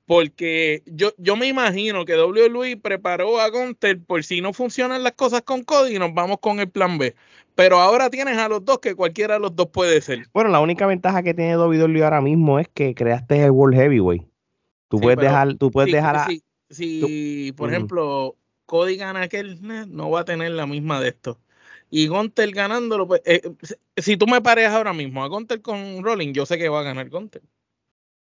porque 0.06 0.82
yo, 0.86 1.12
yo 1.18 1.36
me 1.36 1.46
imagino 1.46 2.04
que 2.04 2.14
WWE 2.16 2.76
preparó 2.76 3.40
a 3.40 3.48
Gunter 3.48 4.00
por 4.00 4.24
si 4.24 4.40
no 4.40 4.52
funcionan 4.52 5.02
las 5.02 5.12
cosas 5.12 5.42
con 5.42 5.62
Cody, 5.62 5.98
nos 5.98 6.12
vamos 6.14 6.38
con 6.40 6.60
el 6.60 6.68
plan 6.68 6.98
B. 6.98 7.14
Pero 7.54 7.78
ahora 7.78 8.10
tienes 8.10 8.38
a 8.38 8.48
los 8.48 8.64
dos 8.64 8.78
que 8.78 8.94
cualquiera 8.94 9.34
de 9.34 9.40
los 9.40 9.54
dos 9.54 9.68
puede 9.68 10.00
ser. 10.00 10.26
Bueno, 10.32 10.50
la 10.50 10.60
única 10.60 10.86
ventaja 10.86 11.22
que 11.22 11.34
tiene 11.34 11.56
WWE 11.56 12.02
ahora 12.04 12.20
mismo 12.20 12.58
es 12.58 12.68
que 12.68 12.94
creaste 12.94 13.44
el 13.44 13.50
World 13.50 13.76
Heavyweight. 13.76 14.22
Tú 14.88 14.98
Sí, 14.98 15.02
puedes 15.02 15.18
dejar, 15.18 15.54
tú 15.56 15.70
puedes 15.70 15.90
dejar 15.90 16.16
a, 16.16 16.28
si- 16.70 17.52
por 17.56 17.70
ejemplo, 17.70 18.36
Cody 18.66 18.96
gana 18.96 19.22
aquel, 19.22 19.60
eh, 19.70 19.84
no 19.88 20.10
va 20.10 20.20
a 20.20 20.24
tener 20.24 20.50
la 20.52 20.66
misma 20.66 21.00
de 21.00 21.08
esto. 21.08 21.38
Y 21.90 22.06
Gunter 22.06 22.50
ganándolo, 22.52 23.06
pues, 23.06 23.20
eh, 23.26 23.42
si- 23.62 23.74
si 23.96 24.16
tú 24.16 24.26
me 24.26 24.40
parejas 24.40 24.72
ahora 24.74 24.94
mismo 24.94 25.22
a 25.22 25.28
Gunter 25.28 25.60
con 25.60 26.02
Rolling, 26.02 26.32
yo 26.32 26.46
sé 26.46 26.56
que 26.58 26.68
va 26.70 26.80
a 26.80 26.84
ganar 26.84 27.08
Gunter. 27.10 27.42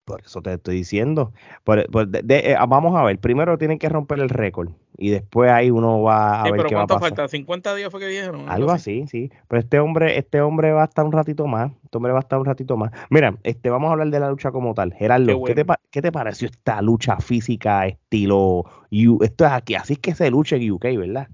Por 0.04 0.20
eso 0.22 0.42
te 0.42 0.52
estoy 0.54 0.76
diciendo. 0.76 1.32
Por- 1.62 1.88
por- 1.90 2.08
de- 2.08 2.22
de- 2.22 2.52
eh, 2.52 2.56
vamos 2.68 2.96
a 2.96 3.04
ver, 3.04 3.18
primero 3.20 3.56
tienen 3.56 3.78
que 3.78 3.88
romper 3.88 4.18
el 4.18 4.28
récord 4.28 4.70
y 4.98 5.10
después 5.10 5.50
ahí 5.50 5.70
uno 5.70 6.02
va 6.02 6.42
a 6.42 6.44
Sí, 6.44 6.50
ver 6.50 6.58
pero 6.58 6.68
qué 6.70 6.74
va 6.74 6.80
a 6.82 6.86
¿cuánto 6.86 6.94
pasar. 7.00 7.16
falta? 7.16 7.28
¿50 7.28 7.74
días 7.76 7.90
fue 7.90 8.00
que 8.00 8.06
dijeron? 8.08 8.48
Algo 8.48 8.72
así, 8.72 9.06
sí. 9.06 9.30
Pero 9.46 9.60
este 9.60 9.78
hombre, 9.78 10.18
este 10.18 10.40
hombre 10.40 10.72
va 10.72 10.82
a 10.82 10.86
estar 10.86 11.04
un 11.04 11.12
ratito 11.12 11.46
más. 11.46 11.70
Este 11.84 11.96
hombre 11.98 12.12
va 12.12 12.18
a 12.18 12.22
estar 12.22 12.38
un 12.40 12.44
ratito 12.46 12.76
más. 12.76 12.90
Mira, 13.10 13.36
este, 13.44 13.70
vamos 13.70 13.90
a 13.90 13.92
hablar 13.92 14.08
de 14.10 14.18
la 14.18 14.28
lucha 14.28 14.50
como 14.50 14.74
tal. 14.74 14.92
Gerardo, 14.92 15.24
Qué 15.26 15.32
¿qué, 15.34 15.38
bueno. 15.38 15.54
te, 15.54 15.64
pa- 15.64 15.80
qué 15.90 16.02
te 16.02 16.10
pareció 16.10 16.48
esta 16.48 16.82
lucha 16.82 17.18
física 17.18 17.86
estilo 17.86 18.64
U- 18.90 19.18
esto 19.22 19.46
es 19.46 19.52
aquí, 19.52 19.76
así 19.76 19.92
es 19.92 19.98
que 20.00 20.16
se 20.16 20.30
lucha 20.30 20.56
en 20.56 20.68
UK, 20.68 20.84
¿verdad? 20.98 21.28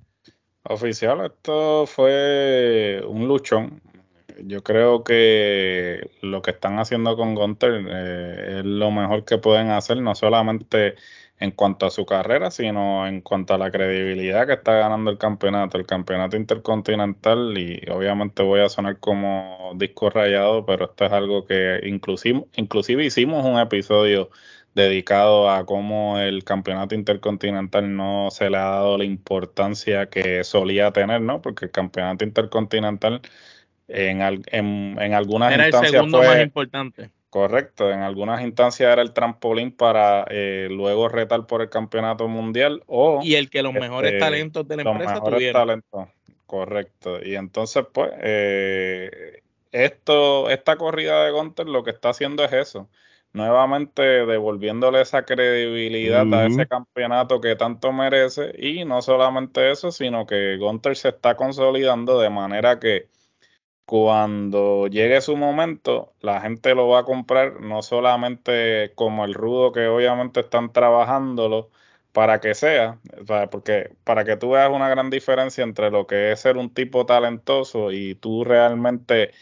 Oficial, 0.64 1.24
esto 1.24 1.86
fue 1.86 3.02
un 3.08 3.26
luchón. 3.26 3.80
Yo 4.44 4.62
creo 4.62 5.02
que 5.04 6.10
lo 6.22 6.42
que 6.42 6.52
están 6.52 6.78
haciendo 6.78 7.16
con 7.16 7.34
Gunter 7.34 7.84
eh, 7.88 8.58
es 8.60 8.64
lo 8.64 8.90
mejor 8.90 9.24
que 9.24 9.38
pueden 9.38 9.70
hacer, 9.70 10.00
no 10.00 10.14
solamente 10.14 10.94
en 11.40 11.50
cuanto 11.52 11.86
a 11.86 11.90
su 11.90 12.04
carrera, 12.06 12.50
sino 12.50 13.06
en 13.06 13.20
cuanto 13.20 13.54
a 13.54 13.58
la 13.58 13.70
credibilidad 13.70 14.46
que 14.46 14.54
está 14.54 14.74
ganando 14.74 15.10
el 15.10 15.18
campeonato, 15.18 15.78
el 15.78 15.86
campeonato 15.86 16.36
intercontinental. 16.36 17.56
Y 17.58 17.82
obviamente 17.90 18.42
voy 18.42 18.60
a 18.60 18.68
sonar 18.68 18.98
como 19.00 19.72
disco 19.76 20.10
rayado, 20.10 20.64
pero 20.66 20.86
esto 20.86 21.04
es 21.06 21.12
algo 21.12 21.44
que 21.46 21.80
inclusive, 21.84 22.44
inclusive 22.56 23.04
hicimos 23.04 23.44
un 23.44 23.58
episodio 23.58 24.30
dedicado 24.74 25.50
a 25.50 25.66
cómo 25.66 26.18
el 26.18 26.44
campeonato 26.44 26.94
intercontinental 26.94 27.96
no 27.96 28.28
se 28.30 28.50
le 28.50 28.56
ha 28.58 28.60
dado 28.62 28.98
la 28.98 29.04
importancia 29.04 30.08
que 30.08 30.44
solía 30.44 30.92
tener, 30.92 31.20
¿no? 31.20 31.42
Porque 31.42 31.66
el 31.66 31.70
campeonato 31.72 32.24
intercontinental 32.24 33.22
en, 33.88 34.22
al- 34.22 34.42
en, 34.52 34.96
en 35.00 35.14
algunas 35.14 35.52
Era 35.52 35.66
el 35.66 35.72
instancias 35.72 35.92
segundo 36.02 36.18
más 36.18 36.26
fue 36.26 36.42
importante. 36.42 37.10
correcto, 37.30 37.90
en 37.90 38.00
algunas 38.00 38.42
instancias 38.42 38.92
era 38.92 39.02
el 39.02 39.12
trampolín 39.12 39.72
para 39.72 40.26
eh, 40.30 40.68
luego 40.70 41.08
retar 41.08 41.46
por 41.46 41.62
el 41.62 41.68
campeonato 41.70 42.28
mundial 42.28 42.82
o 42.86 43.20
Y 43.22 43.34
el 43.34 43.50
que 43.50 43.62
los 43.62 43.72
mejores 43.74 44.12
este, 44.12 44.20
talentos 44.20 44.66
de 44.68 44.76
la 44.76 44.82
los 44.82 44.92
empresa 44.92 45.14
mejores 45.14 45.38
tuvieron. 45.38 45.62
talentos. 45.62 46.08
Correcto. 46.46 47.18
Y 47.22 47.34
entonces, 47.36 47.84
pues, 47.92 48.10
eh, 48.22 49.42
esto, 49.72 50.48
esta 50.50 50.76
corrida 50.76 51.24
de 51.24 51.30
Gunter 51.32 51.66
lo 51.68 51.82
que 51.84 51.90
está 51.90 52.10
haciendo 52.10 52.44
es 52.44 52.52
eso. 52.52 52.88
Nuevamente 53.34 54.02
devolviéndole 54.02 55.02
esa 55.02 55.24
credibilidad 55.26 56.32
a 56.32 56.46
ese 56.46 56.66
campeonato 56.66 57.40
que 57.42 57.56
tanto 57.56 57.92
merece. 57.92 58.52
Y 58.58 58.84
no 58.86 59.02
solamente 59.02 59.70
eso, 59.70 59.92
sino 59.92 60.24
que 60.26 60.56
Gunter 60.56 60.96
se 60.96 61.10
está 61.10 61.36
consolidando 61.36 62.18
de 62.20 62.30
manera 62.30 62.78
que 62.80 63.08
cuando 63.88 64.86
llegue 64.88 65.20
su 65.22 65.36
momento, 65.36 66.14
la 66.20 66.40
gente 66.42 66.74
lo 66.74 66.88
va 66.88 67.00
a 67.00 67.04
comprar 67.04 67.60
no 67.60 67.82
solamente 67.82 68.92
como 68.94 69.24
el 69.24 69.34
rudo 69.34 69.72
que 69.72 69.86
obviamente 69.88 70.40
están 70.40 70.72
trabajándolo 70.72 71.70
para 72.12 72.40
que 72.40 72.54
sea, 72.54 73.00
porque 73.50 73.96
para 74.04 74.24
que 74.24 74.36
tú 74.36 74.50
veas 74.50 74.70
una 74.70 74.88
gran 74.90 75.10
diferencia 75.10 75.64
entre 75.64 75.90
lo 75.90 76.06
que 76.06 76.32
es 76.32 76.40
ser 76.40 76.56
un 76.58 76.72
tipo 76.74 77.06
talentoso 77.06 77.92
y 77.92 78.14
tú 78.16 78.44
realmente 78.44 79.32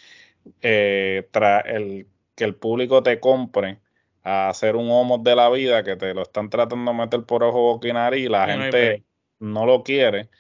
eh, 0.63 1.29
tra- 1.33 1.63
el, 1.67 2.09
que 2.35 2.45
el 2.45 2.55
público 2.57 3.03
te 3.03 3.21
compre 3.21 3.81
a 4.23 4.49
hacer 4.49 4.77
un 4.77 4.91
homo 4.91 5.19
de 5.19 5.37
la 5.37 5.49
vida 5.51 5.85
que 5.85 5.97
te 5.97 6.15
lo 6.15 6.23
están 6.23 6.51
tratando 6.51 6.91
de 6.93 6.99
meter 6.99 7.25
por 7.25 7.43
ojo, 7.45 7.61
boca 7.63 7.89
y 7.89 7.93
nariz 7.93 8.29
la 8.31 8.47
no 8.47 8.53
gente 8.53 9.05
no 9.39 9.67
lo 9.67 9.83
quiere. 9.83 10.31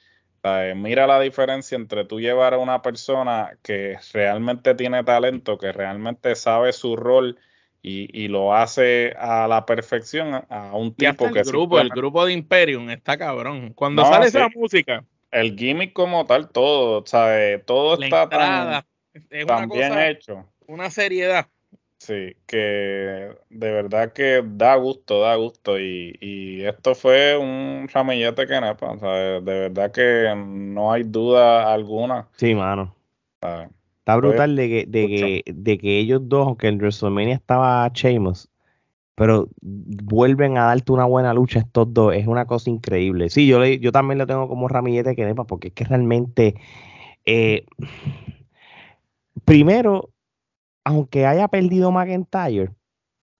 Mira 0.76 1.06
la 1.06 1.18
diferencia 1.20 1.76
entre 1.76 2.04
tú 2.04 2.20
llevar 2.20 2.54
a 2.54 2.58
una 2.58 2.80
persona 2.82 3.58
que 3.62 3.96
realmente 4.12 4.74
tiene 4.74 5.02
talento, 5.02 5.58
que 5.58 5.72
realmente 5.72 6.34
sabe 6.36 6.72
su 6.72 6.94
rol 6.96 7.38
y, 7.82 8.08
y 8.12 8.28
lo 8.28 8.54
hace 8.54 9.12
a 9.18 9.48
la 9.48 9.66
perfección, 9.66 10.34
a- 10.48 10.76
un 10.76 10.94
tipo 10.94 11.26
el 11.26 11.32
que 11.34 11.42
grupo, 11.42 11.80
el 11.80 11.90
grupo 11.90 12.24
de 12.24 12.32
Imperium 12.32 12.90
está 12.90 13.16
cabrón. 13.18 13.72
Cuando 13.74 14.02
No, 14.02 14.08
sale 14.12 14.30
sí. 14.30 14.38
esa 14.38 14.48
música, 14.54 15.04
el 15.30 15.56
gimmick 15.56 15.92
como 15.92 16.24
tal, 16.26 16.48
todo, 16.50 17.04
eh, 17.30 17.62
todo 17.66 17.96
la 17.98 18.06
está 18.06 18.22
entrada, 18.22 18.82
tan, 19.10 19.28
es 19.30 19.44
tan 19.46 19.56
una 19.64 19.66
bien 19.66 19.92
cosa, 19.92 20.08
hecho. 20.08 20.46
una 20.66 20.90
seriedad. 20.90 21.48
Sí, 21.98 22.36
que 22.46 22.56
de 23.48 23.72
verdad 23.72 24.12
que 24.12 24.42
da 24.44 24.76
gusto, 24.76 25.20
da 25.20 25.34
gusto. 25.36 25.78
Y, 25.80 26.62
esto 26.64 26.94
fue 26.94 27.36
un 27.36 27.88
ramillete 27.92 28.46
que 28.46 28.60
nepa, 28.60 28.92
o 28.92 28.98
sea, 28.98 29.40
de 29.40 29.40
verdad 29.40 29.90
que 29.92 30.32
no 30.36 30.92
hay 30.92 31.04
duda 31.04 31.72
alguna. 31.72 32.28
Sí, 32.36 32.54
mano. 32.54 32.94
Está 33.40 34.16
brutal 34.16 34.56
de 34.56 34.68
que, 34.68 34.84
de 34.86 35.06
que, 35.08 35.42
de 35.46 35.78
que 35.78 35.98
ellos 35.98 36.20
dos, 36.24 36.46
aunque 36.46 36.68
en 36.68 36.78
WrestleMania 36.78 37.34
estaba 37.34 37.88
Sheamus, 37.92 38.48
pero 39.14 39.48
vuelven 39.62 40.58
a 40.58 40.66
darte 40.66 40.92
una 40.92 41.06
buena 41.06 41.32
lucha 41.32 41.60
estos 41.60 41.92
dos. 41.92 42.14
Es 42.14 42.26
una 42.26 42.44
cosa 42.44 42.70
increíble. 42.70 43.30
Sí, 43.30 43.46
yo, 43.46 43.58
le, 43.58 43.78
yo 43.78 43.90
también 43.90 44.18
lo 44.18 44.26
tengo 44.26 44.48
como 44.48 44.68
ramillete 44.68 45.16
que 45.16 45.24
nepa, 45.24 45.44
porque 45.44 45.68
es 45.68 45.74
que 45.74 45.84
realmente. 45.84 46.54
Eh, 47.24 47.64
primero, 49.44 50.10
aunque 50.86 51.26
haya 51.26 51.48
perdido 51.48 51.90
McIntyre, 51.90 52.70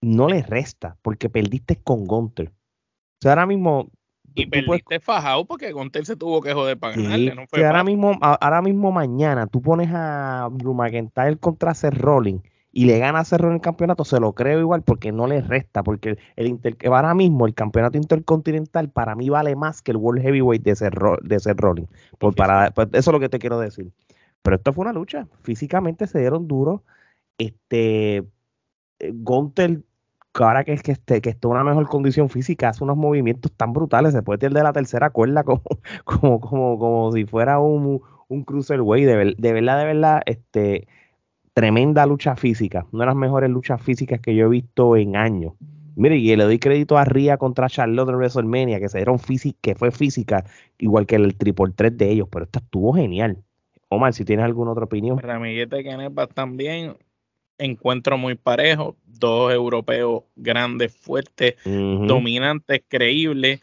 no 0.01 0.27
le 0.27 0.43
resta, 0.43 0.97
porque 1.01 1.29
perdiste 1.29 1.77
con 1.77 2.05
Gunter. 2.05 2.49
O 2.49 3.21
sea, 3.21 3.31
ahora 3.31 3.45
mismo. 3.45 3.89
Y 4.35 4.47
perdiste 4.47 4.99
fajado 4.99 5.45
porque 5.45 5.71
Gunter 5.71 6.05
se 6.05 6.17
tuvo 6.17 6.41
que 6.41 6.53
joder 6.53 6.77
para 6.77 6.97
ganarle. 6.97 7.33
No 7.33 7.47
fue 7.47 7.65
ahora, 7.65 7.85
mismo, 7.85 8.17
ahora 8.21 8.61
mismo, 8.61 8.91
mañana, 8.91 9.47
tú 9.47 9.61
pones 9.61 9.89
a 9.93 10.49
Drew 10.51 10.73
McIntyre 10.73 11.37
contra 11.37 11.73
Seth 11.73 11.93
Rollins 11.93 12.43
y 12.73 12.83
le 12.83 12.99
gana 12.99 13.19
a 13.19 13.23
Seth 13.23 13.39
Rollins 13.39 13.61
el 13.61 13.63
campeonato, 13.63 14.03
se 14.03 14.19
lo 14.19 14.33
creo 14.33 14.59
igual 14.59 14.81
porque 14.81 15.13
no 15.13 15.25
le 15.25 15.39
resta. 15.39 15.83
Porque 15.83 16.17
el, 16.35 16.59
ahora 16.85 17.13
mismo 17.15 17.47
el 17.47 17.53
campeonato 17.53 17.97
intercontinental 17.97 18.89
para 18.89 19.15
mí 19.15 19.29
vale 19.29 19.55
más 19.55 19.81
que 19.81 19.91
el 19.91 19.97
World 19.97 20.21
Heavyweight 20.21 20.63
de 20.63 20.75
Seth, 20.75 20.93
de 21.21 21.53
Rollins. 21.53 21.89
Por, 22.19 22.35
para, 22.35 22.71
pues, 22.71 22.89
eso 22.91 23.09
es 23.09 23.13
lo 23.13 23.21
que 23.21 23.29
te 23.29 23.39
quiero 23.39 23.57
decir. 23.57 23.89
Pero 24.41 24.57
esto 24.57 24.73
fue 24.73 24.81
una 24.81 24.93
lucha. 24.93 25.27
Físicamente 25.43 26.07
se 26.07 26.19
dieron 26.19 26.49
duro 26.49 26.83
este, 27.37 28.17
eh, 28.99 29.11
Gunter, 29.13 29.83
ahora 30.33 30.63
que, 30.63 30.75
que, 30.77 30.91
este, 30.91 31.21
que 31.21 31.29
está 31.29 31.47
en 31.47 31.53
una 31.53 31.63
mejor 31.63 31.87
condición 31.87 32.29
física, 32.29 32.69
hace 32.69 32.83
unos 32.83 32.97
movimientos 32.97 33.51
tan 33.53 33.73
brutales, 33.73 34.13
se 34.13 34.23
puede 34.23 34.39
tirar 34.39 34.53
de 34.53 34.63
la 34.63 34.73
tercera 34.73 35.09
cuerda 35.09 35.43
como, 35.45 35.63
como, 36.03 36.39
como, 36.39 36.79
como 36.79 37.11
si 37.11 37.25
fuera 37.25 37.59
un, 37.59 38.01
un 38.27 38.43
cruiserweight, 38.43 39.07
de, 39.07 39.35
de 39.37 39.53
verdad, 39.53 39.79
de 39.79 39.85
verdad, 39.85 40.21
este, 40.25 40.87
tremenda 41.53 42.05
lucha 42.05 42.35
física, 42.35 42.85
una 42.91 43.05
de 43.05 43.07
las 43.07 43.15
mejores 43.15 43.49
luchas 43.49 43.81
físicas 43.81 44.19
que 44.19 44.35
yo 44.35 44.45
he 44.45 44.49
visto 44.49 44.95
en 44.95 45.15
años. 45.15 45.53
Mire, 45.95 46.17
y 46.17 46.35
le 46.35 46.43
doy 46.43 46.59
crédito 46.59 46.99
a 46.99 47.05
Ria 47.05 47.37
contra 47.37 47.67
Charlotte 47.67 48.09
en 48.09 48.15
WrestleMania, 48.17 48.79
que 48.79 48.87
se 48.87 48.99
dieron 48.99 49.17
física, 49.17 49.57
que 49.59 49.73
fue 49.73 49.89
física, 49.89 50.45
igual 50.77 51.07
que 51.07 51.15
el 51.15 51.35
triple 51.35 51.73
3 51.75 51.97
de 51.97 52.11
ellos, 52.11 52.27
pero 52.31 52.45
esta 52.45 52.59
estuvo 52.59 52.93
genial. 52.93 53.43
Omar, 53.89 54.13
si 54.13 54.23
tienes 54.23 54.45
alguna 54.45 54.73
otra 54.73 54.83
opinión. 54.83 55.17
Ramillete 55.17 55.83
Kenepa 55.83 56.27
también, 56.27 56.97
encuentro 57.57 58.17
muy 58.17 58.35
parejo, 58.35 58.95
dos 59.05 59.53
europeos 59.53 60.23
grandes, 60.35 60.95
fuertes, 60.95 61.55
dominantes, 61.65 62.83
creíbles 62.87 63.61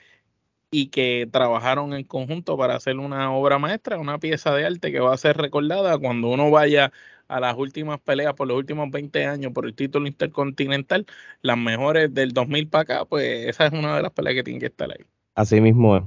y 0.70 0.88
que 0.88 1.28
trabajaron 1.30 1.94
en 1.94 2.04
conjunto 2.04 2.56
para 2.58 2.74
hacer 2.74 2.98
una 2.98 3.32
obra 3.32 3.58
maestra, 3.58 3.98
una 3.98 4.18
pieza 4.18 4.52
de 4.54 4.66
arte 4.66 4.90
que 4.90 4.98
va 4.98 5.14
a 5.14 5.16
ser 5.16 5.36
recordada 5.36 5.96
cuando 5.98 6.28
uno 6.28 6.50
vaya 6.50 6.92
a 7.28 7.40
las 7.40 7.56
últimas 7.56 8.00
peleas 8.00 8.34
por 8.34 8.48
los 8.48 8.56
últimos 8.56 8.90
20 8.90 9.26
años 9.26 9.52
por 9.52 9.66
el 9.66 9.74
título 9.74 10.06
intercontinental, 10.06 11.06
las 11.42 11.56
mejores 11.56 12.12
del 12.12 12.32
2000 12.32 12.68
para 12.68 12.82
acá, 12.82 13.04
pues 13.04 13.48
esa 13.48 13.66
es 13.66 13.72
una 13.72 13.96
de 13.96 14.02
las 14.02 14.12
peleas 14.12 14.34
que 14.34 14.42
tienen 14.42 14.60
que 14.60 14.66
estar 14.66 14.90
ahí. 14.90 15.04
Así 15.36 15.60
mismo 15.60 15.96
es. 15.96 16.02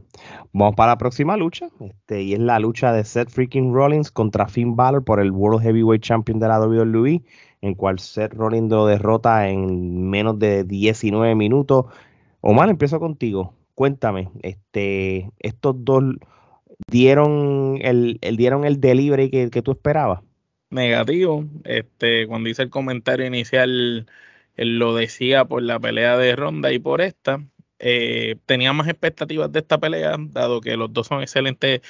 Vamos 0.53 0.75
para 0.75 0.93
la 0.93 0.97
próxima 0.97 1.35
lucha, 1.35 1.67
este, 1.81 2.21
y 2.21 2.33
es 2.33 2.39
la 2.39 2.59
lucha 2.59 2.93
de 2.93 3.03
Seth 3.03 3.29
freaking 3.29 3.73
Rollins 3.73 4.09
contra 4.09 4.47
Finn 4.47 4.75
Balor 4.75 5.03
por 5.03 5.19
el 5.19 5.31
World 5.31 5.61
Heavyweight 5.63 6.01
Champion 6.01 6.39
de 6.39 6.47
la 6.47 6.59
WWE 6.59 7.23
en 7.61 7.75
cual 7.75 7.99
Seth 7.99 8.33
Rollins 8.33 8.69
lo 8.69 8.85
derrota 8.85 9.49
en 9.49 10.09
menos 10.09 10.39
de 10.39 10.63
19 10.63 11.35
minutos. 11.35 11.85
Omar, 12.41 12.69
empiezo 12.69 12.99
contigo. 12.99 13.53
Cuéntame, 13.75 14.29
este, 14.41 15.29
estos 15.39 15.75
dos 15.83 16.03
dieron 16.89 17.79
el, 17.81 18.19
dieron 18.37 18.65
el 18.65 18.79
delivery 18.79 19.29
que, 19.29 19.49
que, 19.49 19.61
tú 19.61 19.71
esperabas. 19.71 20.21
Negativo. 20.69 21.45
Este, 21.63 22.27
cuando 22.27 22.49
hice 22.49 22.63
el 22.63 22.69
comentario 22.69 23.25
inicial, 23.25 24.07
él 24.55 24.79
lo 24.79 24.95
decía 24.95 25.45
por 25.45 25.61
la 25.61 25.79
pelea 25.79 26.17
de 26.17 26.35
Ronda 26.35 26.71
y 26.71 26.79
por 26.79 27.01
esta. 27.01 27.43
Eh, 27.79 28.37
tenía 28.45 28.73
más 28.73 28.87
expectativas 28.87 29.51
de 29.51 29.59
esta 29.59 29.77
pelea, 29.77 30.17
dado 30.19 30.61
que 30.61 30.77
los 30.77 30.91
dos 30.91 31.07
son 31.07 31.21
excelentes 31.21 31.81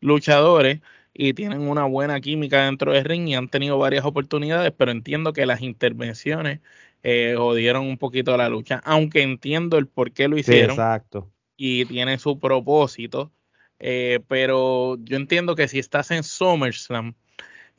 luchadores 0.00 0.80
y 1.20 1.34
tienen 1.34 1.62
una 1.62 1.84
buena 1.84 2.20
química 2.20 2.66
dentro 2.66 2.92
del 2.92 3.04
ring 3.04 3.26
y 3.26 3.34
han 3.34 3.48
tenido 3.48 3.76
varias 3.76 4.04
oportunidades, 4.04 4.72
pero 4.76 4.92
entiendo 4.92 5.32
que 5.32 5.46
las 5.46 5.62
intervenciones 5.62 6.60
eh, 7.02 7.34
jodieron 7.36 7.86
un 7.86 7.98
poquito 7.98 8.36
la 8.36 8.48
lucha, 8.48 8.80
aunque 8.84 9.22
entiendo 9.22 9.78
el 9.78 9.88
por 9.88 10.12
qué 10.12 10.28
lo 10.28 10.38
hicieron. 10.38 10.70
exacto. 10.70 11.28
Y 11.56 11.86
tiene 11.86 12.18
su 12.20 12.38
propósito, 12.38 13.32
eh, 13.80 14.20
pero 14.28 14.96
yo 15.02 15.16
entiendo 15.16 15.56
que 15.56 15.66
si 15.66 15.80
estás 15.80 16.12
en 16.12 16.22
SummerSlam 16.22 17.14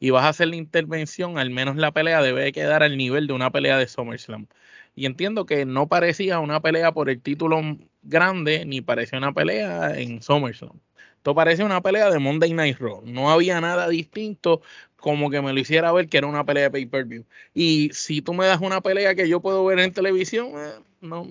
y 0.01 0.09
vas 0.09 0.25
a 0.25 0.29
hacer 0.29 0.49
la 0.49 0.57
intervención, 0.57 1.37
al 1.37 1.49
menos 1.49 1.77
la 1.77 1.93
pelea 1.93 2.21
debe 2.21 2.51
quedar 2.51 2.83
al 2.83 2.97
nivel 2.97 3.25
de 3.27 3.33
una 3.33 3.51
pelea 3.51 3.77
de 3.77 3.87
SummerSlam. 3.87 4.47
Y 4.95 5.05
entiendo 5.05 5.45
que 5.45 5.65
no 5.65 5.87
parecía 5.87 6.39
una 6.39 6.61
pelea 6.61 6.91
por 6.91 7.09
el 7.09 7.21
título 7.21 7.61
grande, 8.01 8.65
ni 8.65 8.81
parecía 8.81 9.17
una 9.17 9.31
pelea 9.31 9.97
en 9.97 10.21
SummerSlam. 10.21 10.77
Esto 11.19 11.35
parece 11.35 11.65
una 11.65 11.81
pelea 11.81 12.09
de 12.09 12.17
Monday 12.17 12.53
Night 12.53 12.77
Raw. 12.79 13.01
No 13.03 13.29
había 13.29 13.59
nada 13.59 13.89
distinto 13.89 14.61
como 14.95 15.29
que 15.29 15.41
me 15.41 15.51
lo 15.51 15.59
hiciera 15.59 15.91
ver 15.91 16.07
que 16.07 16.17
era 16.17 16.27
una 16.27 16.45
pelea 16.45 16.63
de 16.63 16.71
pay-per-view. 16.71 17.25
Y 17.53 17.89
si 17.91 18.21
tú 18.21 18.33
me 18.33 18.45
das 18.45 18.61
una 18.61 18.79
pelea 18.79 19.15
que 19.15 19.27
yo 19.27 19.41
puedo 19.41 19.65
ver 19.65 19.79
en 19.79 19.91
televisión, 19.91 20.51
eh, 20.55 20.79
no, 21.01 21.27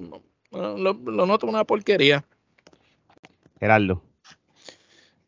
no, 0.50 0.76
lo, 0.76 0.92
noto 0.92 1.46
una 1.46 1.64
porquería. 1.64 2.22
Gerardo. 3.58 4.02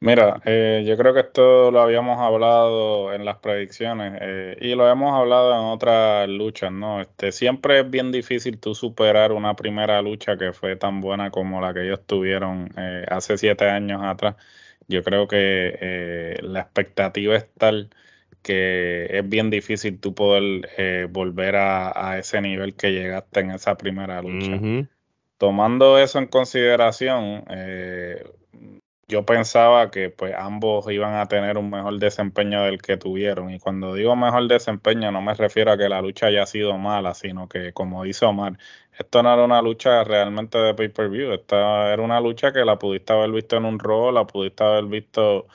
Mira, 0.02 0.40
eh, 0.46 0.82
yo 0.86 0.96
creo 0.96 1.12
que 1.12 1.20
esto 1.20 1.70
lo 1.70 1.82
habíamos 1.82 2.18
hablado 2.18 3.12
en 3.12 3.26
las 3.26 3.36
predicciones 3.36 4.18
eh, 4.22 4.56
y 4.58 4.74
lo 4.74 4.88
hemos 4.88 5.12
hablado 5.14 5.52
en 5.52 5.66
otras 5.66 6.26
luchas, 6.26 6.72
¿no? 6.72 7.02
Este, 7.02 7.32
siempre 7.32 7.80
es 7.80 7.90
bien 7.90 8.10
difícil 8.10 8.58
tú 8.58 8.74
superar 8.74 9.32
una 9.32 9.56
primera 9.56 10.00
lucha 10.00 10.38
que 10.38 10.54
fue 10.54 10.76
tan 10.76 11.02
buena 11.02 11.30
como 11.30 11.60
la 11.60 11.74
que 11.74 11.84
ellos 11.84 12.00
tuvieron 12.06 12.72
eh, 12.78 13.04
hace 13.10 13.36
siete 13.36 13.68
años 13.68 14.00
atrás. 14.02 14.36
Yo 14.88 15.04
creo 15.04 15.28
que 15.28 16.38
la 16.42 16.60
expectativa 16.60 17.36
es 17.36 17.46
tal 17.52 17.90
que 18.42 19.06
es 19.18 19.28
bien 19.28 19.50
difícil 19.50 20.00
tú 20.00 20.14
poder 20.14 21.08
volver 21.10 21.56
a, 21.56 22.18
ese 22.18 22.40
nivel 22.40 22.74
que 22.74 22.90
llegaste 22.90 23.40
en 23.40 23.50
esa 23.52 23.76
primera 23.76 24.20
lucha. 24.22 24.58
Tomando 25.38 25.98
eso 25.98 26.18
en 26.18 26.26
consideración, 26.26 27.44
yo 29.10 29.26
pensaba 29.26 29.90
que 29.90 30.08
pues 30.08 30.34
ambos 30.38 30.90
iban 30.90 31.16
a 31.16 31.26
tener 31.26 31.58
un 31.58 31.68
mejor 31.68 31.98
desempeño 31.98 32.62
del 32.62 32.80
que 32.80 32.96
tuvieron. 32.96 33.50
Y 33.50 33.58
cuando 33.58 33.94
digo 33.94 34.14
mejor 34.16 34.46
desempeño 34.48 35.10
no 35.10 35.20
me 35.20 35.34
refiero 35.34 35.72
a 35.72 35.76
que 35.76 35.88
la 35.88 36.00
lucha 36.00 36.26
haya 36.26 36.46
sido 36.46 36.78
mala, 36.78 37.14
sino 37.14 37.48
que 37.48 37.72
como 37.72 38.04
dice 38.04 38.24
Omar, 38.24 38.56
esto 38.96 39.22
no 39.22 39.34
era 39.34 39.44
una 39.44 39.60
lucha 39.60 40.04
realmente 40.04 40.58
de 40.58 40.74
pay-per-view, 40.74 41.32
esta 41.32 41.92
era 41.92 42.02
una 42.02 42.20
lucha 42.20 42.52
que 42.52 42.64
la 42.64 42.78
pudiste 42.78 43.12
haber 43.12 43.32
visto 43.32 43.56
en 43.56 43.64
un 43.64 43.78
rol, 43.78 44.14
la 44.14 44.26
pudiste 44.26 44.62
haber 44.62 44.84
visto 44.84 45.46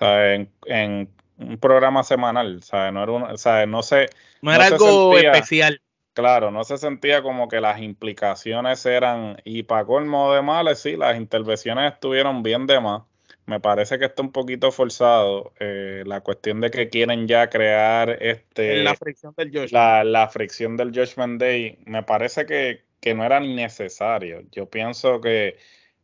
En, 0.00 1.08
un 1.38 1.58
programa 1.58 2.02
semanal, 2.04 2.60
No 2.72 3.02
era 3.02 3.12
una, 3.12 3.66
no 3.66 3.82
sé. 3.82 4.08
No 4.40 4.52
era 4.52 4.66
algo 4.66 5.18
especial. 5.18 5.80
Claro, 6.14 6.50
no 6.50 6.62
se 6.64 6.76
sentía 6.76 7.22
como 7.22 7.48
que 7.48 7.60
las 7.60 7.80
implicaciones 7.80 8.84
eran, 8.84 9.38
y 9.44 9.62
para 9.62 9.86
colmo 9.86 10.34
de 10.34 10.42
males, 10.42 10.80
sí, 10.80 10.96
las 10.96 11.16
intervenciones 11.16 11.94
estuvieron 11.94 12.42
bien 12.42 12.66
de 12.66 12.80
más. 12.80 13.02
Me 13.46 13.60
parece 13.60 13.98
que 13.98 14.04
está 14.04 14.22
un 14.22 14.30
poquito 14.30 14.70
forzado 14.70 15.52
eh, 15.58 16.04
la 16.06 16.20
cuestión 16.20 16.60
de 16.60 16.70
que 16.70 16.88
quieren 16.88 17.26
ya 17.26 17.50
crear 17.50 18.22
este 18.22 18.82
la 18.82 18.94
fricción 18.94 19.34
del 19.36 19.48
Judgment. 19.48 19.72
La, 19.72 20.04
la 20.04 20.28
fricción 20.28 20.76
del 20.76 20.90
Judgment 20.90 21.40
Day. 21.40 21.78
Me 21.86 22.04
parece 22.04 22.46
que, 22.46 22.84
no 23.14 23.24
era 23.24 23.40
ni 23.40 23.54
necesario. 23.54 24.42
Yo 24.52 24.66
pienso 24.66 25.20
que 25.20 25.56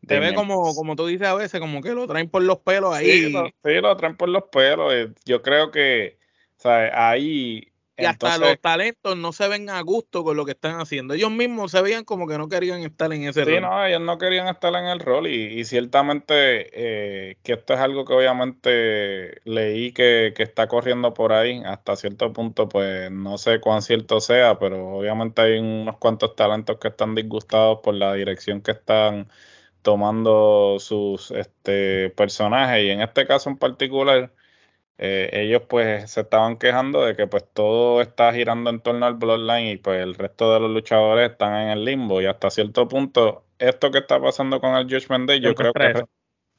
te 0.06 0.18
ve 0.18 0.34
como, 0.34 0.74
como 0.74 0.96
tú 0.96 1.06
dices 1.06 1.28
a 1.28 1.34
veces, 1.34 1.60
como 1.60 1.80
que 1.80 1.94
lo 1.94 2.06
traen 2.08 2.28
por 2.28 2.42
los 2.42 2.58
pelos 2.58 2.94
ahí. 2.94 3.06
Sí, 3.06 3.30
lo, 3.30 3.46
sí, 3.46 3.74
lo 3.74 3.96
traen 3.96 4.16
por 4.16 4.30
los 4.30 4.44
pelos. 4.44 4.92
Eh, 4.92 5.08
yo 5.24 5.42
creo 5.42 5.70
que, 5.70 6.18
o 6.56 6.60
sea, 6.60 7.10
ahí 7.10 7.70
y 7.98 8.04
hasta 8.04 8.38
los 8.38 8.60
talentos 8.60 9.16
no 9.16 9.32
se 9.32 9.48
ven 9.48 9.68
a 9.68 9.80
gusto 9.80 10.22
con 10.22 10.36
lo 10.36 10.44
que 10.44 10.52
están 10.52 10.80
haciendo. 10.80 11.14
Ellos 11.14 11.32
mismos 11.32 11.72
se 11.72 11.82
veían 11.82 12.04
como 12.04 12.28
que 12.28 12.38
no 12.38 12.48
querían 12.48 12.80
estar 12.82 13.12
en 13.12 13.24
ese 13.24 13.44
rol. 13.44 13.54
Sí, 13.54 13.60
no, 13.60 13.84
ellos 13.84 14.00
no 14.00 14.18
querían 14.18 14.46
estar 14.46 14.72
en 14.74 14.84
el 14.84 15.00
rol 15.00 15.26
y, 15.26 15.64
ciertamente 15.64 16.70
eh, 16.72 17.36
que 17.42 17.54
esto 17.54 17.74
es 17.74 17.80
algo 17.80 18.04
que 18.04 18.12
obviamente 18.12 19.40
leí 19.44 19.92
que, 19.92 20.32
que, 20.36 20.44
está 20.44 20.68
corriendo 20.68 21.12
por 21.12 21.32
ahí 21.32 21.60
hasta 21.64 21.96
cierto 21.96 22.32
punto, 22.32 22.68
pues 22.68 23.10
no 23.10 23.36
sé 23.36 23.60
cuán 23.60 23.82
cierto 23.82 24.20
sea, 24.20 24.58
pero 24.58 24.98
obviamente 24.98 25.42
hay 25.42 25.58
unos 25.58 25.98
cuantos 25.98 26.36
talentos 26.36 26.78
que 26.78 26.88
están 26.88 27.16
disgustados 27.16 27.80
por 27.82 27.94
la 27.94 28.14
dirección 28.14 28.60
que 28.60 28.70
están 28.70 29.28
tomando 29.82 30.76
sus 30.78 31.32
este, 31.32 32.10
personajes 32.10 32.84
y 32.84 32.90
en 32.90 33.00
este 33.00 33.26
caso 33.26 33.50
en 33.50 33.58
particular 33.58 34.32
eh, 34.98 35.30
ellos 35.32 35.62
pues 35.68 36.10
se 36.10 36.22
estaban 36.22 36.58
quejando 36.58 37.04
de 37.04 37.14
que 37.14 37.28
pues 37.28 37.44
todo 37.52 38.02
está 38.02 38.32
girando 38.32 38.70
en 38.70 38.80
torno 38.80 39.06
al 39.06 39.14
Bloodline 39.14 39.68
y 39.68 39.76
pues 39.76 40.02
el 40.02 40.14
resto 40.14 40.52
de 40.52 40.60
los 40.60 40.70
luchadores 40.70 41.30
están 41.30 41.54
en 41.54 41.68
el 41.68 41.84
limbo 41.84 42.20
y 42.20 42.26
hasta 42.26 42.50
cierto 42.50 42.88
punto 42.88 43.44
esto 43.60 43.92
que 43.92 43.98
está 43.98 44.20
pasando 44.20 44.60
con 44.60 44.74
el 44.74 44.84
Judgment 44.84 45.28
Day 45.28 45.40
yo 45.40 45.54
creo 45.54 45.72
que, 45.72 46.04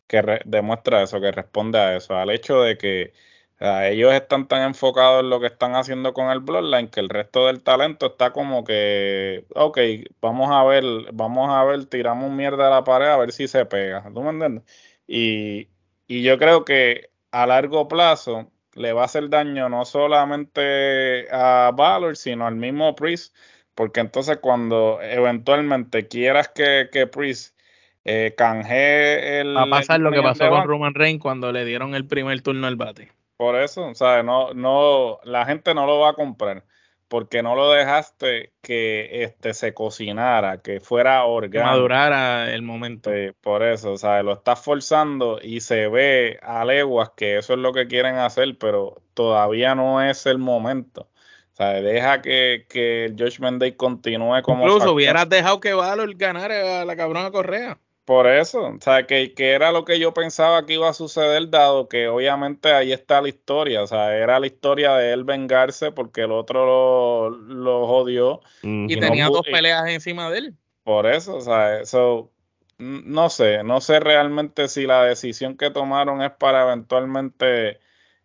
que 0.08 0.40
demuestra 0.46 1.04
eso, 1.04 1.20
que 1.20 1.32
responde 1.32 1.80
a 1.80 1.98
eso, 1.98 2.16
al 2.16 2.30
hecho 2.30 2.62
de 2.62 2.78
que 2.78 3.14
ellos 3.60 4.14
están 4.14 4.48
tan 4.48 4.62
enfocados 4.64 5.22
en 5.22 5.30
lo 5.30 5.42
que 5.42 5.48
están 5.48 5.76
haciendo 5.76 6.14
con 6.14 6.30
el 6.32 6.40
Bloodline 6.40 6.88
que 6.90 7.02
el 7.02 7.10
resto 7.10 7.48
del 7.48 7.62
talento 7.62 8.08
está 8.08 8.32
como 8.32 8.64
que, 8.64 9.46
ok, 9.54 9.78
vamos 10.22 10.50
a 10.52 10.64
ver, 10.64 10.84
vamos 11.12 11.50
a 11.52 11.64
ver, 11.66 11.86
tiramos 11.88 12.32
mierda 12.32 12.68
a 12.68 12.70
la 12.70 12.84
pared 12.86 13.08
a 13.08 13.18
ver 13.18 13.34
si 13.34 13.50
se 13.50 13.66
pega, 13.66 14.10
¿tú 14.14 14.22
me 14.22 14.30
entiendes? 14.30 14.64
Y, 15.08 15.70
y 16.08 16.24
yo 16.24 16.38
creo 16.38 16.64
que 16.64 17.10
a 17.32 17.46
largo 17.48 17.88
plazo 17.88 18.52
le 18.76 18.94
va 18.94 19.02
a 19.02 19.06
hacer 19.06 19.30
daño 19.30 19.70
no 19.70 19.86
solamente 19.86 21.28
a 21.32 21.72
Valor, 21.76 22.16
sino 22.16 22.48
al 22.48 22.56
mismo 22.56 22.96
Priest, 22.96 23.36
porque 23.76 24.00
entonces 24.00 24.38
cuando 24.38 25.00
eventualmente 25.02 26.08
quieras 26.08 26.50
que, 26.50 26.90
que 26.92 27.08
Priest 27.08 27.58
eh, 28.06 28.34
canje 28.38 29.42
el... 29.42 29.56
Va 29.56 29.64
a 29.64 29.70
pasar 29.70 30.00
lo 30.00 30.12
que 30.12 30.22
pasó 30.22 30.50
con 30.50 30.68
Roman 30.68 30.94
Reigns 30.94 31.22
cuando 31.22 31.52
le 31.52 31.66
dieron 31.66 31.96
el 31.96 32.08
primer 32.08 32.42
turno 32.42 32.68
al 32.68 32.76
bate. 32.76 33.12
Por 33.38 33.56
eso, 33.56 33.88
o 33.88 33.96
sea, 33.96 34.22
no, 34.24 34.54
no, 34.54 35.20
la 35.24 35.46
gente 35.46 35.74
no 35.74 35.86
lo 35.86 36.00
va 36.00 36.10
a 36.10 36.14
comprar 36.14 36.64
porque 37.10 37.42
no 37.42 37.56
lo 37.56 37.72
dejaste 37.72 38.54
que 38.62 39.24
este 39.24 39.54
se 39.54 39.74
cocinara, 39.74 40.62
que 40.62 40.80
fuera 40.80 41.26
orgánico. 41.26 41.72
Madurara 41.72 42.54
el 42.54 42.62
momento. 42.62 43.12
por 43.42 43.64
eso, 43.64 43.94
o 43.94 43.98
sea, 43.98 44.22
lo 44.24 44.34
estás 44.34 44.64
forzando 44.64 45.40
y 45.42 45.60
se 45.60 45.88
ve 45.88 46.40
a 46.44 46.64
leguas 46.64 47.12
que 47.18 47.40
eso 47.40 47.54
es 47.54 47.60
lo 47.60 47.74
que 47.74 47.88
quieren 47.88 48.16
hacer, 48.16 48.58
pero 48.60 49.02
todavía 49.16 49.74
no 49.74 50.02
es 50.02 50.28
el 50.28 50.38
momento. 50.38 51.10
O 51.54 51.56
sea, 51.56 51.82
deja 51.82 52.22
que, 52.22 52.68
que 52.70 53.06
el 53.06 53.16
Judgment 53.18 53.60
Day 53.60 53.74
continúe 53.74 54.44
como. 54.44 54.66
Incluso 54.66 54.94
hubieras 54.94 55.28
dejado 55.28 55.60
que 55.60 55.74
Valor 55.74 56.16
ganara 56.16 56.82
a 56.82 56.86
la 56.86 56.96
cabrona 56.96 57.32
Correa. 57.32 57.80
Por 58.10 58.26
eso, 58.26 58.70
o 58.70 58.82
sea, 58.82 59.06
que, 59.06 59.36
era 59.38 59.72
lo 59.72 59.86
que 59.86 60.00
yo 60.00 60.16
pensaba 60.16 60.66
que 60.66 60.74
iba 60.74 60.90
a 60.90 60.94
suceder, 60.94 61.48
dado 61.52 61.88
que 61.88 62.08
obviamente 62.08 62.74
ahí 62.74 62.92
está 62.92 63.22
la 63.22 63.30
historia, 63.30 63.84
o 63.84 63.86
sea, 63.86 64.18
era 64.18 64.40
la 64.40 64.48
historia 64.48 64.96
de 64.96 65.14
él 65.14 65.26
vengarse 65.26 65.92
porque 65.92 66.22
el 66.22 66.32
otro 66.32 66.66
lo, 66.66 67.30
lo 67.30 67.86
jodió. 67.86 68.42
Y 68.64 69.00
tenía 69.00 69.28
dos 69.28 69.44
peleas 69.44 69.88
encima 69.90 70.32
de 70.32 70.40
él. 70.40 70.56
Por 70.84 71.06
eso, 71.06 71.36
o 71.36 71.42
sea, 71.42 71.82
eso, 71.82 72.32
no 72.80 73.30
sé, 73.30 73.64
no 73.64 73.80
sé 73.80 74.00
realmente 74.00 74.70
si 74.70 74.88
la 74.88 75.04
decisión 75.04 75.56
que 75.56 75.70
tomaron 75.70 76.24
es 76.24 76.32
para 76.32 76.64
eventualmente, 76.64 77.80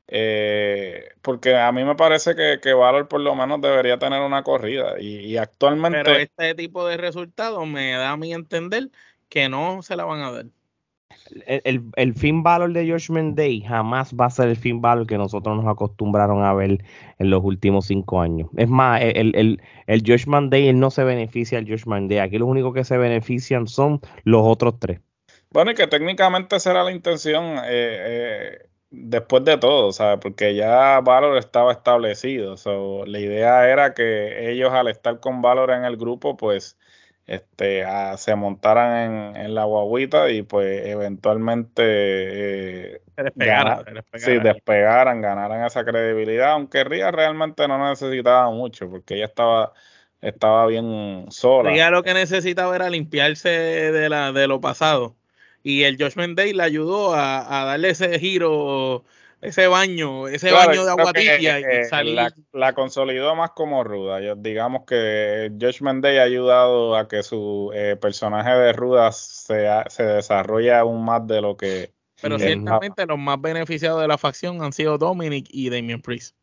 eh, 0.09 1.11
porque 1.21 1.57
a 1.57 1.71
mí 1.73 1.85
me 1.85 1.95
parece 1.95 2.35
que, 2.35 2.59
que 2.63 2.73
Valor 2.73 3.07
por 3.07 3.21
lo 3.21 3.35
menos 3.35 3.61
debería 3.61 3.99
tener 3.99 4.23
una 4.23 4.45
corrida 4.45 4.99
y, 4.99 5.17
y 5.17 5.37
actualmente... 5.37 6.05
Pero 6.05 6.17
este 6.17 6.55
tipo 6.55 6.87
de 6.87 6.97
resultados 6.97 7.67
me 7.67 7.93
da 7.93 8.13
a 8.13 8.17
mí 8.17 8.33
entender 8.33 8.89
que 9.35 9.49
no 9.49 9.83
se 9.83 9.97
la 9.97 10.05
van 10.05 10.21
a 10.21 10.31
dar. 10.31 10.47
El, 11.47 11.91
el, 11.97 12.15
fin 12.15 12.45
valor 12.45 12.73
de 12.73 12.89
Judgment 12.89 13.37
Day 13.37 13.63
jamás 13.63 14.15
va 14.15 14.27
a 14.27 14.31
ser 14.31 14.49
el 14.49 14.57
fin 14.57 14.81
valor 14.81 15.09
que 15.09 15.19
nosotros 15.19 15.57
nos 15.57 15.67
acostumbraron 15.67 16.45
a 16.45 16.53
ver 16.55 16.85
en 17.19 17.31
los 17.31 17.43
últimos 17.43 17.87
cinco 17.87 18.21
años. 18.21 18.49
Es 18.57 18.69
más, 18.69 19.01
el, 19.03 19.35
el, 19.35 19.61
el 19.89 20.03
Judgment 20.07 20.53
Day 20.53 20.69
él 20.69 20.79
no 20.79 20.91
se 20.93 21.03
beneficia 21.03 21.61
del 21.61 21.69
Judgment 21.69 22.09
Day. 22.09 22.21
Aquí 22.21 22.39
los 22.39 22.49
únicos 22.49 22.73
que 22.75 22.85
se 22.85 22.97
benefician 22.97 23.67
son 23.67 24.01
los 24.23 24.43
otros 24.45 24.79
tres. 24.79 25.01
Bueno, 25.51 25.73
y 25.73 25.75
que 25.75 25.89
técnicamente 25.89 26.61
será 26.61 26.85
la 26.85 26.93
intención 26.93 27.57
eh, 27.59 27.63
eh, 27.67 28.59
después 28.91 29.45
de 29.45 29.59
todo, 29.59 29.91
¿sabes? 29.91 30.21
Porque 30.23 30.55
ya 30.55 31.01
Valor 31.01 31.39
estaba 31.39 31.73
establecido. 31.73 32.55
la 33.07 33.19
idea 33.19 33.69
era 33.69 33.95
que 33.95 34.53
ellos 34.53 34.73
al 34.73 34.87
estar 34.87 35.19
con 35.19 35.43
Valor 35.43 35.73
en 35.73 35.85
el 35.85 35.97
grupo, 35.97 36.37
pues 36.37 36.79
este, 37.27 37.85
se 38.17 38.35
montaran 38.35 39.37
en, 39.37 39.55
la 39.55 39.65
guaguita 39.65 40.31
y 40.31 40.43
pues 40.43 40.87
eventualmente 40.87 41.83
eh, 42.97 43.01
despegaran, 43.17 43.85
despegaran, 44.43 45.23
ganaran 45.23 45.65
esa 45.65 45.85
credibilidad, 45.85 46.53
aunque 46.53 46.85
Ria 46.85 47.11
realmente 47.11 47.67
no 47.67 47.89
necesitaba 47.89 48.51
mucho 48.51 48.91
porque 48.91 49.15
ella 49.15 49.27
estaba 49.27 49.73
estaba 50.21 50.67
bien 50.67 51.27
sola. 51.29 51.71
Ria 51.71 51.91
lo 51.91 52.03
que 52.03 52.15
necesitaba 52.15 52.75
era 52.75 52.89
limpiarse 52.89 53.49
de, 53.49 54.09
la, 54.09 54.33
de 54.33 54.47
lo 54.47 54.61
pasado 54.61 55.15
y 55.63 55.85
el 55.85 55.97
Judgment 55.97 56.37
Day 56.37 56.53
le 56.53 56.63
ayudó 56.63 57.15
a, 57.15 57.63
a 57.63 57.65
darle 57.65 57.91
ese 57.91 58.19
giro 58.19 59.05
ese 59.45 59.67
baño, 59.67 60.27
ese 60.27 60.51
baño 60.51 60.85
de 60.85 60.91
agua 60.91 61.13
tibia 61.13 61.61
y 61.61 62.17
La, 62.53 62.73
consolidó 62.73 63.35
más 63.37 63.51
como 63.51 63.85
ruda. 63.85 64.21
Yo, 64.21 64.35
digamos 64.37 64.85
que 64.87 65.53
Judgment 65.61 66.03
Day 66.03 66.19
ha 66.19 66.23
ayudado 66.23 66.97
a 66.97 67.07
que 67.09 67.23
su 67.23 67.71
eh, 67.75 67.97
personaje 68.01 68.51
de 68.51 68.73
ruda 68.73 69.13
se, 69.13 69.67
se 69.89 70.03
desarrolle 70.03 70.75
aún 70.75 71.05
más 71.05 71.27
de 71.27 71.43
lo 71.43 71.57
que. 71.57 71.93
Pero 72.23 72.39
ciertamente 72.39 73.05
los 73.05 73.19
más 73.19 73.39
beneficiados 73.41 74.01
de 74.01 74.09
la 74.09 74.17
facción 74.17 74.63
han 74.63 74.73
sido 74.73 74.97
Dominic 74.97 75.47
y 75.51 75.69
Damien 75.69 76.01
Priest. 76.01 76.35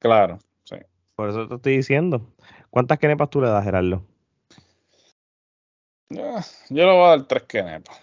Claro, 0.00 0.38
sí. 0.64 0.76
Por 1.14 1.30
eso 1.30 1.46
te 1.46 1.54
estoy 1.54 1.76
diciendo. 1.76 2.26
¿Cuántas 2.70 2.98
kenepas 2.98 3.30
tú 3.30 3.40
le 3.40 3.48
das, 3.48 3.64
Gerardo? 3.64 4.04
Yo, 6.08 6.22
yo 6.70 6.86
le 6.86 6.92
voy 6.92 7.04
a 7.04 7.08
dar 7.10 7.28
tres 7.28 7.44
kenepas. 7.44 8.00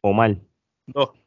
¿O 0.00 0.12
mal? 0.12 0.40
Dos. 0.86 1.21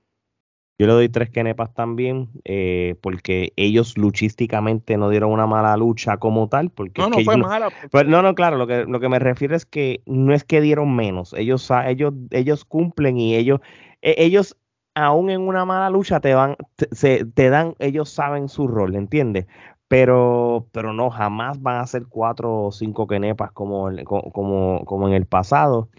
Yo 0.78 0.88
le 0.88 0.94
doy 0.94 1.08
tres 1.08 1.30
kenepas 1.30 1.74
también, 1.74 2.30
eh, 2.44 2.96
porque 3.02 3.54
ellos 3.56 3.98
luchísticamente 3.98 4.98
no 4.98 5.10
dieron 5.10 5.32
una 5.32 5.48
mala 5.48 5.78
lucha 5.78 6.18
como 6.18 6.50
tal. 6.50 6.70
Porque 6.70 7.02
no, 7.02 7.10
no 7.10 7.20
fue 7.20 7.38
mala. 7.38 7.70
Pues, 7.92 8.06
no, 8.08 8.22
no, 8.22 8.36
claro, 8.36 8.58
lo 8.58 8.68
que, 8.68 8.84
lo 8.86 9.00
que 9.00 9.08
me 9.08 9.20
refiero 9.20 9.56
es 9.56 9.66
que 9.66 10.02
no 10.06 10.34
es 10.34 10.44
que 10.44 10.60
dieron 10.60 10.94
menos. 10.94 11.34
Ellos, 11.34 11.72
ellos, 11.86 12.14
ellos 12.32 12.66
cumplen 12.66 13.18
y 13.18 13.36
ellos, 13.36 13.62
e, 14.02 14.16
ellos 14.18 14.58
aún 14.96 15.30
en 15.30 15.42
una 15.42 15.64
mala 15.64 15.90
lucha 15.90 16.20
te 16.20 16.34
van, 16.34 16.58
te, 16.76 16.94
se, 16.94 17.24
te 17.26 17.50
dan, 17.50 17.76
ellos 17.80 18.10
saben 18.10 18.50
su 18.50 18.68
rol, 18.68 18.96
¿entiendes? 18.96 19.48
Pero, 19.88 20.68
pero 20.74 20.92
no, 20.92 21.10
jamás 21.10 21.62
van 21.62 21.80
a 21.80 21.88
ser 21.88 22.08
cuatro 22.10 22.66
o 22.66 22.72
cinco 22.74 23.08
kenepas 23.08 23.54
como, 23.54 23.90
como, 24.04 24.84
como 24.84 25.08
en 25.08 25.14
el 25.14 25.26
pasado. 25.26 25.90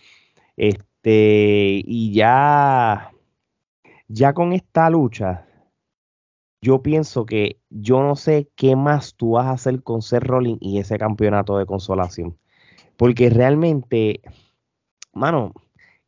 Este, 0.57 1.83
y 1.87 2.13
ya 2.13 3.11
ya 4.09 4.33
con 4.35 4.53
esta 4.53 4.91
lucha, 4.91 5.47
yo 6.61 6.83
pienso 6.83 7.27
que 7.27 7.61
yo 7.71 8.03
no 8.03 8.17
sé 8.17 8.51
qué 8.57 8.77
más 8.77 9.15
tú 9.15 9.33
vas 9.33 9.47
a 9.47 9.53
hacer 9.53 9.83
con 9.83 10.03
Seth 10.03 10.23
Rollins 10.25 10.59
y 10.61 10.79
ese 10.79 10.99
campeonato 10.99 11.59
de 11.59 11.67
consolación. 11.67 12.39
Porque 12.97 13.31
realmente, 13.31 14.23
mano, 15.13 15.53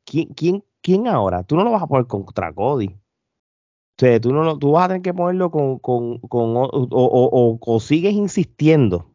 ¿quién, 0.04 0.28
quién, 0.34 0.64
quién 0.82 1.06
ahora? 1.06 1.42
Tú 1.42 1.56
no 1.56 1.64
lo 1.64 1.70
vas 1.70 1.82
a 1.82 1.86
poner 1.86 2.06
contra 2.06 2.52
Cody. 2.52 2.88
O 2.88 4.00
sea, 4.00 4.20
tú, 4.20 4.32
no 4.32 4.58
tú 4.58 4.72
vas 4.72 4.84
a 4.84 4.88
tener 4.88 5.02
que 5.02 5.12
ponerlo 5.12 5.50
con, 5.50 5.78
con, 5.80 6.18
con 6.20 6.56
o, 6.56 6.68
o, 6.72 7.58
o, 7.60 7.80
sigues 7.80 8.12
insistiendo 8.12 9.06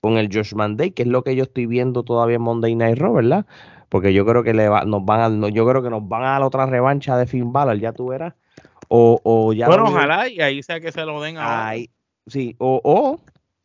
con 0.00 0.18
el 0.18 0.28
Josh 0.30 0.54
Day, 0.76 0.90
que 0.90 1.02
es 1.02 1.08
lo 1.08 1.22
que 1.22 1.36
yo 1.36 1.44
estoy 1.44 1.66
viendo 1.66 2.02
todavía 2.02 2.36
en 2.36 2.42
Monday 2.42 2.74
Night 2.74 2.98
Raw, 2.98 3.14
¿verdad? 3.14 3.46
Porque 3.94 4.12
yo 4.12 4.26
creo 4.26 4.42
que 4.42 4.54
le 4.54 4.66
nos 4.86 5.04
van 5.04 5.44
a, 5.44 5.48
yo 5.50 5.64
creo 5.68 5.80
que 5.80 5.88
nos 5.88 6.08
van 6.08 6.24
a 6.24 6.30
dar 6.30 6.42
otra 6.42 6.66
revancha 6.66 7.16
de 7.16 7.26
Finn 7.26 7.52
Balor, 7.52 7.78
ya 7.78 7.92
tú 7.92 8.08
verás. 8.08 8.34
O, 8.88 9.20
o 9.22 9.52
ya 9.52 9.68
bueno, 9.68 9.84
ojalá 9.84 10.28
y 10.28 10.40
ahí 10.40 10.64
sea 10.64 10.80
que 10.80 10.90
se 10.90 11.04
lo 11.04 11.22
den 11.22 11.36
a 11.36 11.68
ahí, 11.68 11.90
sí, 12.26 12.56
o, 12.58 12.80
o 12.82 13.20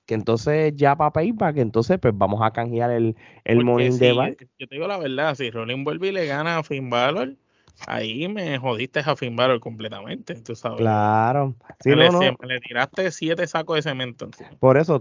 que 0.05 0.13
entonces 0.13 0.75
ya 0.75 0.95
para 0.95 1.09
Payback, 1.09 1.55
que 1.55 1.61
entonces 1.61 1.97
pues 1.99 2.15
vamos 2.15 2.43
a 2.43 2.51
canjear 2.51 2.91
el, 2.91 3.15
el 3.43 3.65
morning 3.65 3.97
de 3.97 4.37
Yo 4.59 4.67
te 4.67 4.75
digo 4.75 4.87
la 4.87 4.99
verdad, 4.99 5.33
si 5.33 5.49
Rolling 5.49 5.83
vuelve 5.83 6.09
y 6.09 6.11
le 6.11 6.27
gana 6.27 6.59
a 6.59 6.63
Finn 6.63 6.91
Balor, 6.91 7.33
ahí 7.87 8.27
me 8.27 8.57
jodiste 8.57 8.99
a 8.99 9.15
Finn 9.15 9.35
Balor 9.35 9.59
completamente, 9.59 10.35
tú 10.35 10.55
sabes. 10.55 10.79
Claro. 10.79 11.55
Sí, 11.79 11.91
le, 11.91 12.09
le, 12.09 12.59
tiraste 12.59 13.11
siete 13.11 13.47
sacos 13.47 13.77
de 13.77 13.81
cemento. 13.81 14.29
Por 14.59 14.77
eso, 14.77 14.99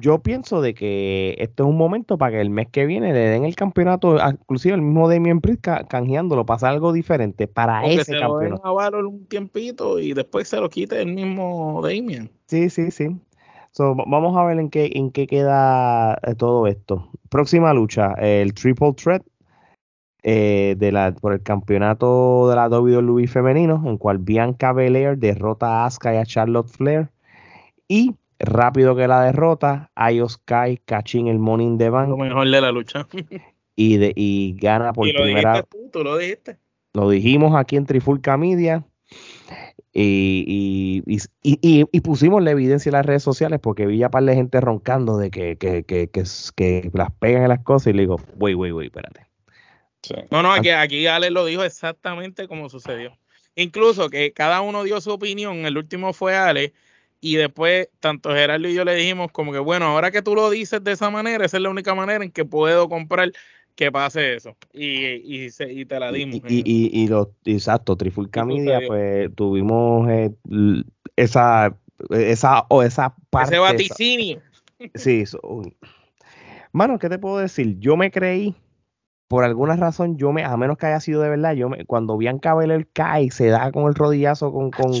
yo 0.00 0.18
pienso 0.20 0.60
de 0.60 0.74
que 0.74 1.34
este 1.38 1.62
es 1.62 1.68
un 1.68 1.76
momento 1.76 2.18
para 2.18 2.32
que 2.32 2.40
el 2.40 2.50
mes 2.50 2.68
que 2.68 2.86
viene 2.86 3.12
le 3.12 3.20
den 3.20 3.44
el 3.44 3.54
campeonato, 3.54 4.18
inclusive 4.28 4.74
el 4.74 4.82
mismo 4.82 5.08
Damien 5.08 5.40
Priest 5.40 5.66
canjeándolo, 5.88 6.46
pasa 6.46 6.68
algo 6.68 6.92
diferente 6.92 7.48
para 7.48 7.84
ese 7.86 8.04
se 8.04 8.18
campeonato. 8.18 8.62
Lo 8.62 8.68
a 8.68 8.72
Valor 8.72 9.06
un 9.06 9.26
tiempito 9.26 9.98
y 9.98 10.12
después 10.12 10.48
se 10.48 10.58
lo 10.58 10.68
quite 10.68 11.00
el 11.00 11.14
mismo 11.14 11.80
Damien. 11.82 12.30
Sí, 12.46 12.68
sí, 12.70 12.90
sí. 12.90 13.08
vamos 13.78 14.36
a 14.36 14.44
ver 14.44 14.58
en 14.58 14.70
qué, 14.70 14.90
en 14.94 15.10
qué 15.10 15.26
queda 15.26 16.18
eh, 16.22 16.34
todo 16.34 16.66
esto. 16.66 17.08
Próxima 17.28 17.72
lucha, 17.72 18.12
el 18.18 18.52
Triple 18.52 18.92
Threat 18.92 19.22
eh, 20.22 20.76
de 20.78 20.92
la, 20.92 21.12
por 21.12 21.32
el 21.32 21.42
campeonato 21.42 22.48
de 22.48 22.56
la 22.56 22.68
WWE 22.68 23.26
femenino, 23.26 23.82
en 23.86 23.98
cual 23.98 24.18
Bianca 24.18 24.72
Belair 24.72 25.18
derrota 25.18 25.82
a 25.82 25.86
Asuka 25.86 26.14
y 26.14 26.16
a 26.18 26.24
Charlotte 26.24 26.68
Flair. 26.68 27.08
Y 27.88 28.14
rápido 28.38 28.94
que 28.94 29.08
la 29.08 29.22
derrota, 29.22 29.90
Io 30.12 30.28
Sky 30.28 30.78
cachín 30.84 31.28
el 31.28 31.38
Morning 31.38 31.78
the 31.78 31.90
Bank. 31.90 32.08
Lo 32.08 32.16
mejor 32.16 32.48
de 32.48 32.60
la 32.60 32.72
lucha. 32.72 33.06
y, 33.76 33.96
de, 33.96 34.12
y 34.14 34.56
gana 34.60 34.92
por 34.92 35.08
primera 35.08 35.64
lo 35.94 36.16
dijiste 36.16 36.58
Lo 36.94 37.10
dijimos 37.10 37.54
aquí 37.56 37.76
en 37.76 37.86
Trifulca 37.86 38.36
Media. 38.36 38.84
Y, 39.94 41.02
y, 41.06 41.18
y, 41.42 41.86
y, 41.92 42.00
pusimos 42.00 42.42
la 42.42 42.52
evidencia 42.52 42.88
en 42.88 42.94
las 42.94 43.04
redes 43.04 43.22
sociales 43.22 43.60
porque 43.60 43.86
vi 43.86 44.02
a 44.02 44.10
par 44.10 44.24
de 44.24 44.34
gente 44.34 44.58
roncando 44.58 45.18
de 45.18 45.30
que, 45.30 45.58
que, 45.58 45.84
que, 45.84 46.08
que, 46.08 46.90
las 46.94 47.12
pegan 47.12 47.42
en 47.42 47.48
las 47.50 47.60
cosas 47.60 47.88
y 47.88 47.92
le 47.92 48.02
digo, 48.02 48.16
wey, 48.38 48.54
wey, 48.54 48.72
wey, 48.72 48.86
espérate. 48.86 49.31
No, 50.30 50.42
no, 50.42 50.52
aquí, 50.52 50.70
aquí 50.70 51.06
Ale 51.06 51.30
lo 51.30 51.44
dijo 51.44 51.64
exactamente 51.64 52.48
como 52.48 52.68
sucedió. 52.68 53.16
Incluso 53.54 54.08
que 54.08 54.32
cada 54.32 54.60
uno 54.60 54.82
dio 54.82 55.00
su 55.00 55.10
opinión, 55.10 55.66
el 55.66 55.76
último 55.76 56.12
fue 56.12 56.36
Ale, 56.36 56.72
y 57.20 57.36
después 57.36 57.88
tanto 58.00 58.30
Gerardo 58.30 58.68
y 58.68 58.74
yo 58.74 58.84
le 58.84 58.94
dijimos 58.96 59.30
como 59.30 59.52
que, 59.52 59.60
bueno, 59.60 59.86
ahora 59.86 60.10
que 60.10 60.22
tú 60.22 60.34
lo 60.34 60.50
dices 60.50 60.82
de 60.82 60.92
esa 60.92 61.08
manera, 61.10 61.44
esa 61.44 61.58
es 61.58 61.62
la 61.62 61.70
única 61.70 61.94
manera 61.94 62.24
en 62.24 62.32
que 62.32 62.44
puedo 62.44 62.88
comprar 62.88 63.30
que 63.76 63.92
pase 63.92 64.34
eso. 64.34 64.56
Y, 64.72 65.46
y, 65.46 65.48
y 65.68 65.84
te 65.84 66.00
la 66.00 66.10
dimos. 66.10 66.40
Y, 66.48 66.62
y, 66.64 66.90
y, 66.92 67.08
lo, 67.08 67.32
exacto, 67.44 67.96
Trifulca 67.96 68.44
Media, 68.44 68.80
pues 68.86 69.30
tuvimos 69.34 70.08
eh, 70.10 70.32
esa, 71.16 71.76
esa, 72.10 72.66
o 72.68 72.82
esa 72.82 73.14
parte. 73.30 73.54
Ese 73.54 73.58
vaticinio. 73.60 74.42
sí. 74.94 75.24
Mano, 76.72 76.98
¿qué 76.98 77.08
te 77.08 77.18
puedo 77.18 77.38
decir? 77.38 77.78
Yo 77.78 77.96
me 77.96 78.10
creí, 78.10 78.54
por 79.32 79.44
alguna 79.44 79.76
razón, 79.76 80.18
yo 80.18 80.30
me, 80.30 80.44
a 80.44 80.54
menos 80.58 80.76
que 80.76 80.84
haya 80.84 81.00
sido 81.00 81.22
de 81.22 81.30
verdad, 81.30 81.54
yo 81.54 81.70
me, 81.70 81.86
cuando 81.86 82.18
Bianca 82.18 82.54
Belair 82.54 82.86
cae, 82.92 83.30
se 83.30 83.46
da 83.46 83.72
con 83.72 83.84
el 83.84 83.94
rodillazo 83.94 84.52
con, 84.52 84.70
con, 84.70 84.92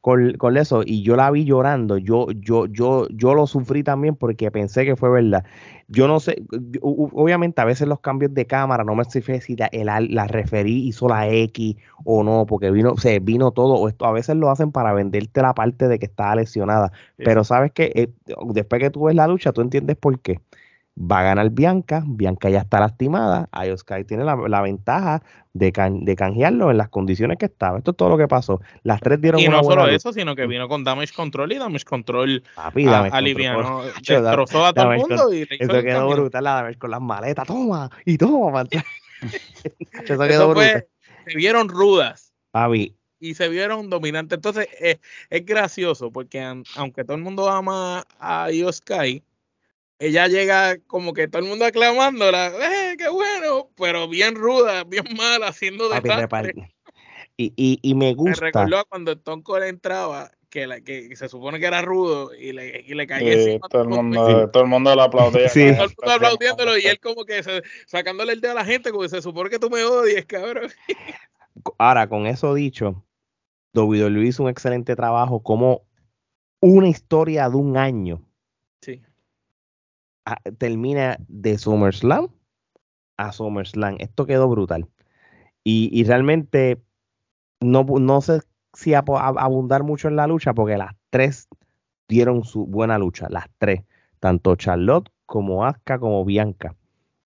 con, 0.00 0.34
con, 0.34 0.56
eso, 0.56 0.82
y 0.86 1.02
yo 1.02 1.16
la 1.16 1.28
vi 1.32 1.44
llorando, 1.44 1.98
yo, 1.98 2.28
yo, 2.30 2.66
yo, 2.66 3.08
yo 3.08 3.34
lo 3.34 3.48
sufrí 3.48 3.82
también 3.82 4.14
porque 4.14 4.52
pensé 4.52 4.84
que 4.84 4.94
fue 4.94 5.10
verdad. 5.10 5.44
Yo 5.88 6.06
no 6.06 6.20
sé, 6.20 6.44
obviamente 6.82 7.60
a 7.62 7.64
veces 7.64 7.88
los 7.88 7.98
cambios 7.98 8.32
de 8.32 8.46
cámara, 8.46 8.84
no 8.84 8.94
me 8.94 9.02
sé 9.06 9.40
si 9.40 9.56
la, 9.56 9.68
la 9.72 10.26
referí 10.28 10.86
hizo 10.86 11.08
la 11.08 11.28
X 11.28 11.74
o 12.04 12.22
no, 12.22 12.46
porque 12.46 12.70
vino, 12.70 12.96
se 12.96 13.18
vino 13.18 13.50
todo, 13.50 13.74
o 13.74 13.88
esto 13.88 14.06
a 14.06 14.12
veces 14.12 14.36
lo 14.36 14.52
hacen 14.52 14.70
para 14.70 14.92
venderte 14.92 15.42
la 15.42 15.52
parte 15.52 15.88
de 15.88 15.98
que 15.98 16.06
estaba 16.06 16.36
lesionada, 16.36 16.92
pero 17.16 17.42
sabes 17.42 17.72
que 17.72 17.90
eh, 17.96 18.12
después 18.50 18.80
que 18.80 18.90
tú 18.90 19.06
ves 19.06 19.16
la 19.16 19.26
lucha, 19.26 19.50
tú 19.52 19.62
entiendes 19.62 19.96
por 19.96 20.20
qué 20.20 20.38
va 20.96 21.20
a 21.20 21.22
ganar 21.22 21.50
Bianca, 21.50 22.04
Bianca 22.06 22.48
ya 22.50 22.60
está 22.60 22.78
lastimada, 22.80 23.48
Sky 23.76 24.04
tiene 24.04 24.24
la, 24.24 24.62
ventaja 24.62 25.22
de, 25.52 25.72
de, 26.02 26.16
canjearlo 26.16 26.70
en 26.70 26.78
las 26.78 26.88
condiciones 26.88 27.38
que 27.38 27.46
estaba. 27.46 27.78
Esto 27.78 27.92
es 27.92 27.96
todo 27.96 28.10
lo 28.10 28.18
que 28.18 28.28
pasó. 28.28 28.60
Las 28.82 29.00
tres 29.00 29.20
dieron 29.20 29.40
Y 29.40 29.48
no 29.48 29.62
solo 29.64 29.88
eso, 29.88 30.12
sino 30.12 30.36
que 30.36 30.46
vino 30.46 30.68
con 30.68 30.84
Damage 30.84 31.12
Control 31.14 31.52
y 31.52 31.58
Damage 31.58 31.84
Control 31.84 32.42
Papi, 32.54 32.86
a, 32.86 33.00
aliviano, 33.06 33.82
destrozó 34.06 34.66
a 34.66 34.72
todo 34.72 34.92
el 34.92 34.98
mundo. 34.98 35.32
y 35.32 35.46
eso 35.48 35.82
quedó 35.82 36.08
brutal, 36.08 36.44
la 36.44 36.54
Damage 36.54 36.78
con 36.78 36.90
las 36.90 37.00
maletas, 37.00 37.46
toma, 37.46 37.90
y 38.04 38.16
toma, 38.16 38.64
eso 40.04 40.18
quedó 40.18 40.50
brutal. 40.50 40.86
se 41.26 41.36
vieron 41.36 41.68
rudas. 41.68 42.32
Papi, 42.52 42.96
y 43.18 43.34
se 43.34 43.48
vieron 43.48 43.88
dominantes. 43.88 44.36
Entonces, 44.36 44.68
es, 44.78 44.98
es 45.30 45.46
gracioso 45.46 46.12
porque 46.12 46.40
aunque 46.76 47.04
todo 47.04 47.16
el 47.16 47.22
mundo 47.22 47.48
ama 47.48 48.04
a 48.20 48.50
Io 48.52 48.70
Sky, 48.70 49.22
ella 49.98 50.26
llega 50.28 50.78
como 50.86 51.12
que 51.12 51.28
todo 51.28 51.42
el 51.42 51.48
mundo 51.48 51.64
aclamándola, 51.64 52.48
¡eh, 52.48 52.96
qué 52.98 53.08
bueno! 53.08 53.70
Pero 53.76 54.08
bien 54.08 54.34
ruda, 54.34 54.84
bien 54.84 55.04
mala, 55.16 55.48
haciendo 55.48 55.88
de 55.88 56.00
y, 57.36 57.52
y, 57.56 57.80
y, 57.82 57.94
me 57.96 58.14
gusta. 58.14 58.44
Me 58.44 58.52
recordó 58.52 58.84
cuando 58.88 59.12
Stone 59.12 59.42
Cold 59.42 59.64
entraba, 59.64 60.30
que, 60.48 60.68
la, 60.68 60.80
que 60.80 61.16
se 61.16 61.28
supone 61.28 61.58
que 61.58 61.66
era 61.66 61.82
rudo 61.82 62.32
y 62.32 62.52
le, 62.52 62.84
y 62.86 62.94
le 62.94 63.08
caía 63.08 63.32
encima. 63.32 63.68
Todo 63.68 63.82
el, 63.82 63.88
mundo, 63.88 64.50
todo 64.50 64.62
el 64.62 64.68
mundo 64.68 64.94
lo 64.94 65.02
aplaudía. 65.02 65.48
Sí. 65.48 65.72
Todo 65.74 65.86
el 65.86 65.94
mundo 65.98 66.12
aplaudiéndolo 66.12 66.78
y 66.78 66.86
él 66.86 67.00
como 67.00 67.24
que 67.24 67.42
sacándole 67.86 68.34
el 68.34 68.40
dedo 68.40 68.52
a 68.52 68.56
la 68.56 68.64
gente, 68.64 68.90
como 68.90 69.02
que 69.02 69.08
se 69.08 69.20
supone 69.20 69.50
que 69.50 69.58
tú 69.58 69.68
me 69.68 69.82
odies, 69.82 70.26
cabrón. 70.26 70.70
Ahora, 71.76 72.08
con 72.08 72.28
eso 72.28 72.54
dicho, 72.54 73.04
WWE 73.74 74.28
hizo 74.28 74.44
un 74.44 74.48
excelente 74.48 74.94
trabajo 74.94 75.42
como 75.42 75.82
una 76.60 76.88
historia 76.88 77.48
de 77.48 77.56
un 77.56 77.76
año 77.76 78.22
termina 80.58 81.16
de 81.28 81.58
SummerSlam 81.58 82.28
a 83.16 83.32
SummerSlam. 83.32 83.96
Esto 83.98 84.26
quedó 84.26 84.48
brutal. 84.48 84.88
Y, 85.66 86.04
realmente 86.04 86.82
no, 87.60 87.84
no 87.84 88.20
sé 88.20 88.40
si 88.74 88.92
abundar 88.92 89.82
mucho 89.82 90.08
en 90.08 90.16
la 90.16 90.26
lucha 90.26 90.52
porque 90.52 90.76
las 90.76 90.92
tres 91.08 91.48
dieron 92.06 92.44
su 92.44 92.66
buena 92.66 92.98
lucha, 92.98 93.28
las 93.30 93.46
tres, 93.56 93.82
tanto 94.20 94.56
Charlotte 94.56 95.08
como 95.24 95.64
Asuka 95.64 95.98
como 95.98 96.24
Bianca. 96.24 96.74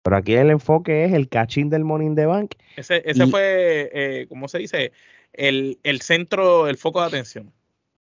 Pero 0.03 0.17
aquí 0.17 0.33
el 0.33 0.51
enfoque 0.51 1.05
es 1.05 1.13
el 1.13 1.29
cachín 1.29 1.69
del 1.69 1.85
Morning 1.85 2.15
the 2.15 2.25
Bank. 2.25 2.55
Ese, 2.75 3.01
ese 3.05 3.25
fue, 3.27 3.89
eh, 3.93 4.25
¿cómo 4.27 4.47
se 4.47 4.59
dice? 4.59 4.91
El, 5.33 5.79
el, 5.83 6.01
centro, 6.01 6.67
el 6.67 6.77
foco 6.77 7.01
de 7.01 7.07
atención. 7.07 7.53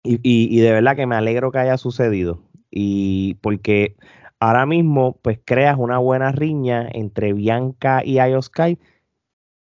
Y, 0.03 0.17
y, 0.17 0.55
y, 0.55 0.61
de 0.61 0.73
verdad 0.73 0.97
que 0.97 1.07
me 1.07 1.15
alegro 1.15 1.51
que 1.51 1.59
haya 1.59 1.79
sucedido. 1.79 2.43
Y 2.71 3.35
porque 3.41 3.97
ahora 4.41 4.67
mismo 4.67 5.19
pues 5.23 5.39
creas 5.45 5.77
una 5.79 5.99
buena 5.99 6.33
riña 6.33 6.89
entre 6.93 7.33
Bianca 7.33 8.03
y 8.05 8.19
Sky 8.43 8.79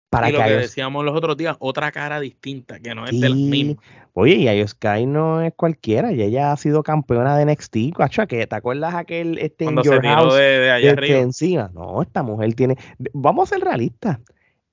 para 0.09 0.29
y 0.29 0.31
lo 0.31 0.39
que, 0.39 0.49
decíamos 0.51 1.03
los 1.03 1.15
otros 1.15 1.35
días, 1.35 1.57
otra 1.59 1.91
cara 1.91 2.19
distinta, 2.19 2.79
que 2.79 2.95
no 2.95 3.05
es 3.05 3.19
de 3.19 3.29
las 3.29 3.37
mismas. 3.37 3.83
Oye, 4.13 4.35
y 4.35 4.67
Sky 4.67 5.05
no 5.05 5.41
es 5.41 5.53
cualquiera, 5.53 6.13
y 6.13 6.21
ella 6.21 6.53
ha 6.53 6.57
sido 6.57 6.83
campeona 6.83 7.37
de 7.37 7.45
NXT, 7.45 7.97
cacho, 7.97 8.25
¿te 8.25 8.47
acuerdas 8.49 8.95
aquel 8.95 9.37
este 9.39 9.65
Cuando 9.65 9.83
se 9.83 9.99
tiró 9.99 10.33
de, 10.33 10.71
allá 10.71 10.91
arriba? 10.91 11.19
encima? 11.19 11.69
No, 11.73 12.01
esta 12.01 12.23
mujer 12.23 12.53
tiene, 12.53 12.77
vamos 13.13 13.51
a 13.51 13.55
ser 13.55 13.65
realistas, 13.65 14.19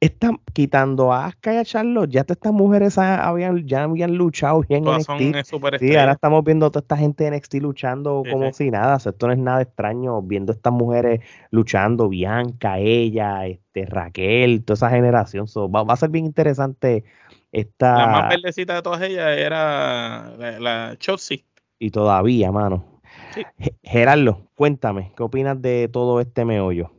están 0.07 0.41
quitando 0.53 1.13
a 1.13 1.27
Asuka 1.27 1.55
y 1.55 1.57
a 1.59 1.65
Charlotte, 1.65 2.11
ya 2.11 2.25
todas 2.25 2.39
estas 2.39 2.53
mujeres 2.53 2.99
habían, 2.99 3.65
ya 3.69 3.85
habían 3.85 4.17
luchado 4.17 4.63
bien 4.69 4.85
en 4.85 4.97
NXT. 4.97 5.79
sí, 5.79 5.97
ahora 5.97 6.13
estamos 6.13 6.43
viendo 6.43 6.67
a 6.67 6.71
toda 6.71 6.81
esta 6.83 6.97
gente 6.97 7.25
en 7.25 7.35
NXT 7.37 7.55
luchando 7.63 8.25
como 8.29 8.53
si 8.53 8.73
nada. 8.73 8.97
esto 8.97 9.27
no 9.29 9.33
es 9.33 9.39
nada 9.39 9.63
extraño 9.63 10.21
viendo 10.21 10.51
a 10.51 10.57
estas 10.57 10.73
mujeres 10.73 11.21
luchando, 11.53 12.09
Bianca, 12.09 12.81
ella, 12.81 13.47
este, 13.47 13.87
Raquel, 13.87 14.65
toda 14.65 14.75
esa 14.75 14.91
generación. 14.91 15.47
va, 15.47 15.93
a 15.93 15.97
ser 15.97 16.11
bien 16.11 16.27
interesante 16.27 17.05
esta. 17.53 17.97
La 17.97 18.07
más 18.09 18.29
verdecita 18.29 18.75
de 18.75 18.83
todas 18.83 19.03
ellas 19.03 19.39
era 19.39 20.33
la, 20.37 20.59
la 20.59 20.99
Y 21.79 21.91
todavía, 21.91 22.51
mano. 22.51 23.01
Gerardo, 23.85 24.49
cuéntame, 24.57 25.13
¿qué 25.17 25.23
opinas 25.23 25.63
de 25.63 25.89
todo 25.93 26.21
este 26.21 26.45
meollo? 26.45 26.91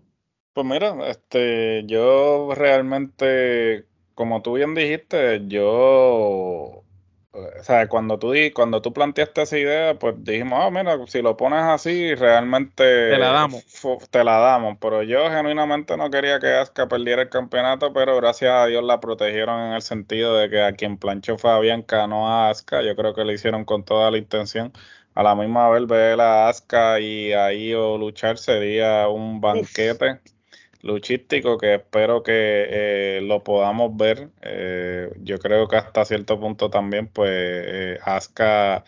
Pues 0.54 0.68
mira, 0.68 0.96
este, 1.10 1.84
yo 1.88 2.54
realmente, 2.56 3.86
como 4.14 4.44
tú 4.44 4.54
bien 4.54 4.76
dijiste, 4.76 5.42
yo, 5.48 6.84
o 7.32 7.64
sea, 7.64 7.88
cuando 7.88 8.20
tú, 8.20 8.34
cuando 8.54 8.80
tú 8.80 8.94
planteaste 8.94 9.42
esa 9.42 9.58
idea, 9.58 9.98
pues 9.98 10.14
dijimos, 10.24 10.60
ah, 10.62 10.70
mira, 10.70 11.00
si 11.08 11.24
lo 11.24 11.36
pones 11.38 11.64
así, 11.64 12.14
realmente 12.14 12.84
te 12.84 13.18
la 13.18 13.32
damos. 13.32 13.66
Te 14.12 14.24
la 14.24 14.38
damos, 14.38 14.78
pero 14.80 15.02
yo 15.02 15.28
genuinamente 15.32 15.98
no 15.98 16.12
quería 16.12 16.40
que 16.40 16.54
Asuka 16.54 16.88
perdiera 16.88 17.24
el 17.24 17.30
campeonato, 17.30 17.92
pero 17.92 18.16
gracias 18.18 18.52
a 18.52 18.68
Dios 18.68 18.84
la 18.84 19.00
protegieron 19.00 19.60
en 19.60 19.74
el 19.74 19.82
sentido 19.82 20.38
de 20.38 20.52
que 20.52 20.62
a 20.62 20.74
quien 20.74 20.98
planchó 20.98 21.40
fue 21.40 21.50
a 21.50 21.58
Bianca, 21.60 22.06
no 22.06 22.30
a 22.30 22.52
Asuka, 22.52 22.84
yo 22.84 22.96
creo 22.96 23.16
que 23.16 23.24
lo 23.24 23.32
hicieron 23.32 23.66
con 23.66 23.84
toda 23.84 24.12
la 24.12 24.20
intención. 24.20 24.72
A 25.16 25.24
la 25.24 25.36
misma 25.36 25.70
vez 25.70 25.88
ver 25.88 26.22
a 26.22 26.48
Asuka 26.50 27.00
y 27.00 27.34
ahí 27.34 27.74
o 27.74 27.98
luchar 27.98 28.38
sería 28.38 29.08
un 29.10 29.42
banquete 29.42 30.20
luchístico 30.84 31.58
que 31.58 31.76
espero 31.76 32.22
que 32.24 32.68
eh, 32.70 33.22
lo 33.24 33.44
podamos 33.44 33.96
ver. 33.98 34.30
Eh, 34.42 35.10
yo 35.22 35.40
creo 35.40 35.68
que 35.68 35.78
hasta 35.78 36.06
cierto 36.06 36.40
punto 36.40 36.70
también, 36.70 37.08
pues, 37.08 37.32
eh, 37.32 38.00
Asuka, 38.04 38.84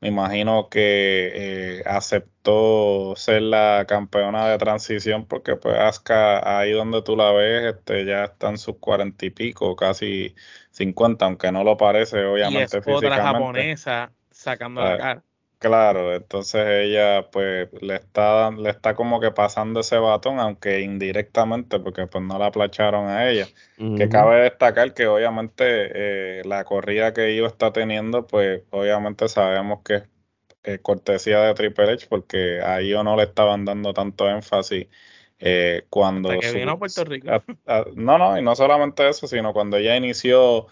me 0.00 0.08
imagino 0.08 0.68
que 0.70 1.82
aceptó 1.84 3.14
ser 3.16 3.42
la 3.42 3.84
campeona 3.86 4.48
de 4.48 4.56
transición 4.58 5.26
porque, 5.26 5.56
pues, 5.56 5.76
Asuka, 5.76 6.58
ahí 6.58 6.72
donde 6.72 7.02
tú 7.02 7.16
la 7.16 7.32
ves, 7.32 7.74
este, 7.74 8.06
ya 8.06 8.24
están 8.24 8.56
sus 8.56 8.78
cuarenta 8.78 9.26
y 9.26 9.30
pico, 9.30 9.76
casi 9.76 10.34
cincuenta, 10.70 11.26
aunque 11.26 11.52
no 11.52 11.64
lo 11.64 11.76
parece, 11.76 12.24
obviamente, 12.24 12.76
y 12.76 12.80
es 12.80 12.86
otra 12.86 13.16
japonesa 13.22 14.12
sacando 14.30 14.80
la 14.80 14.94
ah, 14.94 14.98
cara. 14.98 15.24
Claro, 15.60 16.14
entonces 16.14 16.66
ella 16.66 17.28
pues 17.30 17.68
le 17.82 17.96
está 17.96 18.50
le 18.50 18.70
está 18.70 18.94
como 18.94 19.20
que 19.20 19.30
pasando 19.30 19.80
ese 19.80 19.98
batón, 19.98 20.40
aunque 20.40 20.80
indirectamente, 20.80 21.78
porque 21.78 22.06
pues 22.06 22.24
no 22.24 22.38
la 22.38 22.46
aplacharon 22.46 23.08
a 23.08 23.28
ella. 23.28 23.46
Que 23.76 24.08
cabe 24.08 24.40
destacar 24.40 24.94
que 24.94 25.06
obviamente 25.06 25.64
eh, 25.66 26.42
la 26.46 26.64
corrida 26.64 27.12
que 27.12 27.36
Io 27.36 27.46
está 27.46 27.74
teniendo, 27.74 28.26
pues 28.26 28.62
obviamente 28.70 29.28
sabemos 29.28 29.80
que 29.84 30.04
es 30.62 30.80
cortesía 30.80 31.40
de 31.42 31.52
Triple 31.52 31.92
H, 31.92 32.06
porque 32.08 32.62
a 32.62 32.80
Io 32.80 33.04
no 33.04 33.14
le 33.14 33.24
estaban 33.24 33.66
dando 33.66 33.92
tanto 33.92 34.30
énfasis 34.30 34.86
eh, 35.40 35.82
cuando... 35.90 36.30
que 36.38 36.52
vino 36.52 36.72
a 36.72 36.78
Puerto 36.78 37.04
Rico. 37.04 37.28
no, 37.96 38.16
no, 38.16 38.38
y 38.38 38.42
no 38.42 38.56
solamente 38.56 39.06
eso, 39.06 39.26
sino 39.26 39.52
cuando 39.52 39.76
ella 39.76 39.94
inició 39.94 40.68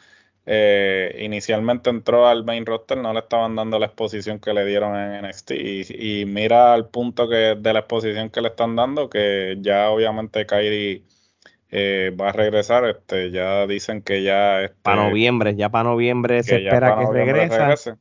eh, 0.50 1.14
inicialmente 1.20 1.90
entró 1.90 2.26
al 2.26 2.42
main 2.42 2.64
roster, 2.64 2.96
no 2.96 3.12
le 3.12 3.18
estaban 3.18 3.54
dando 3.54 3.78
la 3.78 3.84
exposición 3.84 4.38
que 4.38 4.54
le 4.54 4.64
dieron 4.64 4.96
en 4.96 5.26
NXT. 5.26 5.50
Y, 5.50 6.24
mira 6.24 6.72
al 6.72 6.88
punto 6.88 7.28
que 7.28 7.54
de 7.54 7.72
la 7.74 7.80
exposición 7.80 8.30
que 8.30 8.40
le 8.40 8.48
están 8.48 8.74
dando, 8.74 9.10
que 9.10 9.58
ya 9.60 9.90
obviamente 9.90 10.46
Kairi 10.46 11.04
eh, 11.70 12.16
va 12.18 12.30
a 12.30 12.32
regresar. 12.32 12.86
Este, 12.86 13.30
ya 13.30 13.66
dicen 13.66 14.00
que 14.00 14.22
ya. 14.22 14.62
Este, 14.62 14.76
para 14.80 15.10
noviembre, 15.10 15.54
ya 15.54 15.68
para 15.68 15.90
noviembre 15.90 16.42
se 16.42 16.64
espera 16.64 16.96
que 16.98 17.12
regrese. 17.12 17.96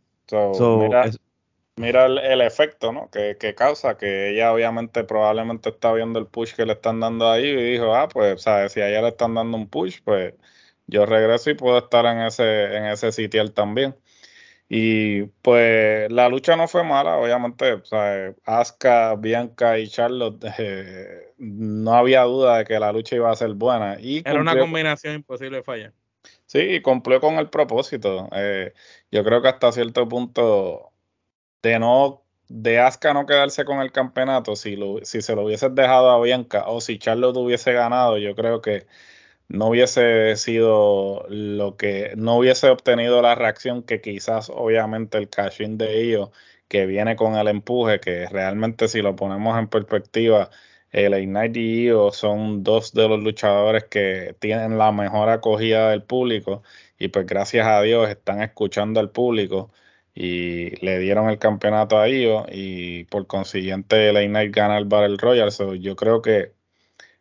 mira, 1.76 2.06
el, 2.06 2.40
efecto 2.40 2.94
¿no? 2.94 3.10
que, 3.12 3.36
que, 3.38 3.56
causa, 3.56 3.98
que 3.98 4.30
ella 4.30 4.54
obviamente 4.54 5.04
probablemente 5.04 5.68
está 5.68 5.92
viendo 5.92 6.18
el 6.18 6.28
push 6.28 6.54
que 6.56 6.66
le 6.66 6.72
están 6.72 7.02
dando 7.02 7.30
ahí 7.30 7.46
y 7.46 7.72
dijo, 7.74 7.94
ah, 7.94 8.08
pues, 8.08 8.42
¿sabes? 8.42 8.72
si 8.72 8.80
a 8.80 8.88
ella 8.88 9.02
le 9.02 9.10
están 9.10 9.34
dando 9.34 9.58
un 9.58 9.68
push, 9.68 10.00
pues 10.06 10.34
yo 10.88 11.06
regreso 11.06 11.50
y 11.50 11.56
puedo 11.56 11.78
estar 11.78 12.06
en 12.06 12.22
ese, 12.22 12.76
en 12.78 12.86
ese 12.86 13.12
sitial 13.12 13.54
también. 13.54 13.96
Y 14.70 15.24
pues 15.42 16.12
la 16.12 16.28
lucha 16.28 16.58
no 16.58 16.68
fue 16.68 16.84
mala, 16.84 17.18
obviamente, 17.18 17.74
o 17.74 17.86
sea, 17.86 18.34
Asuka, 18.44 19.16
Bianca 19.16 19.80
y 19.80 19.88
Charlotte, 19.88 20.44
eh, 20.60 21.34
no 21.38 21.94
había 21.94 22.24
duda 22.24 22.58
de 22.58 22.66
que 22.66 22.78
la 22.80 22.92
lucha 22.92 23.16
iba 23.16 23.32
a 23.32 23.36
ser 23.36 23.54
buena. 23.54 23.98
Y 24.00 24.24
Era 24.26 24.42
una 24.42 24.58
combinación 24.58 25.16
imposible 25.16 25.58
de 25.58 25.64
fallar. 25.64 25.94
Sí, 26.46 26.60
y 26.60 26.82
cumplió 26.82 27.22
con 27.22 27.36
el 27.36 27.50
propósito. 27.50 28.28
Eh, 28.34 28.74
yo 29.10 29.24
creo 29.24 29.42
que 29.42 29.48
hasta 29.48 29.72
cierto 29.72 30.08
punto 30.08 30.92
de 31.62 31.80
no 31.80 32.24
de 32.50 32.80
Asuka 32.80 33.14
no 33.14 33.26
quedarse 33.26 33.66
con 33.66 33.80
el 33.80 33.92
campeonato, 33.92 34.56
si, 34.56 34.76
lo, 34.76 35.04
si 35.04 35.22
se 35.22 35.36
lo 35.36 35.44
hubiese 35.44 35.70
dejado 35.70 36.12
a 36.12 36.22
Bianca 36.22 36.66
o 36.68 36.80
si 36.82 36.98
Charlotte 36.98 37.38
hubiese 37.38 37.74
ganado, 37.74 38.18
yo 38.18 38.36
creo 38.36 38.62
que 38.62 38.88
no 39.50 39.68
hubiese 39.70 40.36
sido 40.36 41.26
lo 41.30 41.78
que, 41.78 42.14
no 42.18 42.38
hubiese 42.38 42.70
obtenido 42.70 43.22
la 43.22 43.36
reacción 43.36 43.84
que 43.84 44.02
quizás 44.02 44.50
obviamente 44.54 45.18
el 45.18 45.30
cashing 45.30 45.78
de 45.78 46.04
ellos 46.04 46.30
que 46.68 46.86
viene 46.86 47.16
con 47.16 47.36
el 47.36 47.48
empuje, 47.48 48.00
que 48.00 48.28
realmente 48.28 48.88
si 48.88 49.02
lo 49.02 49.16
ponemos 49.16 49.58
en 49.58 49.68
perspectiva, 49.70 50.50
el 50.92 51.14
Ignite 51.18 51.60
y 51.60 51.84
Io 51.86 52.12
son 52.12 52.64
dos 52.64 52.94
de 52.94 53.08
los 53.08 53.22
luchadores 53.22 53.86
que 53.86 54.36
tienen 54.40 54.78
la 54.78 54.92
mejor 54.92 55.30
acogida 55.30 55.92
del 55.92 56.04
público 56.04 56.64
y 56.98 57.10
pues 57.10 57.26
gracias 57.26 57.68
a 57.68 57.82
Dios 57.82 58.10
están 58.10 58.42
escuchando 58.42 59.00
al 59.00 59.12
público 59.12 59.72
y 60.14 60.72
le 60.84 61.00
dieron 61.00 61.30
el 61.30 61.40
campeonato 61.40 62.00
a 62.00 62.10
Io 62.10 62.46
y 62.52 63.06
por 63.06 63.28
consiguiente 63.28 64.10
el 64.10 64.18
Ignite 64.18 64.50
gana 64.50 64.78
el 64.78 64.86
Battle 64.86 65.18
Royale. 65.18 65.52
yo 65.80 65.96
creo 65.96 66.22
que 66.22 66.57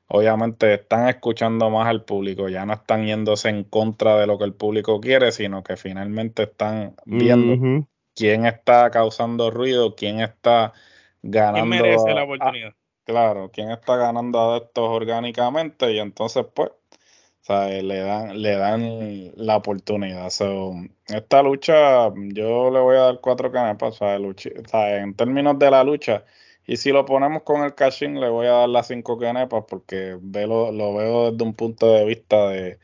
obviamente 0.09 0.75
están 0.75 1.09
escuchando 1.09 1.71
más 1.71 1.87
al 1.87 2.05
público, 2.05 2.49
ya 2.49 2.65
no 2.67 2.75
están 2.75 3.07
yéndose 3.07 3.49
en 3.49 3.65
contra 3.65 4.19
de 4.19 4.27
lo 4.27 4.39
que 4.39 4.45
el 4.45 4.55
público 4.55 5.01
quiere, 5.01 5.33
sino 5.33 5.63
que 5.63 5.77
finalmente 5.77 6.45
están 6.45 6.95
viendo 7.05 7.87
quién 8.15 8.47
está 8.47 8.91
causando 8.91 9.51
ruido, 9.51 9.95
quién 9.95 10.21
está 10.21 10.73
ganando. 11.23 11.71
¿Quién 11.71 11.83
merece 11.83 12.15
la 12.15 12.25
oportunidad? 12.25 12.75
claro, 13.07 13.51
quién 13.53 13.71
está 13.71 13.97
ganando 13.97 14.41
adeptos 14.41 14.85
orgánicamente 14.89 15.93
y 15.93 16.01
entonces 16.01 16.45
pues 16.53 16.73
le 17.49 18.01
dan 18.01 18.43
le 18.43 18.57
dan 18.57 19.33
la 19.37 19.57
oportunidad. 19.57 20.27
esta 20.27 21.43
lucha 21.43 22.13
yo 22.15 22.71
le 22.71 22.81
voy 22.81 22.97
a 22.97 23.03
dar 23.03 23.21
cuatro 23.21 23.53
canepas, 23.53 24.01
en 24.01 25.15
términos 25.15 25.59
de 25.59 25.71
la 25.71 25.85
lucha 25.85 26.25
y 26.67 26.77
si 26.77 26.91
lo 26.91 27.05
ponemos 27.05 27.43
con 27.43 27.63
el 27.63 27.75
caching, 27.75 28.15
le 28.15 28.29
voy 28.29 28.47
a 28.47 28.53
dar 28.53 28.69
las 28.69 28.89
cinco 28.89 29.19
canepas 29.19 29.65
porque 29.69 30.19
lo, 30.33 30.73
lo 30.73 30.95
veo 30.95 31.31
desde 31.31 31.45
un 31.45 31.55
punto 31.55 31.93
de 31.93 32.05
vista 32.05 32.49
de 32.49 32.79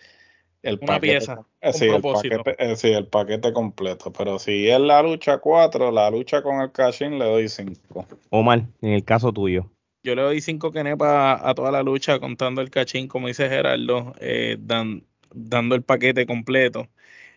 el 0.62 0.78
Una 0.80 0.86
paquete, 0.94 1.18
pieza. 1.18 1.44
Eh, 1.60 1.72
sí, 1.72 1.86
el 1.86 2.00
paquete, 2.00 2.56
eh, 2.58 2.76
sí, 2.76 2.92
el 2.92 3.06
paquete 3.08 3.52
completo. 3.52 4.12
Pero 4.12 4.38
si 4.38 4.68
es 4.68 4.80
la 4.80 5.02
lucha 5.02 5.38
4, 5.38 5.90
la 5.90 6.10
lucha 6.10 6.42
con 6.42 6.60
el 6.60 6.70
caching, 6.70 7.18
le 7.18 7.24
doy 7.24 7.48
5. 7.48 8.06
Omar, 8.30 8.62
en 8.80 8.92
el 8.92 9.04
caso 9.04 9.32
tuyo. 9.32 9.68
Yo 10.04 10.14
le 10.14 10.22
doy 10.22 10.40
5 10.40 10.70
canepas 10.72 11.40
a 11.42 11.54
toda 11.54 11.72
la 11.72 11.82
lucha 11.82 12.20
contando 12.20 12.60
el 12.60 12.70
cachín, 12.70 13.08
como 13.08 13.28
dice 13.28 13.48
Gerardo, 13.48 14.14
eh, 14.20 14.56
dando 14.60 15.74
el 15.74 15.82
paquete 15.82 16.26
completo. 16.26 16.88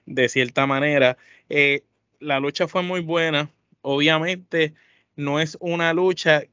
De 0.06 0.30
cierta 0.30 0.68
manera, 0.68 1.18
la 2.20 2.40
lucha 2.40 2.68
fue 2.68 2.84
muy 2.84 3.02
buena. 3.02 3.50
Obviamente, 3.82 4.74
no 5.16 5.40
es 5.40 5.58
una 5.60 5.94
lucha 5.94 6.44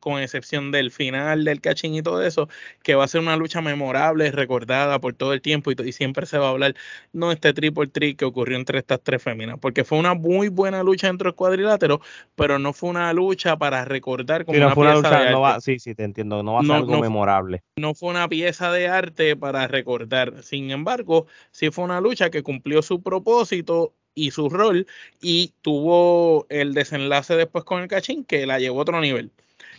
con 0.00 0.20
excepción 0.20 0.70
del 0.70 0.90
final 0.90 1.44
del 1.44 1.60
cachín 1.60 1.94
y 1.94 2.02
todo 2.02 2.22
eso, 2.22 2.48
que 2.82 2.94
va 2.94 3.04
a 3.04 3.08
ser 3.08 3.20
una 3.20 3.36
lucha 3.36 3.60
memorable, 3.60 4.30
recordada 4.30 4.98
por 5.00 5.14
todo 5.14 5.32
el 5.32 5.42
tiempo 5.42 5.70
y, 5.70 5.92
siempre 5.92 6.26
se 6.26 6.38
va 6.38 6.46
a 6.46 6.50
hablar, 6.50 6.74
no 7.12 7.32
este 7.32 7.52
triple 7.52 7.86
trick 7.86 8.18
que 8.18 8.24
ocurrió 8.24 8.56
entre 8.56 8.78
estas 8.78 9.00
tres 9.02 9.22
féminas, 9.22 9.58
porque 9.60 9.84
fue 9.84 9.98
una 9.98 10.14
muy 10.14 10.48
buena 10.48 10.82
lucha 10.82 11.08
dentro 11.08 11.30
del 11.30 11.36
cuadrilátero, 11.36 12.00
pero 12.34 12.58
no 12.58 12.72
fue 12.72 12.90
una 12.90 13.12
lucha 13.12 13.56
para 13.56 13.84
recordar 13.84 14.44
como 14.44 14.58
una 14.58 14.74
pieza 14.74 15.10
de 15.10 15.28
arte. 15.28 15.60
sí, 15.60 15.78
sí, 15.78 15.94
te 15.94 16.04
entiendo, 16.04 16.42
no 16.42 16.54
va 16.54 16.60
a 16.60 16.64
ser 16.64 16.72
algo 16.76 17.00
memorable. 17.00 17.62
No 17.76 17.94
fue 17.94 18.10
una 18.10 18.28
pieza 18.28 18.72
de 18.72 18.88
arte 18.88 19.36
para 19.36 19.66
recordar, 19.66 20.42
sin 20.42 20.70
embargo, 20.70 21.26
sí 21.50 21.70
fue 21.70 21.84
una 21.84 22.00
lucha 22.00 22.30
que 22.30 22.42
cumplió 22.42 22.82
su 22.82 23.02
propósito 23.02 23.94
y 24.18 24.30
su 24.32 24.48
rol 24.50 24.86
y 25.20 25.52
tuvo 25.62 26.46
el 26.48 26.74
desenlace 26.74 27.36
después 27.36 27.64
con 27.64 27.82
el 27.82 27.88
cachín 27.88 28.24
que 28.24 28.46
la 28.46 28.58
llevó 28.58 28.80
a 28.80 28.82
otro 28.82 29.00
nivel. 29.00 29.30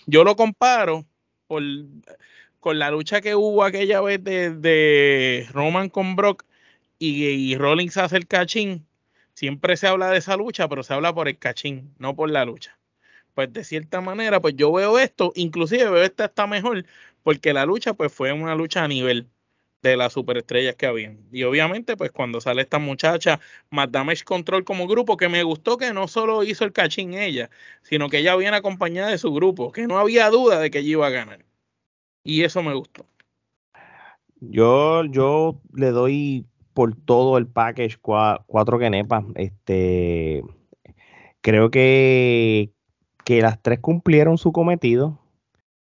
Yo 0.05 0.23
lo 0.23 0.35
comparo 0.35 1.05
con 1.47 2.79
la 2.79 2.91
lucha 2.91 3.21
que 3.21 3.35
hubo 3.35 3.63
aquella 3.63 4.01
vez 4.01 4.23
de, 4.23 5.47
Roman 5.51 5.89
con 5.89 6.15
Brock 6.15 6.45
y, 6.99 7.25
y, 7.25 7.55
Rollins 7.55 7.97
hace 7.97 8.17
el 8.17 8.27
cachín. 8.27 8.85
Siempre 9.33 9.77
se 9.77 9.87
habla 9.87 10.09
de 10.09 10.17
esa 10.17 10.37
lucha, 10.37 10.67
pero 10.67 10.83
se 10.83 10.93
habla 10.93 11.13
por 11.13 11.27
el 11.27 11.37
cachín, 11.37 11.93
no 11.97 12.15
por 12.15 12.29
la 12.29 12.45
lucha. 12.45 12.77
Pues 13.33 13.53
de 13.53 13.63
cierta 13.63 14.01
manera, 14.01 14.41
pues 14.41 14.55
yo 14.55 14.71
veo 14.71 14.99
esto, 14.99 15.31
inclusive 15.35 15.89
veo 15.89 16.03
esta 16.03 16.25
está 16.25 16.47
mejor, 16.47 16.85
porque 17.23 17.53
la 17.53 17.65
lucha 17.65 17.93
pues 17.93 18.11
fue 18.13 18.33
una 18.33 18.55
lucha 18.55 18.83
a 18.83 18.87
nivel 18.87 19.27
de 19.82 19.97
las 19.97 20.13
superestrellas 20.13 20.75
que 20.75 20.86
habían. 20.86 21.19
Y 21.32 21.43
obviamente, 21.43 21.95
pues 21.95 22.11
cuando 22.11 22.41
sale 22.41 22.61
esta 22.61 22.80
muchacha, 22.80 23.39
más 23.69 23.91
Damage 23.91 24.23
Control 24.23 24.63
como 24.63 24.88
grupo, 24.88 25.17
que 25.17 25.30
me 25.30 25.43
gustó 25.43 25.77
que 25.77 25.93
no 25.93 26.07
solo 26.07 26.43
hizo 26.43 26.65
el 26.65 26.73
cachín 26.73 27.13
ella, 27.13 27.49
sino 27.84 28.09
que 28.09 28.19
ella 28.19 28.36
viene 28.36 28.57
acompañada 28.57 29.09
de 29.09 29.17
su 29.17 29.34
grupo, 29.34 29.71
que 29.71 29.88
no 29.88 29.97
había 29.97 30.30
duda 30.30 30.59
de 30.59 30.69
que 30.71 30.80
ella 30.80 30.89
iba 30.89 31.07
a 31.07 31.11
ganar. 31.11 31.45
Y 32.23 32.43
eso 32.43 32.61
me 32.61 32.73
gustó. 32.73 33.05
Yo, 34.41 35.03
yo 35.05 35.61
le 35.73 35.91
doy 35.91 36.45
por 36.73 36.95
todo 36.95 37.38
el 37.38 37.47
package 37.47 37.97
cuatro 37.99 38.80
quenepas. 38.80 39.25
Este, 39.36 40.43
creo 41.41 41.71
que, 41.71 42.71
que 43.25 43.41
las 43.41 43.61
tres 43.61 43.80
cumplieron 43.80 44.38
su 44.38 44.51
cometido. 44.51 45.19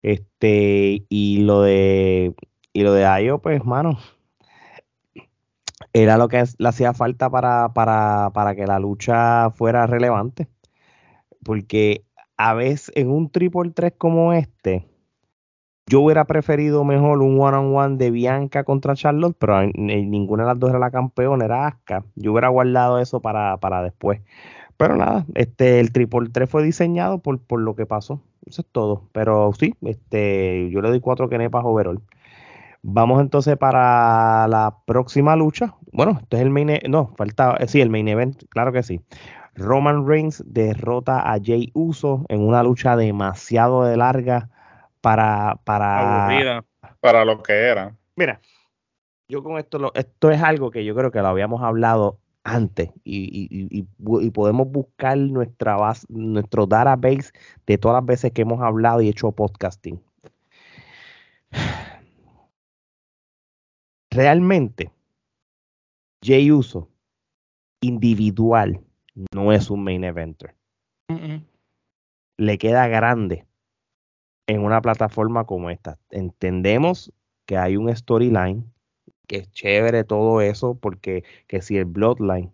Este, 0.02 1.06
y 1.10 1.40
lo 1.40 1.62
de 1.64 2.34
y 2.74 2.84
lo 2.84 2.94
de 2.94 3.06
Ayo, 3.06 3.40
pues, 3.40 3.64
mano, 3.66 3.98
era 5.94 6.18
lo 6.18 6.28
que 6.28 6.44
le 6.58 6.70
hacía 6.70 6.94
falta 6.94 7.30
para, 7.30 7.70
para, 7.74 8.32
para 8.34 8.56
que 8.56 8.68
la 8.68 8.80
lucha 8.80 9.50
fuera 9.52 9.88
relevante. 9.88 10.48
Porque 11.44 12.06
a 12.38 12.54
veces 12.54 12.92
en 12.96 13.10
un 13.10 13.30
triple 13.30 13.72
3 13.72 13.94
como 13.98 14.34
este, 14.34 14.88
yo 15.88 16.02
hubiera 16.02 16.26
preferido 16.26 16.84
mejor 16.84 17.22
un 17.22 17.40
one-on-one 17.40 17.98
de 17.98 18.12
Bianca 18.12 18.64
contra 18.64 18.96
Charlotte, 18.96 19.36
pero 19.40 19.64
ninguna 19.74 20.44
de 20.44 20.50
las 20.50 20.60
dos 20.60 20.70
era 20.70 20.80
la 20.80 20.92
campeona, 20.92 21.46
era 21.46 21.68
Asuka. 21.68 22.06
Yo 22.16 22.32
hubiera 22.32 22.50
guardado 22.50 23.00
eso 23.00 23.22
para, 23.22 23.58
para 23.58 23.82
después. 23.82 24.22
Pero 24.78 24.96
nada, 24.96 25.26
este, 25.36 25.80
el 25.80 25.92
triple 25.92 26.30
3 26.32 26.50
fue 26.50 26.64
diseñado 26.64 27.20
por, 27.20 27.40
por 27.40 27.60
lo 27.62 27.76
que 27.76 27.86
pasó. 27.86 28.22
Eso 28.46 28.62
es 28.62 28.68
todo. 28.72 29.10
Pero 29.12 29.52
sí, 29.54 29.76
este, 29.82 30.70
yo 30.72 30.82
le 30.82 30.90
doy 30.90 31.00
cuatro 31.00 31.28
kenepas 31.28 31.64
overall. 31.66 32.02
Vamos 32.82 33.22
entonces 33.22 33.58
para 33.58 34.48
la 34.48 34.78
próxima 34.86 35.36
lucha. 35.36 35.76
Bueno, 35.92 36.18
este 36.22 36.38
es 36.38 36.44
el 36.44 36.50
main 36.50 36.70
event. 36.70 36.88
No, 36.88 37.14
falta. 37.18 37.58
Eh, 37.60 37.68
sí, 37.68 37.82
el 37.82 37.90
main 37.90 38.08
event, 38.08 38.44
claro 38.50 38.72
que 38.72 38.84
sí. 38.84 39.02
Roman 39.56 40.08
Reigns 40.08 40.44
derrota 40.46 41.34
a 41.34 41.38
Jay 41.44 41.72
Uso 41.74 42.26
en 42.30 42.42
una 42.42 42.64
lucha 42.64 42.96
demasiado 42.96 43.84
de 43.84 43.98
larga 43.98 44.50
para. 45.02 45.60
para 45.66 46.64
Para 47.02 47.26
lo 47.26 47.44
que 47.44 47.54
era. 47.54 47.96
Mira, 48.16 48.40
yo 49.28 49.44
con 49.44 49.58
esto. 49.58 49.92
esto 49.94 50.32
es 50.32 50.42
algo 50.42 50.72
que 50.72 50.86
yo 50.86 50.96
creo 50.96 51.12
que 51.12 51.20
lo 51.20 51.28
habíamos 51.28 51.62
hablado 51.62 52.20
antes 52.46 52.92
y, 53.04 53.48
y, 53.70 53.84
podemos 54.32 54.72
buscar 54.72 55.18
nuestra 55.18 55.76
base, 55.76 56.08
nuestro 56.10 56.66
database 56.66 57.32
de 57.68 57.78
todas 57.78 57.96
las 57.96 58.06
veces 58.06 58.32
que 58.32 58.44
hemos 58.44 58.62
hablado 58.62 59.02
y 59.02 59.10
hecho 59.10 59.32
podcasting 59.34 60.02
realmente 64.12 64.92
Jay 66.24 66.52
Uso 66.52 66.90
individual 67.82 68.82
no 69.34 69.52
es 69.54 69.70
un 69.70 69.84
main 69.84 70.04
eventer. 70.04 70.56
Le 72.38 72.58
queda 72.58 72.88
grande 72.88 73.46
en 74.48 74.64
una 74.64 74.82
plataforma 74.82 75.46
como 75.46 75.70
esta. 75.70 75.98
Entendemos 76.10 77.12
que 77.46 77.58
hay 77.58 77.78
un 77.78 77.94
storyline, 77.96 78.72
que 79.28 79.38
es 79.38 79.52
chévere 79.52 80.04
todo 80.04 80.42
eso, 80.42 80.76
porque 80.76 81.24
que 81.48 81.62
si 81.62 81.78
el 81.78 81.86
Bloodline. 81.86 82.52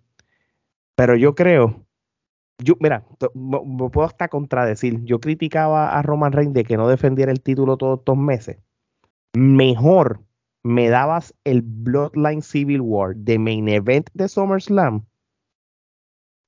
Pero 0.96 1.16
yo 1.16 1.36
creo, 1.36 1.86
yo, 2.58 2.76
mira, 2.80 3.06
me 3.34 3.90
puedo 3.90 4.04
hasta 4.04 4.28
contradecir. 4.28 5.04
Yo 5.04 5.20
criticaba 5.20 5.98
a 5.98 6.02
Roman 6.02 6.32
Reigns 6.32 6.54
de 6.54 6.64
que 6.64 6.78
no 6.78 6.88
defendiera 6.88 7.32
el 7.32 7.42
título 7.42 7.78
todos 7.78 8.00
estos 8.00 8.18
meses. 8.18 8.58
Mejor 9.34 10.25
me 10.66 10.90
dabas 10.90 11.32
el 11.44 11.62
Bloodline 11.62 12.42
Civil 12.42 12.82
War 12.82 13.16
de 13.16 13.38
main 13.38 13.70
event 13.70 14.10
de 14.16 14.28
SummerSlam 14.28 15.06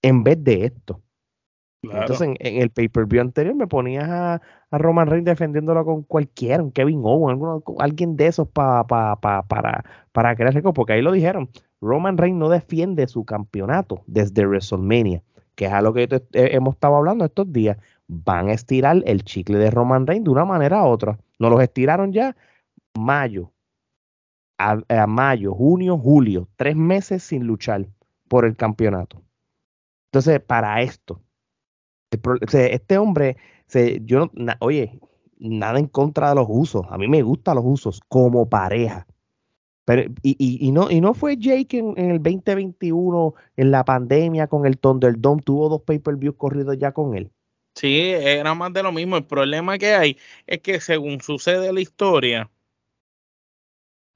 en 0.02 0.24
vez 0.24 0.44
de 0.44 0.66
esto. 0.66 1.04
Entonces, 1.84 2.30
en, 2.40 2.62
el 2.62 2.72
pay-per-view 2.72 3.22
anterior 3.22 3.54
me 3.54 3.68
ponías 3.68 4.10
a, 4.10 4.42
Roman 4.72 5.08
Reigns 5.08 5.26
defendiéndolo 5.26 5.86
con 5.86 6.02
cualquiera, 6.02 6.64
un 6.64 6.72
Kevin 6.72 7.02
Owens, 7.04 7.64
alguien 7.78 8.18
de 8.18 8.26
esos 8.26 8.48
para 8.48 8.86
para 8.86 10.36
crear 10.36 10.52
récord, 10.52 10.74
porque 10.74 10.94
ahí 10.94 11.04
lo 11.04 11.12
dijeron. 11.12 11.52
Roman 11.80 12.18
Reigns 12.18 12.40
no 12.40 12.50
defiende 12.50 13.08
su 13.08 13.24
campeonato 13.24 14.02
desde 14.08 14.48
WrestleMania, 14.48 15.22
que 15.54 15.66
es 15.66 15.72
a 15.72 15.82
lo 15.84 15.94
que 15.94 16.08
hemos 16.34 16.74
estado 16.74 16.96
hablando 16.96 17.24
estos 17.24 17.54
días. 17.54 17.78
Van 18.08 18.50
a 18.50 18.54
estirar 18.54 19.04
el 19.06 19.24
chicle 19.24 19.60
de 19.60 19.70
Roman 19.70 20.08
Reigns 20.08 20.26
de 20.26 20.32
una 20.32 20.44
manera 20.44 20.84
u 20.84 20.88
otra. 20.88 21.20
Nos 21.38 21.52
los 21.52 21.62
estiraron 21.62 22.12
ya 22.12 22.36
mayo, 22.96 23.52
a, 24.58 25.08
mayo, 25.08 25.54
junio, 25.54 25.98
julio, 25.98 26.48
tres 26.56 26.76
meses 26.76 27.24
sin 27.24 27.46
luchar 27.46 27.88
por 28.28 28.46
el 28.46 28.56
campeonato. 28.56 29.22
Entonces, 30.12 30.40
para 30.42 30.82
esto, 30.82 31.22
este 32.10 32.98
hombre, 32.98 33.38
yo, 34.02 34.32
oye, 34.60 35.00
nada 35.38 35.80
en 35.80 35.88
contra 35.88 36.30
de 36.30 36.36
los 36.36 36.48
usos. 36.50 36.86
A 36.90 36.98
mí 36.98 37.08
me 37.08 37.22
gustan 37.22 37.56
los 37.56 37.66
usos 37.66 38.02
como 38.08 38.50
pareja. 38.50 39.06
Pero, 39.86 40.12
y, 40.22 40.72
no, 40.74 40.92
y 40.92 41.00
no 41.00 41.14
fue 41.14 41.38
Jake 41.38 41.78
en, 41.78 41.98
el 41.98 42.22
2021, 42.22 43.36
en 43.56 43.72
la 43.72 43.86
pandemia 43.86 44.48
con 44.48 44.66
el 44.66 44.78
Thunderdome, 44.78 45.42
tuvo 45.44 45.70
dos 45.70 45.82
pay-per-views 45.84 46.36
corridos 46.36 46.78
ya 46.78 46.92
con 46.92 47.16
él. 47.16 47.32
Sí, 47.74 48.02
era 48.02 48.54
más 48.54 48.74
de 48.74 48.84
lo 48.84 48.92
mismo. 48.92 49.16
El 49.16 49.26
problema 49.26 49.78
que 49.78 49.94
hay 49.94 50.18
es 50.46 50.60
que 50.60 50.82
según 50.82 51.22
sucede 51.22 51.72
la 51.72 51.80
historia, 51.80 52.50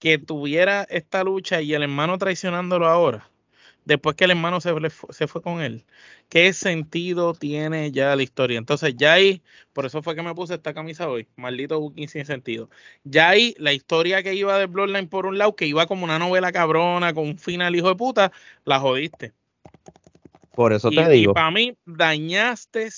que 0.02 0.18
tuviera 0.18 0.84
esta 0.90 1.24
lucha 1.24 1.62
y 1.62 1.76
el 1.76 1.84
hermano 1.84 2.18
traicionándolo 2.18 2.88
ahora, 2.88 3.30
después 3.86 4.16
que 4.16 4.24
el 4.24 4.32
hermano 4.32 4.60
se, 4.60 4.74
se 5.12 5.28
fue 5.28 5.44
con 5.44 5.62
él, 5.62 5.86
¿qué 6.28 6.52
sentido 6.54 7.36
tiene 7.36 7.92
ya 7.92 8.16
la 8.16 8.24
historia? 8.24 8.58
Entonces, 8.58 8.96
ya 8.98 9.14
ahí, 9.14 9.44
por 9.74 9.86
eso 9.86 10.02
fue 10.02 10.16
que 10.16 10.24
me 10.24 10.34
puse 10.34 10.56
esta 10.56 10.74
camisa 10.74 11.08
hoy, 11.08 11.28
maldito 11.36 11.80
booking 11.80 12.10
sin 12.10 12.26
sentido. 12.26 12.68
Ya 13.04 13.30
ahí, 13.30 13.54
la 13.60 13.74
historia 13.74 14.24
que 14.24 14.34
iba 14.34 14.58
de 14.58 14.66
Bloodline 14.66 15.08
por 15.08 15.28
un 15.28 15.38
lado, 15.38 15.56
que 15.56 15.68
iba 15.68 15.86
como 15.86 16.04
una 16.04 16.18
novela 16.18 16.52
cabrona, 16.52 17.14
con 17.14 17.28
un 17.28 17.38
final 17.38 17.76
hijo 17.76 17.90
de 17.90 17.96
puta, 17.96 18.32
la 18.66 18.80
jodiste. 18.80 19.34
Por 20.56 20.74
eso 20.74 20.90
te 20.90 21.08
digo. 21.10 21.32
Y 21.32 21.34
para 21.36 21.52
mí, 21.52 21.78
dañaste 21.86 22.90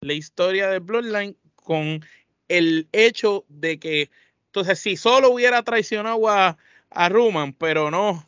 la 0.00 0.14
historia 0.14 0.70
de 0.70 0.78
Bloodline 0.78 1.36
con 1.56 2.02
el 2.48 2.88
hecho 2.92 3.44
de 3.48 3.78
que 3.78 4.10
entonces, 4.48 4.78
si 4.78 4.96
solo 4.96 5.30
hubiera 5.30 5.62
traicionado 5.62 6.28
a, 6.28 6.56
a 6.90 7.08
Ruman, 7.10 7.52
pero 7.52 7.90
no, 7.90 8.26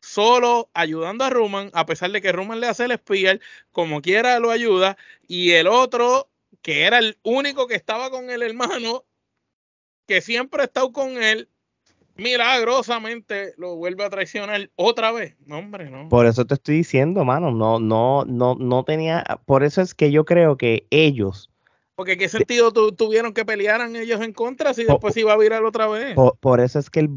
solo 0.00 0.68
ayudando 0.74 1.24
a 1.24 1.30
Ruman, 1.30 1.70
a 1.72 1.86
pesar 1.86 2.10
de 2.10 2.20
que 2.20 2.32
Ruman 2.32 2.60
le 2.60 2.68
hace 2.68 2.84
el 2.84 2.90
espía, 2.90 3.38
como 3.72 4.02
quiera 4.02 4.38
lo 4.38 4.50
ayuda, 4.50 4.98
y 5.26 5.52
el 5.52 5.66
otro, 5.66 6.28
que 6.60 6.82
era 6.82 6.98
el 6.98 7.18
único 7.22 7.66
que 7.66 7.74
estaba 7.74 8.10
con 8.10 8.28
el 8.28 8.42
hermano, 8.42 9.04
que 10.06 10.20
siempre 10.20 10.60
ha 10.60 10.66
estado 10.66 10.92
con 10.92 11.22
él, 11.22 11.48
milagrosamente 12.16 13.54
lo 13.56 13.76
vuelve 13.76 14.04
a 14.04 14.10
traicionar 14.10 14.70
otra 14.76 15.10
vez. 15.10 15.36
Hombre, 15.48 15.88
no. 15.88 16.10
Por 16.10 16.26
eso 16.26 16.44
te 16.44 16.54
estoy 16.54 16.76
diciendo, 16.76 17.24
mano, 17.24 17.50
no, 17.50 17.80
no, 17.80 18.26
no, 18.26 18.56
no 18.56 18.84
tenía, 18.84 19.24
por 19.46 19.62
eso 19.62 19.80
es 19.80 19.94
que 19.94 20.10
yo 20.10 20.26
creo 20.26 20.58
que 20.58 20.86
ellos 20.90 21.49
porque 22.00 22.16
qué 22.16 22.30
sentido 22.30 22.72
tuvieron 22.72 23.34
que 23.34 23.44
pelearan 23.44 23.94
ellos 23.94 24.22
en 24.22 24.32
contra 24.32 24.72
si 24.72 24.84
después 24.84 25.14
iba 25.18 25.34
a 25.34 25.36
virar 25.36 25.62
otra 25.66 25.86
vez. 25.86 26.16
Por, 26.40 26.60
eso 26.60 26.78
es 26.78 26.88
que 26.88 27.00
el 27.00 27.10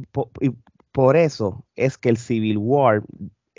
por, 0.91 1.15
eso 1.15 1.63
es 1.77 1.97
que 1.97 2.09
el 2.09 2.17
Civil 2.17 2.57
War 2.57 3.01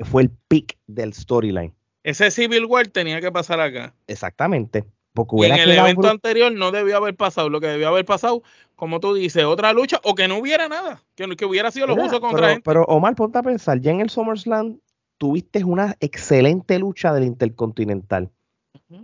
fue 0.05 0.25
el 0.25 0.31
pick 0.49 0.77
del 0.87 1.15
storyline. 1.15 1.73
Ese 2.03 2.31
Civil 2.31 2.67
War 2.67 2.89
tenía 2.89 3.23
que 3.23 3.33
pasar 3.33 3.59
acá. 3.59 3.95
Exactamente. 4.07 4.85
Porque 5.15 5.47
en 5.47 5.55
el 5.55 5.71
evento 5.71 6.11
anterior 6.11 6.53
no 6.53 6.71
debió 6.73 6.99
haber 6.99 7.17
pasado. 7.17 7.49
Lo 7.49 7.59
que 7.59 7.69
debió 7.69 7.89
haber 7.89 8.05
pasado, 8.05 8.43
como 8.77 9.01
tú 9.01 9.15
dices, 9.15 9.45
otra 9.45 9.73
lucha 9.73 10.03
o 10.05 10.15
que 10.15 10.29
no 10.29 10.37
hubiera 10.37 10.69
nada. 10.69 11.03
Que, 11.15 11.27
que 11.37 11.47
hubiera 11.47 11.71
sido 11.71 11.87
los 11.87 11.97
usos 11.97 12.21
contra 12.21 12.41
pero, 12.41 12.49
gente. 12.49 12.63
Pero 12.67 12.85
Omar, 12.85 13.15
ponte 13.15 13.39
a 13.39 13.43
pensar, 13.43 13.81
ya 13.81 13.93
en 13.93 14.03
el 14.03 14.11
SummerSlam 14.11 14.79
tuviste 15.17 15.65
una 15.65 15.97
excelente 16.01 16.79
lucha 16.79 17.15
del 17.15 17.25
Intercontinental. 17.25 18.31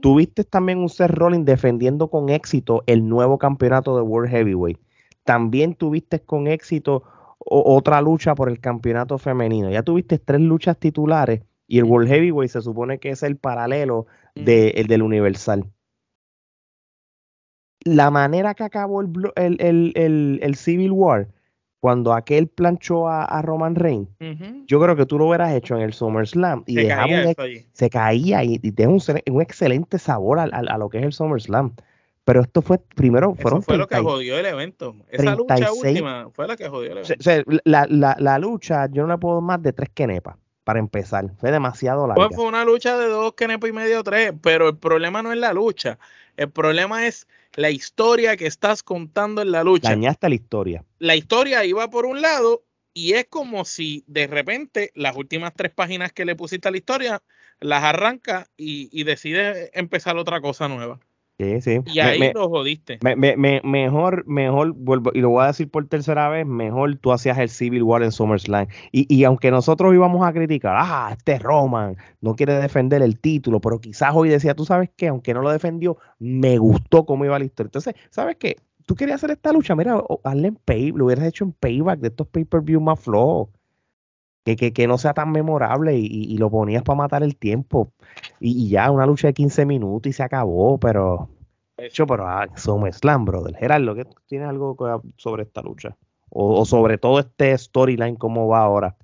Tuviste 0.01 0.45
también 0.45 0.79
un 0.79 0.89
Seth 0.89 1.11
Rollins 1.11 1.45
defendiendo 1.45 2.09
con 2.09 2.29
éxito 2.29 2.83
el 2.87 3.09
nuevo 3.09 3.39
campeonato 3.39 3.97
de 3.97 4.03
World 4.03 4.31
Heavyweight. 4.31 4.79
También 5.25 5.75
tuviste 5.75 6.21
con 6.21 6.47
éxito 6.47 7.03
otra 7.39 8.01
lucha 8.01 8.35
por 8.35 8.49
el 8.49 8.61
campeonato 8.61 9.19
femenino. 9.19 9.71
Ya 9.71 9.83
tuviste 9.83 10.19
tres 10.19 10.41
luchas 10.41 10.79
titulares 10.79 11.43
y 11.67 11.79
el 11.79 11.85
World 11.85 12.09
Heavyweight 12.09 12.51
se 12.51 12.63
supone 12.63 12.99
que 12.99 13.11
es 13.11 13.23
el 13.23 13.37
paralelo 13.37 14.07
de, 14.35 14.85
del 14.89 15.03
Universal. 15.03 15.65
La 17.85 18.11
manera 18.11 18.55
que 18.55 18.65
acabó 18.65 19.01
el, 19.01 19.31
el 19.37 20.55
Civil 20.57 20.93
War 20.93 21.29
cuando 21.81 22.13
aquel 22.13 22.47
planchó 22.47 23.09
a, 23.09 23.41
Roman 23.43 23.75
Reigns, 23.75 24.09
yo 24.67 24.81
creo 24.81 24.95
que 24.97 25.07
tú 25.07 25.19
lo 25.19 25.27
hubieras 25.29 25.55
hecho 25.55 25.77
en 25.77 25.83
el 25.83 25.95
SummerSlam 25.95 26.63
y 26.67 26.75
se 26.75 26.89
caía, 26.89 27.35
se 27.73 27.91
caía 27.91 28.45
y, 28.45 28.61
y 28.63 28.83
un, 28.85 29.01
un, 29.31 29.43
excelente 29.43 29.99
sabor 29.99 30.39
a, 30.39 30.79
lo 30.79 30.91
que 30.91 30.99
es 30.99 31.05
el 31.05 31.13
SummerSlam. 31.13 31.73
Pero 32.25 32.43
esto 32.43 32.61
fue, 32.61 32.79
primero, 32.79 33.35
fueron. 33.35 33.61
Eso 33.61 33.67
fue 33.67 33.79
lo 33.79 33.89
que 33.89 33.97
jodió 33.97 34.39
el 34.39 34.45
evento. 34.45 34.95
Esa 35.09 35.35
lucha 35.35 35.73
última 35.73 36.29
fue 36.35 36.47
la 36.47 36.57
que 36.57 36.69
jodió 36.69 36.93
el 36.93 36.99
evento. 36.99 37.51
la, 37.65 37.87
la, 37.89 38.15
la, 38.21 38.39
lucha, 38.39 38.87
yo 38.91 39.07
no 39.07 39.15
le 39.15 39.19
puedo 39.19 39.41
más 39.41 39.63
de 39.63 39.73
tres 39.73 39.89
quenepas 39.95 40.37
para 40.65 40.79
empezar. 40.79 41.31
Fue 41.39 41.51
demasiado 41.51 42.07
larga. 42.07 42.27
Pues 42.27 42.37
fue 42.37 42.45
una 42.45 42.65
lucha 42.65 42.99
de 42.99 43.07
dos 43.07 43.33
quenepas 43.33 43.71
y 43.71 43.73
medio, 43.73 44.05
tres. 44.05 44.35
Pero 44.43 44.69
el 44.69 44.77
problema 44.77 45.23
no 45.23 45.33
es 45.33 45.39
la 45.39 45.55
lucha. 45.55 45.99
El 46.37 46.51
problema 46.51 47.07
es 47.07 47.27
la 47.57 47.71
historia 47.71 48.37
que 48.37 48.47
estás 48.47 48.83
contando 48.83 49.43
en 49.43 49.51
la 49.51 49.65
lucha. 49.65 49.91
Dañaste 49.91 50.29
la 50.29 50.35
historia. 50.35 50.85
La 50.99 51.17
historia 51.17 51.65
iba 51.65 51.89
por 51.91 52.07
un 52.07 52.21
lado 52.23 52.65
y 52.93 53.13
es 53.13 53.27
como 53.27 53.65
si 53.65 54.05
de 54.07 54.27
repente 54.27 54.91
las 54.95 55.17
últimas 55.17 55.53
tres 55.55 55.73
páginas 55.73 56.13
que 56.13 56.25
le 56.25 56.37
pusiste 56.37 56.69
a 56.69 56.71
la 56.71 56.79
historia 56.79 57.23
las 57.61 57.85
arranca 57.85 58.49
y, 58.57 58.89
y 58.93 59.05
decide 59.05 59.71
empezar 59.79 60.17
otra 60.17 60.41
cosa 60.41 60.69
nueva. 60.69 60.99
Sí, 61.41 61.61
sí. 61.63 61.81
Y 61.87 62.01
ahí 62.01 62.33
lo 62.35 62.51
jodiste. 62.51 62.99
mejor, 63.65 64.27
mejor, 64.27 64.75
vuelvo, 64.75 65.11
y 65.15 65.23
lo 65.23 65.31
voy 65.31 65.45
a 65.45 65.47
decir 65.47 65.71
por 65.71 65.87
tercera 65.87 66.29
vez, 66.29 66.47
mejor 66.47 66.97
tú 66.97 67.13
hacías 67.13 67.39
el 67.39 67.49
Civil 67.49 67.83
War 67.83 68.03
en 68.03 68.13
SummerSlam. 68.13 68.67
Y, 68.93 69.07
y 69.15 69.25
aunque 69.25 69.51
nosotros 69.51 69.95
íbamos 69.95 70.27
a 70.27 70.35
criticar, 70.35 70.77
ah, 70.79 71.15
este 71.17 71.39
Roman 71.39 71.97
no 72.21 72.35
quiere 72.35 72.53
defender 72.57 73.01
el 73.01 73.19
título, 73.19 73.59
pero 73.59 73.81
quizás 73.81 74.13
hoy 74.15 74.29
decía, 74.29 74.55
tú 74.55 74.67
sabes 74.67 74.91
qué, 74.95 75.09
aunque 75.09 75.33
no 75.33 75.41
lo 75.41 75.51
defendió, 75.51 75.97
me 76.19 76.59
gustó 76.59 77.07
cómo 77.07 77.25
iba 77.25 77.39
la 77.39 77.47
historia. 77.47 77.69
Entonces, 77.69 77.95
¿sabes 78.11 78.37
qué? 78.37 78.57
Tú 78.85 78.95
querías 78.95 79.17
hacer 79.17 79.31
esta 79.31 79.51
lucha, 79.51 79.75
mira, 79.75 80.03
hazle 80.25 80.49
en 80.49 80.57
pay, 80.57 80.93
lo 80.93 81.07
hubieras 81.07 81.25
hecho 81.25 81.45
en 81.45 81.53
payback 81.53 82.01
de 82.01 82.09
estos 82.09 82.27
pay-per-view 82.27 82.83
más 82.83 83.01
flojos. 83.01 83.49
Que, 84.45 84.57
que, 84.57 84.73
que, 84.73 84.87
no 84.87 84.97
sea 84.97 85.13
tan 85.13 85.33
memorable 85.33 85.97
y, 85.97 86.07
y, 86.07 86.39
lo 86.39 86.51
ponías 86.51 86.83
para 86.83 86.97
matar 86.97 87.23
el 87.23 87.37
tiempo. 87.37 87.93
Y, 88.41 88.71
ya, 88.71 88.91
una 88.91 89.07
lucha 89.07 89.29
de 89.29 89.35
15 89.35 89.67
minutos 89.67 90.09
y 90.09 90.13
se 90.13 90.23
acabó, 90.23 90.79
pero. 90.79 91.29
Hecho, 91.77 92.07
pero 92.07 92.27
ah, 92.27 92.47
Slam, 92.57 93.25
brother. 93.25 93.55
Gerardo, 93.57 93.95
¿qué 93.95 94.07
tienes 94.27 94.49
algo 94.49 94.77
sobre 95.17 95.43
esta 95.43 95.63
lucha? 95.63 95.97
O, 96.31 96.65
sobre 96.65 96.99
todo 96.99 97.19
este 97.19 97.57
storyline, 97.57 98.17
cómo 98.17 98.49
va 98.49 98.61
ahora. 98.61 98.97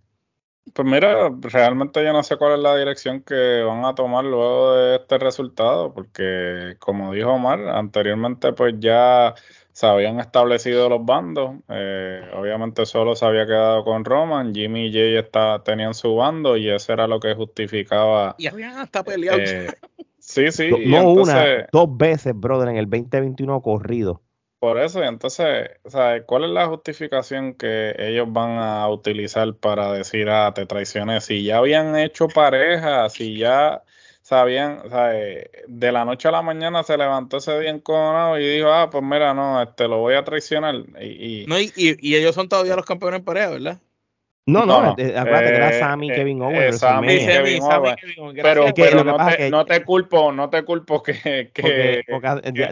Pues 0.72 0.86
mira, 0.86 1.30
realmente 1.40 2.04
yo 2.04 2.12
no 2.12 2.22
sé 2.22 2.36
cuál 2.36 2.54
es 2.54 2.58
la 2.58 2.76
dirección 2.76 3.22
que 3.22 3.62
van 3.62 3.84
a 3.84 3.94
tomar 3.94 4.24
luego 4.24 4.74
de 4.74 4.96
este 4.96 5.18
resultado, 5.18 5.92
porque 5.92 6.76
como 6.80 7.12
dijo 7.12 7.30
Omar, 7.30 7.68
anteriormente 7.68 8.52
pues 8.52 8.74
ya 8.78 9.34
se 9.76 9.86
habían 9.86 10.18
establecido 10.20 10.88
los 10.88 11.04
bandos. 11.04 11.56
Eh, 11.68 12.22
obviamente 12.34 12.86
solo 12.86 13.14
se 13.14 13.26
había 13.26 13.44
quedado 13.44 13.84
con 13.84 14.06
Roman, 14.06 14.54
Jimmy 14.54 14.86
y 14.86 14.92
Jay 14.94 15.16
está, 15.18 15.62
tenían 15.62 15.92
su 15.92 16.16
bando 16.16 16.56
y 16.56 16.70
eso 16.70 16.94
era 16.94 17.06
lo 17.06 17.20
que 17.20 17.34
justificaba. 17.34 18.34
Y 18.38 18.46
habían 18.46 18.78
hasta 18.78 19.04
peleado. 19.04 19.38
Eh, 19.38 19.66
sí, 20.18 20.50
sí. 20.50 20.70
No, 20.86 21.10
una, 21.10 21.66
dos 21.70 21.94
veces, 21.94 22.32
brother, 22.34 22.70
en 22.70 22.78
el 22.78 22.88
2021 22.88 23.60
corrido. 23.60 24.22
Por 24.60 24.78
eso, 24.78 25.04
entonces, 25.04 25.68
¿cuál 26.24 26.44
es 26.44 26.50
la 26.52 26.68
justificación 26.68 27.52
que 27.52 27.94
ellos 27.98 28.28
van 28.30 28.52
a 28.52 28.88
utilizar 28.88 29.56
para 29.56 29.92
decir, 29.92 30.30
ah, 30.30 30.52
te 30.54 30.64
traicioné? 30.64 31.20
Si 31.20 31.44
ya 31.44 31.58
habían 31.58 31.96
hecho 31.96 32.28
pareja, 32.28 33.10
si 33.10 33.36
ya 33.36 33.82
sabían, 34.26 34.80
o 34.84 34.88
sea, 34.90 35.16
eh, 35.16 35.48
de 35.68 35.92
la 35.92 36.04
noche 36.04 36.26
a 36.26 36.32
la 36.32 36.42
mañana 36.42 36.82
se 36.82 36.98
levantó 36.98 37.36
ese 37.36 37.60
día 37.60 37.70
encojonado 37.70 38.40
y 38.40 38.56
dijo, 38.56 38.72
ah, 38.72 38.90
pues 38.90 39.04
mira, 39.04 39.32
no, 39.34 39.62
este 39.62 39.86
lo 39.86 39.98
voy 39.98 40.14
a 40.14 40.24
traicionar. 40.24 40.74
Y, 41.00 41.42
y, 41.42 41.46
no, 41.46 41.60
y, 41.60 41.70
y, 41.76 42.16
ellos 42.16 42.34
son 42.34 42.48
todavía 42.48 42.74
los 42.74 42.84
campeones 42.84 43.20
en 43.20 43.24
pareja, 43.24 43.50
¿verdad? 43.50 43.78
No, 44.46 44.66
no, 44.66 44.82
no, 44.82 44.94
eh, 44.98 45.14
acuérdate 45.16 45.50
que 45.50 45.56
era 45.56 45.70
eh, 45.70 45.78
Sammy 45.78 46.08
Kevin 46.08 46.42
Owens. 46.42 46.78
Sammy, 46.78 47.18
Kevin 47.18 47.62
Owens. 47.62 47.96
Pero, 48.42 48.66
pero 48.74 49.04
no, 49.04 49.16
te, 49.16 49.50
no, 49.50 49.64
te, 49.66 49.84
culpo, 49.84 50.32
no 50.32 50.50
te 50.50 50.64
culpo 50.64 51.04
que. 51.04 51.50
que, 51.54 52.04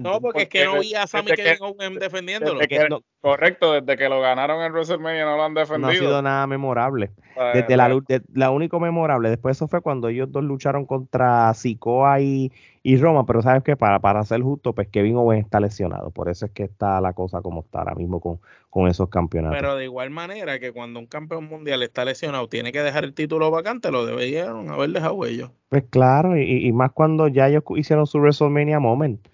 no, 0.02 0.20
porque 0.20 0.42
es 0.42 0.48
que 0.48 0.64
no 0.64 0.80
vi 0.80 0.94
a 0.96 1.06
Sammy 1.06 1.32
Kevin 1.32 1.58
Owens 1.60 2.00
defendiéndolo. 2.00 2.58
Que, 2.60 2.88
Correcto, 3.24 3.72
desde 3.72 3.96
que 3.96 4.10
lo 4.10 4.20
ganaron 4.20 4.60
en 4.60 4.70
WrestleMania 4.70 5.24
no 5.24 5.38
lo 5.38 5.44
han 5.44 5.54
defendido. 5.54 5.86
No 5.86 5.88
ha 5.88 5.94
sido 5.96 6.20
nada 6.20 6.46
memorable. 6.46 7.10
Desde 7.54 7.74
la, 7.74 7.88
de, 7.88 8.20
la 8.34 8.50
único 8.50 8.78
memorable, 8.80 9.30
después 9.30 9.56
eso 9.56 9.66
fue 9.66 9.80
cuando 9.80 10.08
ellos 10.08 10.30
dos 10.30 10.44
lucharon 10.44 10.84
contra 10.84 11.54
Sikoa 11.54 12.20
y, 12.20 12.52
y 12.82 12.98
Roma, 12.98 13.24
pero 13.24 13.40
sabes 13.40 13.62
que 13.62 13.78
para, 13.78 13.98
para 13.98 14.22
ser 14.24 14.42
justo, 14.42 14.74
pues 14.74 14.88
Kevin 14.88 15.16
Owens 15.16 15.46
está 15.46 15.58
lesionado, 15.58 16.10
por 16.10 16.28
eso 16.28 16.44
es 16.44 16.52
que 16.52 16.64
está 16.64 17.00
la 17.00 17.14
cosa 17.14 17.40
como 17.40 17.62
está 17.62 17.78
ahora 17.78 17.94
mismo 17.94 18.20
con, 18.20 18.40
con 18.68 18.88
esos 18.88 19.08
campeonatos. 19.08 19.56
Pero 19.56 19.76
de 19.76 19.84
igual 19.84 20.10
manera 20.10 20.58
que 20.58 20.72
cuando 20.72 21.00
un 21.00 21.06
campeón 21.06 21.46
mundial 21.46 21.82
está 21.82 22.04
lesionado, 22.04 22.46
tiene 22.50 22.72
que 22.72 22.82
dejar 22.82 23.04
el 23.04 23.14
título 23.14 23.50
vacante, 23.50 23.90
lo 23.90 24.04
deberían 24.04 24.68
haber 24.68 24.90
dejado 24.90 25.24
ellos. 25.24 25.50
Pues 25.70 25.84
claro, 25.88 26.36
y, 26.36 26.66
y 26.66 26.72
más 26.74 26.92
cuando 26.92 27.28
ya 27.28 27.48
ellos 27.48 27.64
hicieron 27.74 28.06
su 28.06 28.18
WrestleMania 28.18 28.80
Moment 28.80 29.26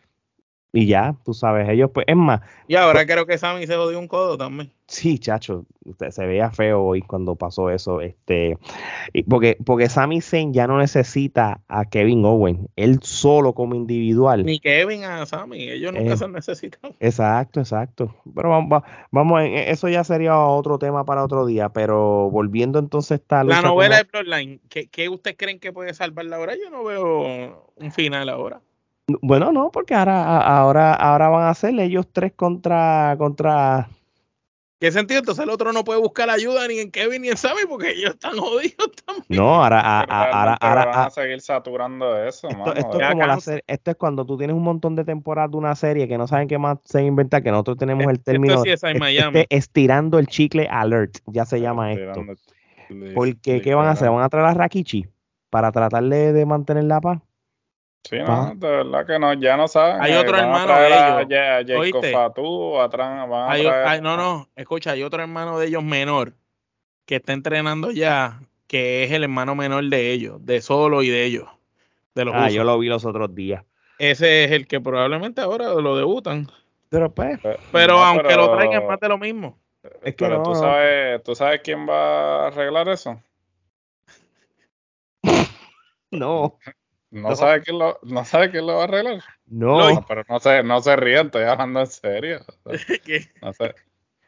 y 0.72 0.86
ya, 0.86 1.16
tú 1.24 1.34
sabes, 1.34 1.68
ellos 1.68 1.90
pues, 1.92 2.06
es 2.08 2.16
más. 2.16 2.40
Y 2.68 2.76
ahora 2.76 3.04
creo 3.06 3.26
que 3.26 3.38
Sammy 3.38 3.66
se 3.66 3.76
odió 3.76 3.98
un 3.98 4.06
codo 4.06 4.38
también. 4.38 4.72
Sí, 4.86 5.20
chacho, 5.20 5.66
usted 5.84 6.10
se 6.10 6.26
veía 6.26 6.50
feo 6.50 6.82
hoy 6.82 7.02
cuando 7.02 7.36
pasó 7.36 7.70
eso, 7.70 8.00
este, 8.00 8.58
porque, 9.28 9.56
porque 9.64 9.88
Sami 9.88 10.20
Zayn 10.20 10.52
ya 10.52 10.66
no 10.66 10.78
necesita 10.78 11.60
a 11.68 11.84
Kevin 11.84 12.24
Owen, 12.24 12.68
él 12.74 12.98
solo 13.00 13.52
como 13.52 13.76
individual. 13.76 14.44
Ni 14.44 14.58
Kevin 14.58 15.04
a 15.04 15.26
Sami, 15.26 15.68
ellos 15.68 15.92
nunca 15.92 16.14
eh, 16.14 16.16
se 16.16 16.28
necesitan. 16.28 16.92
Exacto, 16.98 17.60
exacto. 17.60 18.16
Pero 18.34 18.50
vamos, 18.50 18.82
vamos, 19.12 19.42
eso 19.44 19.88
ya 19.88 20.02
sería 20.02 20.36
otro 20.38 20.80
tema 20.80 21.04
para 21.04 21.22
otro 21.22 21.46
día, 21.46 21.68
pero 21.68 22.28
volviendo 22.28 22.80
entonces 22.80 23.20
a 23.28 23.44
la 23.44 23.62
novela 23.62 23.96
de 23.96 24.04
Bloodline, 24.04 24.60
¿qué, 24.68 24.88
¿qué 24.88 25.08
ustedes 25.08 25.36
creen 25.36 25.60
que 25.60 25.72
puede 25.72 25.94
salvarla 25.94 26.34
ahora? 26.34 26.56
Yo 26.56 26.68
no 26.68 26.82
veo 26.82 27.72
un 27.76 27.92
final 27.92 28.28
ahora. 28.28 28.60
Bueno, 29.22 29.52
no, 29.52 29.70
porque 29.70 29.94
ahora, 29.94 30.40
ahora, 30.40 30.94
ahora 30.94 31.28
van 31.28 31.48
a 31.48 31.54
ser 31.54 31.78
ellos 31.80 32.06
tres 32.12 32.32
contra, 32.34 33.14
contra. 33.18 33.88
¿Qué 34.80 34.90
sentido? 34.90 35.20
Entonces 35.20 35.44
el 35.44 35.50
otro 35.50 35.74
no 35.74 35.84
puede 35.84 36.00
buscar 36.00 36.30
ayuda 36.30 36.66
ni 36.66 36.78
en 36.78 36.90
Kevin 36.90 37.20
ni 37.20 37.28
en 37.28 37.36
Sammy 37.36 37.62
porque 37.68 37.90
ellos 37.90 38.14
están 38.14 38.38
jodidos 38.38 38.92
también. 39.04 39.26
No, 39.28 39.62
ahora, 39.62 40.00
ahora, 40.00 40.54
ahora, 40.54 40.86
van 40.86 41.06
a 41.06 41.10
seguir 41.10 41.40
saturando 41.42 42.16
eso. 42.24 42.48
Esto, 42.48 42.74
esto 42.74 43.00
es 43.00 43.10
como 43.10 43.26
la 43.26 43.40
serie, 43.40 43.62
esto 43.66 43.90
es 43.90 43.96
cuando 43.98 44.24
tú 44.24 44.38
tienes 44.38 44.56
un 44.56 44.62
montón 44.62 44.96
de 44.96 45.04
temporadas 45.04 45.50
de 45.50 45.56
una 45.58 45.74
serie 45.74 46.08
que 46.08 46.16
no 46.16 46.26
saben 46.26 46.48
qué 46.48 46.56
más 46.56 46.78
se 46.84 47.02
inventa, 47.02 47.42
que 47.42 47.50
nosotros 47.50 47.76
tenemos 47.76 48.06
el 48.06 48.20
término 48.20 48.62
sí 48.62 48.70
este, 48.70 49.46
estirando 49.50 50.18
el 50.18 50.28
chicle 50.28 50.66
alert, 50.70 51.18
ya 51.26 51.44
se 51.44 51.60
llama 51.60 51.92
esto. 51.92 52.24
Porque, 53.14 53.60
¿qué 53.60 53.74
van 53.74 53.86
a 53.86 53.90
hacer? 53.90 54.08
¿Van 54.10 54.22
a 54.22 54.28
traer 54.30 54.46
a 54.46 54.54
Rakichi 54.54 55.06
para 55.50 55.72
tratarle 55.72 56.32
de 56.32 56.46
mantener 56.46 56.84
la 56.84 57.02
paz? 57.02 57.20
Sí, 58.02 58.16
no, 58.18 58.54
de 58.54 58.68
verdad 58.68 59.06
que 59.06 59.18
no, 59.18 59.34
ya 59.34 59.56
no 59.56 59.68
saben. 59.68 60.00
Hay 60.00 60.14
otro 60.14 60.36
hermano 60.38 60.74
de 60.74 60.86
ellos. 63.58 63.72
A, 63.72 64.00
no, 64.00 64.16
no, 64.16 64.48
escucha, 64.56 64.92
hay 64.92 65.02
otro 65.02 65.22
hermano 65.22 65.58
de 65.58 65.66
ellos 65.66 65.84
menor 65.84 66.34
que 67.04 67.16
está 67.16 67.32
entrenando 67.32 67.90
ya, 67.90 68.40
que 68.66 69.04
es 69.04 69.12
el 69.12 69.24
hermano 69.24 69.54
menor 69.54 69.84
de 69.84 70.12
ellos, 70.12 70.44
de 70.44 70.60
Solo 70.60 71.02
y 71.02 71.10
de 71.10 71.24
ellos. 71.24 71.48
De 72.14 72.24
los 72.24 72.34
ah, 72.34 72.50
yo 72.50 72.64
lo 72.64 72.78
vi 72.78 72.88
los 72.88 73.04
otros 73.04 73.34
días. 73.34 73.64
Ese 73.98 74.44
es 74.44 74.52
el 74.52 74.66
que 74.66 74.80
probablemente 74.80 75.40
ahora 75.40 75.74
lo 75.74 75.96
debutan. 75.96 76.48
Pero 76.88 77.14
pues. 77.14 77.38
Pero, 77.70 77.98
aunque 77.98 78.34
lo 78.34 78.56
traigan 78.56 78.86
más 78.86 78.98
de 78.98 79.08
lo 79.08 79.18
mismo. 79.18 79.58
Es 80.02 80.14
que 80.14 80.24
pero 80.24 80.42
tú 80.42 80.54
sabes, 80.54 81.22
tú 81.22 81.34
sabes 81.34 81.60
quién 81.62 81.88
va 81.88 82.44
a 82.44 82.46
arreglar 82.48 82.88
eso. 82.88 83.22
no. 86.10 86.58
¿No, 87.10 87.34
sabe 87.34 87.62
quién 87.62 87.78
lo, 87.78 87.98
¿No 88.02 88.24
sabe 88.24 88.50
quién 88.50 88.66
lo 88.66 88.76
va 88.76 88.82
a 88.82 88.84
arreglar? 88.84 89.22
No. 89.46 90.04
pero 90.06 90.24
no 90.28 90.38
se, 90.38 90.62
no 90.62 90.80
se 90.80 90.94
ríen, 90.96 91.26
estoy 91.26 91.42
hablando 91.42 91.80
en 91.80 91.86
serio. 91.86 92.40
No 93.42 93.52
sé. 93.52 93.74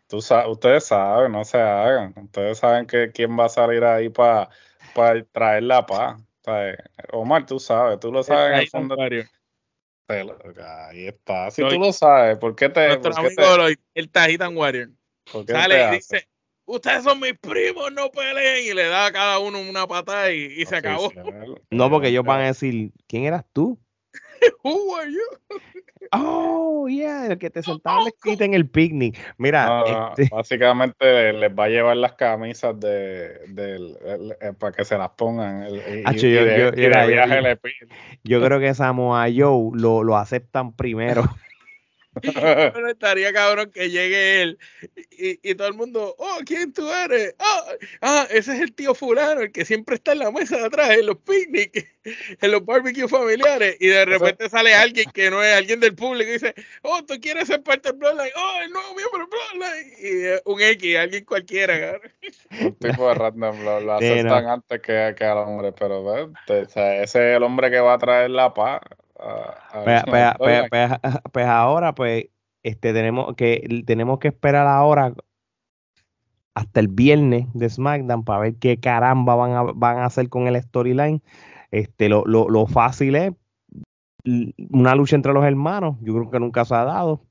Tú 0.08 0.18
ustedes 0.18 0.84
saben, 0.84 1.32
no 1.32 1.42
se 1.42 1.58
hagan. 1.58 2.12
Ustedes 2.16 2.58
saben 2.58 2.86
que 2.86 3.10
quién 3.12 3.38
va 3.38 3.46
a 3.46 3.48
salir 3.48 3.82
ahí 3.82 4.10
para 4.10 4.50
traer 5.32 5.62
la 5.62 5.86
paz. 5.86 6.20
Omar, 7.12 7.46
tú 7.46 7.58
sabes, 7.58 7.98
tú 7.98 8.12
lo 8.12 8.22
sabes 8.22 8.52
en 8.52 8.58
el 8.58 8.68
fondo. 8.68 8.96
Ahí 10.08 11.06
está. 11.06 11.50
Si 11.50 11.66
tú 11.66 11.78
lo 11.78 11.92
sabes, 11.92 12.36
¿por 12.36 12.54
qué 12.54 12.68
te.? 12.68 12.88
Nuestro 12.88 13.16
amigo 13.16 13.42
el 13.94 14.10
Tajitan 14.10 14.54
Warrior. 14.54 14.90
Sale 15.46 15.88
y 15.88 15.90
dice: 15.92 16.28
ustedes 16.66 17.04
son 17.04 17.20
mis 17.20 17.38
primos, 17.38 17.92
no 17.92 18.10
peleen. 18.10 18.66
Y 18.66 18.74
le 18.74 18.86
da 18.86 19.06
a 19.06 19.12
cada 19.12 19.38
uno 19.38 19.60
una 19.60 19.86
patada 19.86 20.30
y, 20.32 20.64
se 20.64 20.76
acabó. 20.76 21.12
No, 21.70 21.90
porque 21.90 22.08
ellos 22.08 22.24
van 22.24 22.40
a 22.40 22.46
decir, 22.46 22.92
¿quién 23.06 23.24
eras 23.24 23.44
tú? 23.52 23.78
Who 24.64 24.96
are 24.96 25.10
you? 25.10 25.58
Oh, 26.14 26.88
yeah, 26.88 27.26
el 27.26 27.38
que 27.38 27.48
te 27.48 27.62
sentaba 27.62 28.02
en 28.24 28.42
en 28.42 28.54
el 28.54 28.68
picnic. 28.68 29.18
Mira, 29.38 30.10
este 30.10 30.28
básicamente 30.34 31.32
les 31.32 31.50
va 31.50 31.64
a 31.64 31.68
llevar 31.68 31.96
las 31.96 32.14
camisas 32.14 32.78
de, 32.78 33.40
eh, 33.56 34.52
para 34.58 34.72
que 34.72 34.84
se 34.84 34.98
las 34.98 35.10
pongan. 35.10 35.68
yo, 38.24 38.40
creo 38.40 38.60
que 38.60 38.74
Samoa 38.74 39.26
Joe 39.34 39.70
lo, 39.74 40.02
lo 40.02 40.16
aceptan 40.16 40.74
primero. 40.74 41.24
Pero 42.20 42.90
estaría 42.90 43.32
cabrón 43.32 43.70
que 43.70 43.90
llegue 43.90 44.42
él 44.42 44.58
y, 45.10 45.54
todo 45.54 45.68
el 45.68 45.74
mundo, 45.74 46.14
oh, 46.18 46.38
¿quién 46.44 46.72
tú 46.72 46.90
eres? 46.90 47.34
Oh, 47.38 47.62
ah, 48.00 48.26
ese 48.30 48.54
es 48.54 48.60
el 48.60 48.74
tío 48.74 48.94
fulano, 48.94 49.42
el 49.42 49.52
que 49.52 49.64
siempre 49.64 49.94
está 49.94 50.12
en 50.12 50.18
la 50.18 50.30
mesa 50.30 50.56
de 50.56 50.66
atrás, 50.66 50.90
en 50.90 51.06
los 51.06 51.16
picnics, 51.18 51.86
en 52.40 52.50
los 52.50 52.64
barbecues 52.64 53.10
familiares, 53.10 53.76
y 53.78 53.86
de 53.86 54.04
repente 54.04 54.48
sale 54.50 54.74
alguien 54.74 55.10
que 55.12 55.30
no 55.30 55.42
es 55.42 55.54
alguien 55.54 55.80
del 55.80 55.94
público 55.94 56.28
y 56.28 56.34
dice, 56.34 56.54
oh, 56.82 57.02
tú 57.04 57.14
quieres 57.20 57.48
ser 57.48 57.62
parte 57.62 57.90
del 57.90 57.98
Bloodline, 57.98 58.32
oh, 58.36 58.60
el 58.64 58.70
nuevo 58.72 58.94
miembro 58.94 59.18
del 59.18 59.28
Bloodline, 59.28 59.92
y 59.98 60.26
eh, 60.26 60.42
un 60.44 60.60
X, 60.60 60.96
alguien 60.96 61.24
cualquiera, 61.24 61.80
cabrón. 61.80 62.12
Un 62.60 62.74
tipo 62.74 63.08
de 63.08 63.14
random 63.14 63.64
lo, 63.64 63.92
aceptan 63.94 64.46
antes 64.46 64.80
que, 64.80 65.14
que 65.16 65.24
al 65.24 65.38
hombre, 65.38 65.72
pero 65.72 66.32
ese 66.48 67.02
es 67.02 67.14
el 67.14 67.42
hombre 67.42 67.70
que 67.70 67.80
va 67.80 67.94
a 67.94 67.98
traer 67.98 68.30
la 68.30 68.52
paz 68.52 68.80
pues, 69.84 70.02
pues, 70.04 70.68
pues, 70.70 70.90
pues, 71.32 71.46
ahora, 71.46 71.94
pues, 71.94 72.26
este, 72.62 72.92
tenemos 72.92 73.34
que, 73.36 73.82
tenemos 73.86 74.18
que 74.18 74.28
esperar 74.28 74.66
ahora 74.66 75.14
hasta 76.54 76.80
el 76.80 76.88
viernes 76.88 77.46
de 77.54 77.68
SmackDown 77.68 78.24
para 78.24 78.40
ver 78.40 78.54
qué 78.56 78.78
caramba 78.78 79.34
van 79.34 79.52
a, 79.52 79.62
van 79.62 79.98
a 79.98 80.06
hacer 80.06 80.28
con 80.28 80.46
el 80.46 80.60
storyline. 80.60 81.22
Este, 81.70 82.08
lo, 82.08 82.24
lo, 82.26 82.48
lo 82.48 82.66
fácil 82.66 83.16
es 83.16 83.32
una 84.70 84.94
lucha 84.94 85.16
entre 85.16 85.32
los 85.32 85.44
hermanos. 85.44 85.96
Yo 86.02 86.14
creo 86.14 86.30
que 86.30 86.40
nunca 86.40 86.64
se 86.64 86.74
ha 86.74 86.84
dado. 86.84 87.22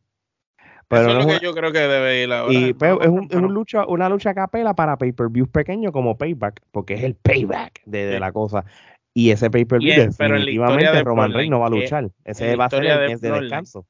Pero 0.87 1.03
Eso 1.03 1.19
es 1.19 1.25
lo 1.25 1.31
que 1.31 1.45
yo 1.45 1.53
creo 1.53 1.71
que 1.71 1.79
debe 1.79 2.23
ir 2.23 2.33
ahora. 2.33 2.53
Y 2.53 2.75
es, 2.77 3.07
un, 3.07 3.27
es 3.29 3.37
un 3.37 3.53
lucha, 3.53 3.85
una 3.87 4.09
lucha 4.09 4.33
capela 4.33 4.73
para 4.73 4.97
pay-per-views 4.97 5.47
pequeños 5.47 5.93
como 5.93 6.17
Payback, 6.17 6.61
porque 6.71 6.95
es 6.95 7.03
el 7.03 7.15
payback 7.15 7.81
de, 7.85 8.07
de 8.07 8.19
la 8.19 8.33
cosa. 8.33 8.65
Y 9.13 9.31
ese 9.31 9.49
pay-per-view 9.49 9.93
definitivamente 9.93 11.03
Roman 11.03 11.33
Reigns 11.33 11.51
no 11.51 11.59
va 11.59 11.67
a 11.67 11.69
luchar. 11.69 12.11
Ese 12.23 12.55
va 12.55 12.65
a 12.65 12.69
ser 12.69 12.85
el 12.85 13.09
mes 13.09 13.21
de, 13.21 13.31
descanso. 13.31 13.85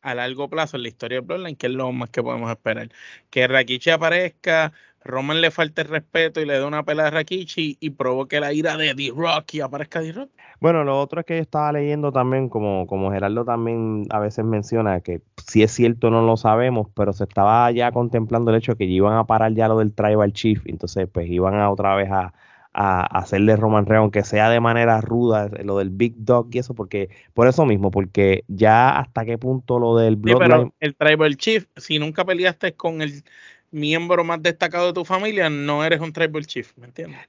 A 0.00 0.14
largo 0.14 0.48
plazo, 0.48 0.76
en 0.76 0.82
la 0.82 0.88
historia 0.88 1.20
de 1.20 1.26
Bloodline, 1.26 1.56
que 1.56 1.66
es 1.66 1.72
lo 1.72 1.90
más 1.92 2.10
que 2.10 2.22
podemos 2.22 2.50
esperar. 2.50 2.88
Que 3.30 3.46
Rakichi 3.46 3.90
aparezca, 3.90 4.72
Roman 5.02 5.40
le 5.40 5.50
falte 5.50 5.82
el 5.82 5.88
respeto 5.88 6.40
y 6.40 6.46
le 6.46 6.54
dé 6.54 6.64
una 6.64 6.82
pelea 6.82 7.08
a 7.08 7.10
Rakichi 7.10 7.76
y 7.78 7.90
provoque 7.90 8.40
la 8.40 8.52
ira 8.52 8.76
de 8.76 8.94
D-Rock 8.94 9.54
y 9.54 9.60
aparezca 9.60 10.00
D-Rock. 10.00 10.30
Bueno, 10.60 10.82
lo 10.82 10.98
otro 10.98 11.20
es 11.20 11.26
que 11.26 11.36
yo 11.36 11.42
estaba 11.42 11.72
leyendo 11.72 12.10
también, 12.10 12.48
como, 12.48 12.86
como 12.86 13.12
Gerardo 13.12 13.44
también 13.44 14.06
a 14.10 14.18
veces 14.18 14.46
menciona, 14.46 15.00
que 15.00 15.20
si 15.46 15.62
es 15.62 15.72
cierto 15.72 16.10
no 16.10 16.22
lo 16.22 16.38
sabemos, 16.38 16.88
pero 16.94 17.12
se 17.12 17.24
estaba 17.24 17.70
ya 17.70 17.92
contemplando 17.92 18.50
el 18.50 18.56
hecho 18.56 18.76
que 18.76 18.84
iban 18.84 19.14
a 19.14 19.24
parar 19.24 19.52
ya 19.52 19.68
lo 19.68 19.78
del 19.78 19.92
Tribal 19.92 20.32
Chief, 20.32 20.62
entonces 20.66 21.06
pues 21.10 21.28
iban 21.28 21.54
a 21.56 21.70
otra 21.70 21.94
vez 21.96 22.10
a, 22.10 22.32
a, 22.74 23.06
hacerle 23.18 23.56
Roman 23.56 23.86
Reigns, 23.86 24.00
aunque 24.00 24.24
sea 24.24 24.50
de 24.50 24.60
manera 24.60 25.00
ruda, 25.00 25.48
lo 25.62 25.78
del 25.78 25.90
Big 25.90 26.14
Dog 26.18 26.48
y 26.52 26.58
eso, 26.58 26.74
porque 26.74 27.08
por 27.32 27.46
eso 27.46 27.64
mismo, 27.64 27.90
porque 27.90 28.44
ya 28.48 28.98
hasta 28.98 29.24
qué 29.24 29.38
punto 29.38 29.78
lo 29.78 29.96
del 29.96 30.16
Bloodline... 30.16 30.72
el 30.80 30.94
Tribal 30.96 31.36
Chief, 31.36 31.66
si 31.76 31.98
nunca 31.98 32.24
peleaste 32.24 32.74
con 32.74 33.00
el 33.00 33.22
miembro 33.70 34.24
más 34.24 34.42
destacado 34.42 34.88
de 34.88 34.92
tu 34.92 35.04
familia, 35.04 35.48
no 35.48 35.84
eres 35.84 36.00
un 36.00 36.12
Tribal 36.12 36.46
Chief, 36.46 36.76
¿me 36.76 36.86
entiendes? 36.86 37.20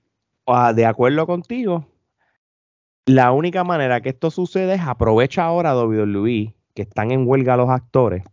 Ah, 0.47 0.73
de 0.73 0.85
acuerdo 0.85 1.25
contigo, 1.25 1.87
la 3.05 3.31
única 3.31 3.63
manera 3.63 4.01
que 4.01 4.09
esto 4.09 4.31
sucede 4.31 4.75
es 4.75 4.81
aprovecha 4.81 5.43
ahora 5.43 5.75
WWE, 5.75 6.55
que 6.73 6.81
están 6.81 7.11
en 7.11 7.27
huelga 7.27 7.55
los 7.55 7.69
actores, 7.69 8.23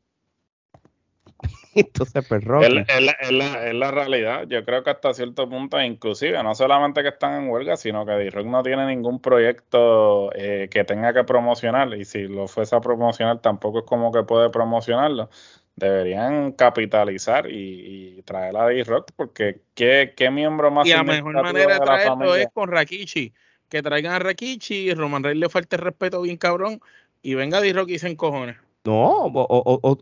Entonces, 1.74 2.24
pues 2.28 2.42
Es, 2.42 3.74
la, 3.74 3.90
realidad. 3.90 4.44
Yo 4.46 4.64
creo 4.64 4.82
que 4.82 4.90
hasta 4.90 5.14
cierto 5.14 5.48
punto, 5.48 5.80
inclusive, 5.80 6.42
no 6.42 6.54
solamente 6.54 7.02
que 7.02 7.08
están 7.08 7.42
en 7.42 7.48
huelga, 7.48 7.76
sino 7.76 8.04
que 8.04 8.12
D-Rock 8.12 8.46
no 8.46 8.62
tiene 8.62 8.86
ningún 8.86 9.20
proyecto 9.20 10.30
eh, 10.34 10.68
que 10.70 10.84
tenga 10.84 11.14
que 11.14 11.24
promocionar. 11.24 11.94
Y 11.94 12.04
si 12.04 12.28
lo 12.28 12.46
fuese 12.46 12.76
a 12.76 12.80
promocionar, 12.80 13.40
tampoco 13.40 13.80
es 13.80 13.84
como 13.86 14.12
que 14.12 14.22
puede 14.22 14.50
promocionarlo. 14.50 15.30
Deberían 15.74 16.52
capitalizar 16.52 17.50
y, 17.50 18.20
traer 18.26 18.56
a 18.56 18.66
D-Rock, 18.66 19.12
porque 19.16 19.62
¿qué, 19.74 20.12
¿qué, 20.14 20.30
miembro 20.30 20.70
más 20.70 20.86
Y 20.86 20.90
la 20.90 21.02
mejor 21.02 21.42
manera 21.42 21.74
de 21.74 21.80
traerlo 21.80 22.36
es 22.36 22.48
con 22.52 22.68
Rakichi. 22.68 23.32
Que 23.70 23.82
traigan 23.82 24.12
a 24.12 24.18
Rakichi, 24.18 24.92
Roman 24.92 25.24
Reigns 25.24 25.40
le 25.40 25.48
falta 25.48 25.76
el 25.76 25.82
respeto 25.82 26.20
bien 26.20 26.36
cabrón, 26.36 26.80
y 27.22 27.34
venga 27.34 27.62
D-Rock 27.62 27.88
y 27.88 27.98
se 27.98 28.08
encojones. 28.08 28.56
No, 28.84 29.26
o, 29.26 29.40
o, 29.42 29.80
o, 29.82 29.98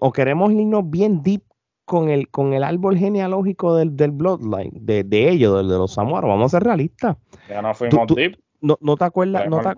o, 0.00 0.12
queremos 0.12 0.52
irnos 0.52 0.88
bien 0.88 1.22
deep 1.22 1.42
con 1.84 2.08
el, 2.08 2.28
con 2.30 2.54
el 2.54 2.64
árbol 2.64 2.96
genealógico 2.96 3.76
del, 3.76 3.96
del 3.96 4.10
Bloodline, 4.12 4.72
de, 4.74 5.04
de 5.04 5.28
ellos, 5.28 5.54
de, 5.56 5.70
de 5.72 5.78
los 5.78 5.92
Samuaros. 5.92 6.28
Vamos 6.28 6.46
a 6.54 6.58
ser 6.58 6.66
realistas. 6.66 7.16
Ya 7.48 7.60
no 7.60 7.74
fuimos 7.74 8.06
tú- 8.06 8.14
deep. 8.14 8.38
No, 8.60 8.78
no 8.80 8.96
te 8.96 9.04
acuerdas, 9.04 9.42
no 9.50 9.56
te- 9.60 9.68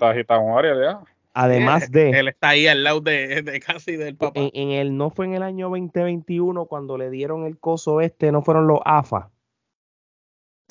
ya. 0.81 1.01
además 1.33 1.91
de, 1.91 2.11
Él 2.11 2.29
está 2.29 2.51
ahí 2.51 2.67
al 2.67 2.85
lado 2.85 3.01
de, 3.01 3.41
de 3.43 3.59
casi 3.59 3.97
del 3.97 4.15
papá. 4.17 4.39
en, 4.39 4.51
en 4.53 4.71
el, 4.73 4.97
no 4.97 5.09
fue 5.11 5.25
en 5.27 5.35
el 5.35 5.43
año 5.43 5.69
2021 5.71 6.67
cuando 6.67 6.99
le 6.99 7.11
dieron 7.11 7.47
el 7.47 7.59
coso 7.59 8.01
este, 8.03 8.31
no 8.31 8.43
fueron 8.43 8.67
los 8.67 8.79
AFA. 8.85 9.31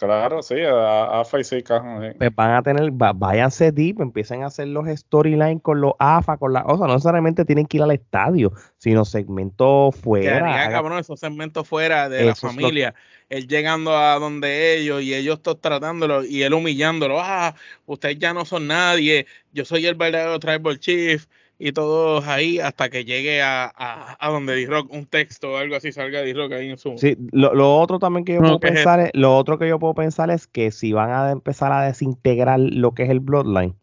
Claro, 0.06 0.41
sí, 0.43 0.56
a, 0.62 1.20
a 1.22 1.26
Face 1.26 1.58
y 1.58 1.64
Cajon, 1.64 2.01
sí. 2.04 2.18
Pues 2.18 2.36
van 2.36 2.51
a 2.51 2.64
tener, 2.64 2.91
va- 2.91 3.14
váyanse 3.14 3.72
deep, 3.72 4.01
empiecen 4.01 4.43
a 4.43 4.47
hacer 4.47 4.68
los 4.68 4.88
storylines 4.88 5.62
con 5.62 5.82
los 5.82 5.93
AFA, 5.99 6.38
con 6.38 6.54
la, 6.54 6.64
o 6.66 6.78
sea, 6.78 6.88
no 6.88 6.93
necesariamente 6.93 7.45
tienen 7.45 7.66
que 7.66 7.78
ir 7.78 7.84
al 7.84 7.91
estadio, 7.91 8.51
sino 8.78 9.06
segmentos 9.06 9.95
fuera. 9.95 10.38
Haga- 10.64 10.72
cabrón 10.72 10.99
esos 10.99 11.20
segmentos 11.20 11.68
fuera 11.68 12.10
de 12.10 12.20
la 12.22 12.26
lo- 12.32 12.36
familia. 12.36 12.93
Él 13.30 13.47
llegando 13.47 13.97
a 13.97 14.20
donde 14.20 14.78
ellos 14.78 15.01
y 15.01 15.14
ellos 15.16 15.41
todos 15.41 15.60
tratándolo 15.60 16.24
y 16.24 16.43
él 16.43 16.54
humillándolo. 16.54 17.20
Ah, 17.20 17.56
ustedes 17.86 18.20
ya 18.20 18.34
no 18.34 18.45
son 18.45 18.68
nadie. 18.68 19.26
Yo 19.54 19.66
soy 19.66 19.86
el 19.88 19.95
verdadero 19.95 20.39
Tribal 20.39 20.80
Chief. 20.80 21.26
Y 21.66 21.72
todos 21.72 22.28
ahí 22.28 22.59
hasta 22.59 22.89
que 22.89 23.05
llegue 23.05 23.41
a, 23.41 23.66
a, 23.76 24.18
a 24.20 24.30
donde 24.32 24.53
D-Rock, 24.55 24.91
un 24.91 25.05
texto 25.05 25.53
o 25.53 25.57
algo 25.57 25.76
así, 25.76 25.91
salga 25.91 26.22
D-Rock 26.22 26.53
ahí 26.53 26.70
en 26.70 26.78
su. 26.78 26.91
Sí, 26.97 27.16
lo, 27.32 27.53
lo 27.55 27.78
otro 27.80 27.99
también 27.99 28.26
que 28.26 28.34
yo 28.34 28.41
No, 28.41 28.59
puedo 28.59 28.59
pensar 28.59 28.99
es, 28.99 29.11
lo 29.14 29.36
otro 29.38 29.57
que 29.57 29.68
yo 29.68 29.80
puedo 29.80 29.93
pensar 29.95 30.30
es 30.30 30.45
que 30.47 30.72
si 30.72 30.91
van 30.93 31.11
a 31.11 31.32
empezar 31.32 31.72
a 31.72 31.84
desintegrar 31.84 32.59
lo 32.59 32.93
que 32.93 33.03
es 33.03 33.09
el 33.09 33.20
Bloodline 33.20 33.76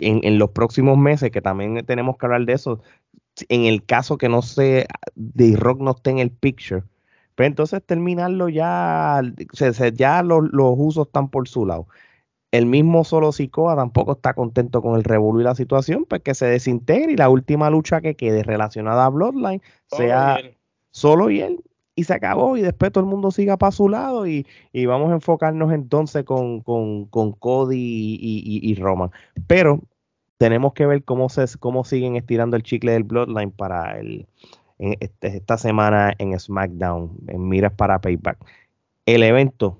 en, 0.00 0.20
en 0.24 0.38
los 0.38 0.50
próximos 0.50 0.98
meses, 0.98 1.30
que 1.30 1.42
también 1.42 1.84
tenemos 1.86 2.16
que 2.16 2.26
hablar 2.26 2.44
de 2.44 2.54
eso, 2.54 2.80
en 3.48 3.64
el 3.66 3.84
caso 3.84 4.18
que 4.18 4.28
no 4.28 4.42
se, 4.42 4.86
de 5.14 5.56
Rock 5.56 5.80
no 5.80 5.92
esté 5.92 6.10
en 6.10 6.18
el 6.18 6.30
picture, 6.30 6.84
pero 7.34 7.48
entonces 7.48 7.82
terminarlo 7.84 8.48
ya, 8.48 9.22
se- 9.52 9.74
se- 9.74 9.92
ya 9.92 10.22
los, 10.22 10.44
los 10.52 10.74
usos 10.76 11.06
están 11.08 11.30
por 11.30 11.48
su 11.48 11.66
lado. 11.66 11.88
El 12.52 12.66
mismo 12.66 13.02
Solo 13.02 13.32
Sikoa 13.32 13.74
tampoco 13.74 14.12
está 14.12 14.34
contento 14.34 14.80
con 14.82 14.94
el 14.94 15.04
revolú 15.04 15.40
y 15.40 15.44
la 15.44 15.54
situación, 15.54 16.04
pues 16.08 16.20
que 16.22 16.34
se 16.34 16.46
desintegre 16.46 17.12
y 17.12 17.16
la 17.16 17.28
última 17.28 17.68
lucha 17.70 18.00
que 18.00 18.14
quede 18.14 18.42
relacionada 18.44 19.06
a 19.06 19.08
Bloodline 19.08 19.60
sea 19.96 20.36
solo 20.90 21.30
y 21.30 21.40
él 21.40 21.64
y 21.94 22.04
se 22.04 22.14
acabó 22.14 22.56
y 22.56 22.62
después 22.62 22.90
todo 22.92 23.04
el 23.04 23.10
mundo 23.10 23.30
siga 23.30 23.56
para 23.58 23.70
su 23.72 23.88
lado 23.88 24.26
y, 24.26 24.46
y 24.72 24.86
vamos 24.86 25.10
a 25.10 25.14
enfocarnos 25.14 25.72
entonces 25.72 26.24
con, 26.24 26.60
con, 26.60 27.04
con 27.06 27.32
Cody 27.32 27.76
y, 27.78 28.16
y- 28.20 28.70
y 28.70 28.74
Roman. 28.76 29.10
Pero 29.46 29.80
tenemos 30.38 30.72
que 30.74 30.86
ver 30.86 31.04
cómo 31.04 31.28
se 31.28 31.44
cómo 31.58 31.84
siguen 31.84 32.16
estirando 32.16 32.56
el 32.56 32.62
chicle 32.62 32.92
del 32.92 33.04
Bloodline 33.04 33.50
para 33.50 33.98
el 33.98 34.26
en 34.78 34.96
este- 35.00 35.36
esta 35.36 35.56
semana 35.58 36.12
en 36.18 36.38
SmackDown, 36.38 37.12
en 37.28 37.48
miras 37.48 37.72
para 37.74 38.00
Payback. 38.00 38.38
El 39.06 39.22
evento, 39.22 39.78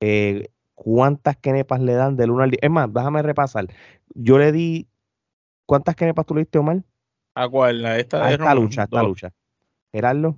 eh, 0.00 0.48
¿cuántas 0.82 1.36
kenepas 1.36 1.78
le 1.80 1.92
dan 1.92 2.16
del 2.16 2.30
1 2.30 2.42
al 2.42 2.50
10? 2.52 2.62
Es 2.62 2.70
más, 2.70 2.90
déjame 2.92 3.20
repasar. 3.22 3.66
Yo 4.14 4.38
le 4.38 4.50
di, 4.50 4.88
¿cuántas 5.66 5.94
kenepas 5.94 6.24
tú 6.24 6.34
le 6.34 6.40
diste, 6.40 6.58
Omar? 6.58 6.82
¿A 7.34 7.46
cuál? 7.48 7.84
¿A 7.84 7.98
esta, 7.98 8.24
A 8.24 8.28
de 8.28 8.32
esta 8.34 8.54
lucha, 8.54 8.80
a 8.80 8.84
esta 8.84 9.02
lucha. 9.02 9.32
Gerardo. 9.92 10.36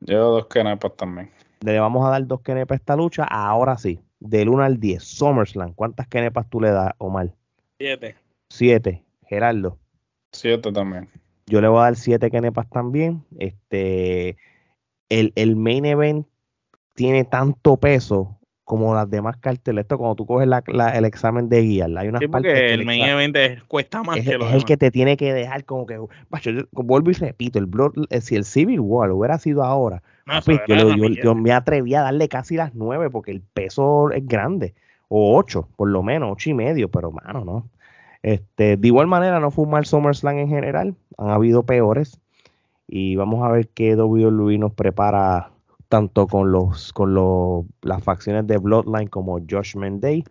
Yo 0.00 0.30
dos 0.32 0.46
kenepas 0.48 0.94
también. 0.96 1.30
le 1.62 1.80
vamos 1.80 2.06
a 2.06 2.10
dar 2.10 2.26
dos 2.26 2.42
kenepas 2.42 2.76
a 2.76 2.80
esta 2.80 2.96
lucha. 2.96 3.24
Ahora 3.24 3.78
sí, 3.78 3.98
del 4.20 4.50
1 4.50 4.62
al 4.62 4.78
10, 4.78 5.02
SummerSlam, 5.02 5.72
¿cuántas 5.72 6.06
kenepas 6.08 6.48
tú 6.50 6.60
le 6.60 6.70
das, 6.70 6.92
Omar? 6.98 7.32
Siete. 7.78 8.16
7. 8.50 9.02
Gerardo, 9.26 9.78
Siete 10.32 10.70
también. 10.70 11.08
yo 11.46 11.60
le 11.62 11.68
voy 11.68 11.78
a 11.80 11.84
dar 11.84 11.96
7 11.96 12.30
kenepas 12.30 12.68
también. 12.68 13.24
Este, 13.38 14.36
el, 15.08 15.32
el 15.34 15.56
main 15.56 15.86
event 15.86 16.26
tiene 16.92 17.24
tanto 17.24 17.78
peso 17.78 18.38
como 18.64 18.94
las 18.94 19.08
demás 19.10 19.36
carteles. 19.36 19.82
Esto 19.82 19.98
cuando 19.98 20.14
tú 20.14 20.26
coges 20.26 20.48
la- 20.48 20.62
la- 20.66 20.96
el 20.96 21.04
examen 21.04 21.48
de 21.48 21.60
guía, 21.60 21.84
hay 21.96 22.08
unas 22.08 22.20
Sí, 22.20 22.28
partes 22.28 22.52
que 22.54 22.74
el 22.74 22.80
el 22.80 22.86
main 22.86 23.02
event 23.04 23.36
es- 23.36 23.62
cuesta 23.64 24.02
más 24.02 24.16
es, 24.16 24.24
que 24.24 24.30
es 24.30 24.38
los 24.38 24.46
el 24.46 24.52
demás. 24.52 24.64
que 24.64 24.76
te 24.76 24.90
tiene 24.90 25.16
que 25.16 25.32
dejar 25.34 25.64
como 25.64 25.86
que, 25.86 25.94
yo 26.42 26.52
vuelvo 26.72 27.10
y 27.10 27.14
repito, 27.14 27.58
el 27.58 27.66
Blood, 27.66 28.06
eh, 28.10 28.20
si 28.20 28.36
el 28.36 28.44
Civil 28.44 28.80
War 28.80 29.10
hubiera 29.12 29.38
sido 29.38 29.62
ahora, 29.64 30.02
No, 30.26 30.40
Papi, 30.40 30.56
yo 31.22 31.34
me 31.34 31.52
atreví 31.52 31.94
a 31.94 32.00
darle 32.02 32.28
casi 32.28 32.56
las 32.56 32.74
nueve 32.74 33.10
porque 33.10 33.30
el 33.30 33.42
peso 33.42 34.10
es 34.10 34.26
grande. 34.26 34.74
O 35.08 35.36
ocho, 35.36 35.68
por 35.76 35.90
lo 35.90 36.02
menos, 36.02 36.32
ocho 36.32 36.48
y 36.48 36.54
medio, 36.54 36.90
pero 36.90 37.12
mano, 37.12 37.44
no. 37.44 37.68
Este, 38.22 38.78
de 38.78 38.86
igual 38.88 39.06
manera, 39.06 39.38
no 39.38 39.50
fue 39.50 39.64
un 39.64 39.70
mal 39.72 39.84
SummerSlam 39.84 40.38
en 40.38 40.48
general. 40.48 40.94
Han 41.18 41.28
habido 41.28 41.64
peores. 41.64 42.18
Y 42.88 43.16
vamos 43.16 43.44
a 43.44 43.50
ver 43.52 43.68
qué 43.68 43.96
WWE 43.96 44.56
nos 44.58 44.72
prepara 44.72 45.50
tanto 45.88 46.26
con 46.26 46.52
los 46.52 46.92
con 46.92 47.14
los, 47.14 47.64
las 47.82 48.02
facciones 48.02 48.46
de 48.46 48.58
Bloodline 48.58 49.08
como 49.08 49.38
Judgment 49.38 50.02
Day. 50.02 50.24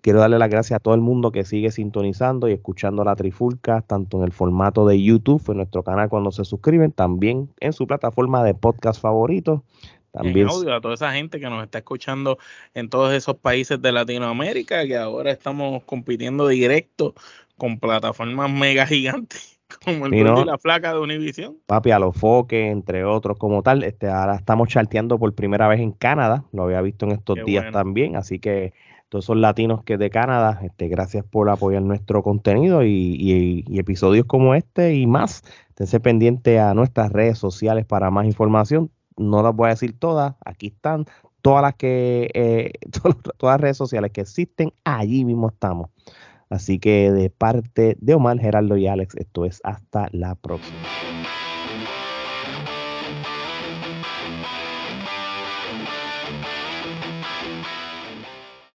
Quiero 0.00 0.20
darle 0.20 0.38
las 0.38 0.50
gracias 0.50 0.76
a 0.76 0.80
todo 0.80 0.94
el 0.94 1.00
mundo 1.00 1.32
que 1.32 1.44
sigue 1.44 1.72
sintonizando 1.72 2.48
y 2.48 2.52
escuchando 2.52 3.02
la 3.02 3.16
Trifulca, 3.16 3.82
tanto 3.82 4.18
en 4.18 4.24
el 4.24 4.32
formato 4.32 4.86
de 4.86 5.02
YouTube, 5.02 5.42
en 5.48 5.56
nuestro 5.56 5.82
canal 5.82 6.08
cuando 6.08 6.30
se 6.30 6.44
suscriben, 6.44 6.92
también 6.92 7.50
en 7.58 7.72
su 7.72 7.88
plataforma 7.88 8.44
de 8.44 8.54
podcast 8.54 9.00
favorito. 9.00 9.64
También 10.12 10.46
en 10.46 10.48
audio 10.48 10.74
a 10.74 10.80
toda 10.80 10.94
esa 10.94 11.12
gente 11.12 11.40
que 11.40 11.50
nos 11.50 11.62
está 11.64 11.78
escuchando 11.78 12.38
en 12.72 12.88
todos 12.88 13.12
esos 13.12 13.36
países 13.36 13.82
de 13.82 13.92
Latinoamérica 13.92 14.86
que 14.86 14.96
ahora 14.96 15.32
estamos 15.32 15.82
compitiendo 15.82 16.46
directo 16.46 17.14
con 17.58 17.80
plataformas 17.80 18.50
mega 18.50 18.86
gigantes 18.86 19.55
como 19.84 20.06
el 20.06 20.12
Gordo 20.14 20.34
¿no? 20.36 20.42
y 20.42 20.44
la 20.46 20.58
flaca 20.58 20.92
de 20.92 21.00
Univision. 21.00 21.56
Papi 21.66 21.90
a 21.90 21.98
los 21.98 22.16
foques, 22.16 22.70
entre 22.72 23.04
otros 23.04 23.36
como 23.38 23.62
tal. 23.62 23.82
Este, 23.82 24.08
ahora 24.08 24.36
estamos 24.36 24.68
charteando 24.68 25.18
por 25.18 25.34
primera 25.34 25.68
vez 25.68 25.80
en 25.80 25.92
Canadá, 25.92 26.44
lo 26.52 26.64
había 26.64 26.80
visto 26.80 27.06
en 27.06 27.12
estos 27.12 27.36
Qué 27.36 27.44
días 27.44 27.64
bueno. 27.64 27.78
también, 27.78 28.16
así 28.16 28.38
que 28.38 28.72
todos 29.08 29.24
esos 29.26 29.36
latinos 29.36 29.84
que 29.84 29.98
de 29.98 30.10
Canadá, 30.10 30.60
este, 30.62 30.88
gracias 30.88 31.24
por 31.24 31.48
apoyar 31.48 31.82
nuestro 31.82 32.22
contenido 32.22 32.82
y, 32.84 32.88
y- 33.18 33.64
y 33.68 33.78
episodios 33.78 34.26
como 34.26 34.54
este 34.54 34.94
y 34.94 35.06
más. 35.06 35.42
Esténse 35.70 36.00
pendiente 36.00 36.58
a 36.58 36.74
nuestras 36.74 37.12
redes 37.12 37.38
sociales 37.38 37.84
para 37.86 38.10
más 38.10 38.26
información. 38.26 38.90
No 39.16 39.42
las 39.42 39.54
voy 39.54 39.66
a 39.68 39.70
decir 39.70 39.98
todas, 39.98 40.34
aquí 40.44 40.66
están 40.68 41.06
todas 41.40 41.62
las 41.62 41.74
que 41.76 42.28
eh, 42.34 42.72
todas 42.92 43.14
las 43.54 43.60
redes 43.60 43.76
sociales 43.76 44.10
que 44.10 44.22
existen, 44.22 44.72
allí 44.84 45.24
mismo 45.24 45.48
estamos. 45.48 45.90
Así 46.48 46.78
que 46.78 47.10
de 47.10 47.30
parte 47.30 47.96
de 48.00 48.14
Omar, 48.14 48.38
Gerardo 48.38 48.76
y 48.76 48.86
Alex, 48.86 49.16
esto 49.16 49.44
es 49.44 49.60
hasta 49.64 50.08
la 50.12 50.34
próxima. 50.34 50.78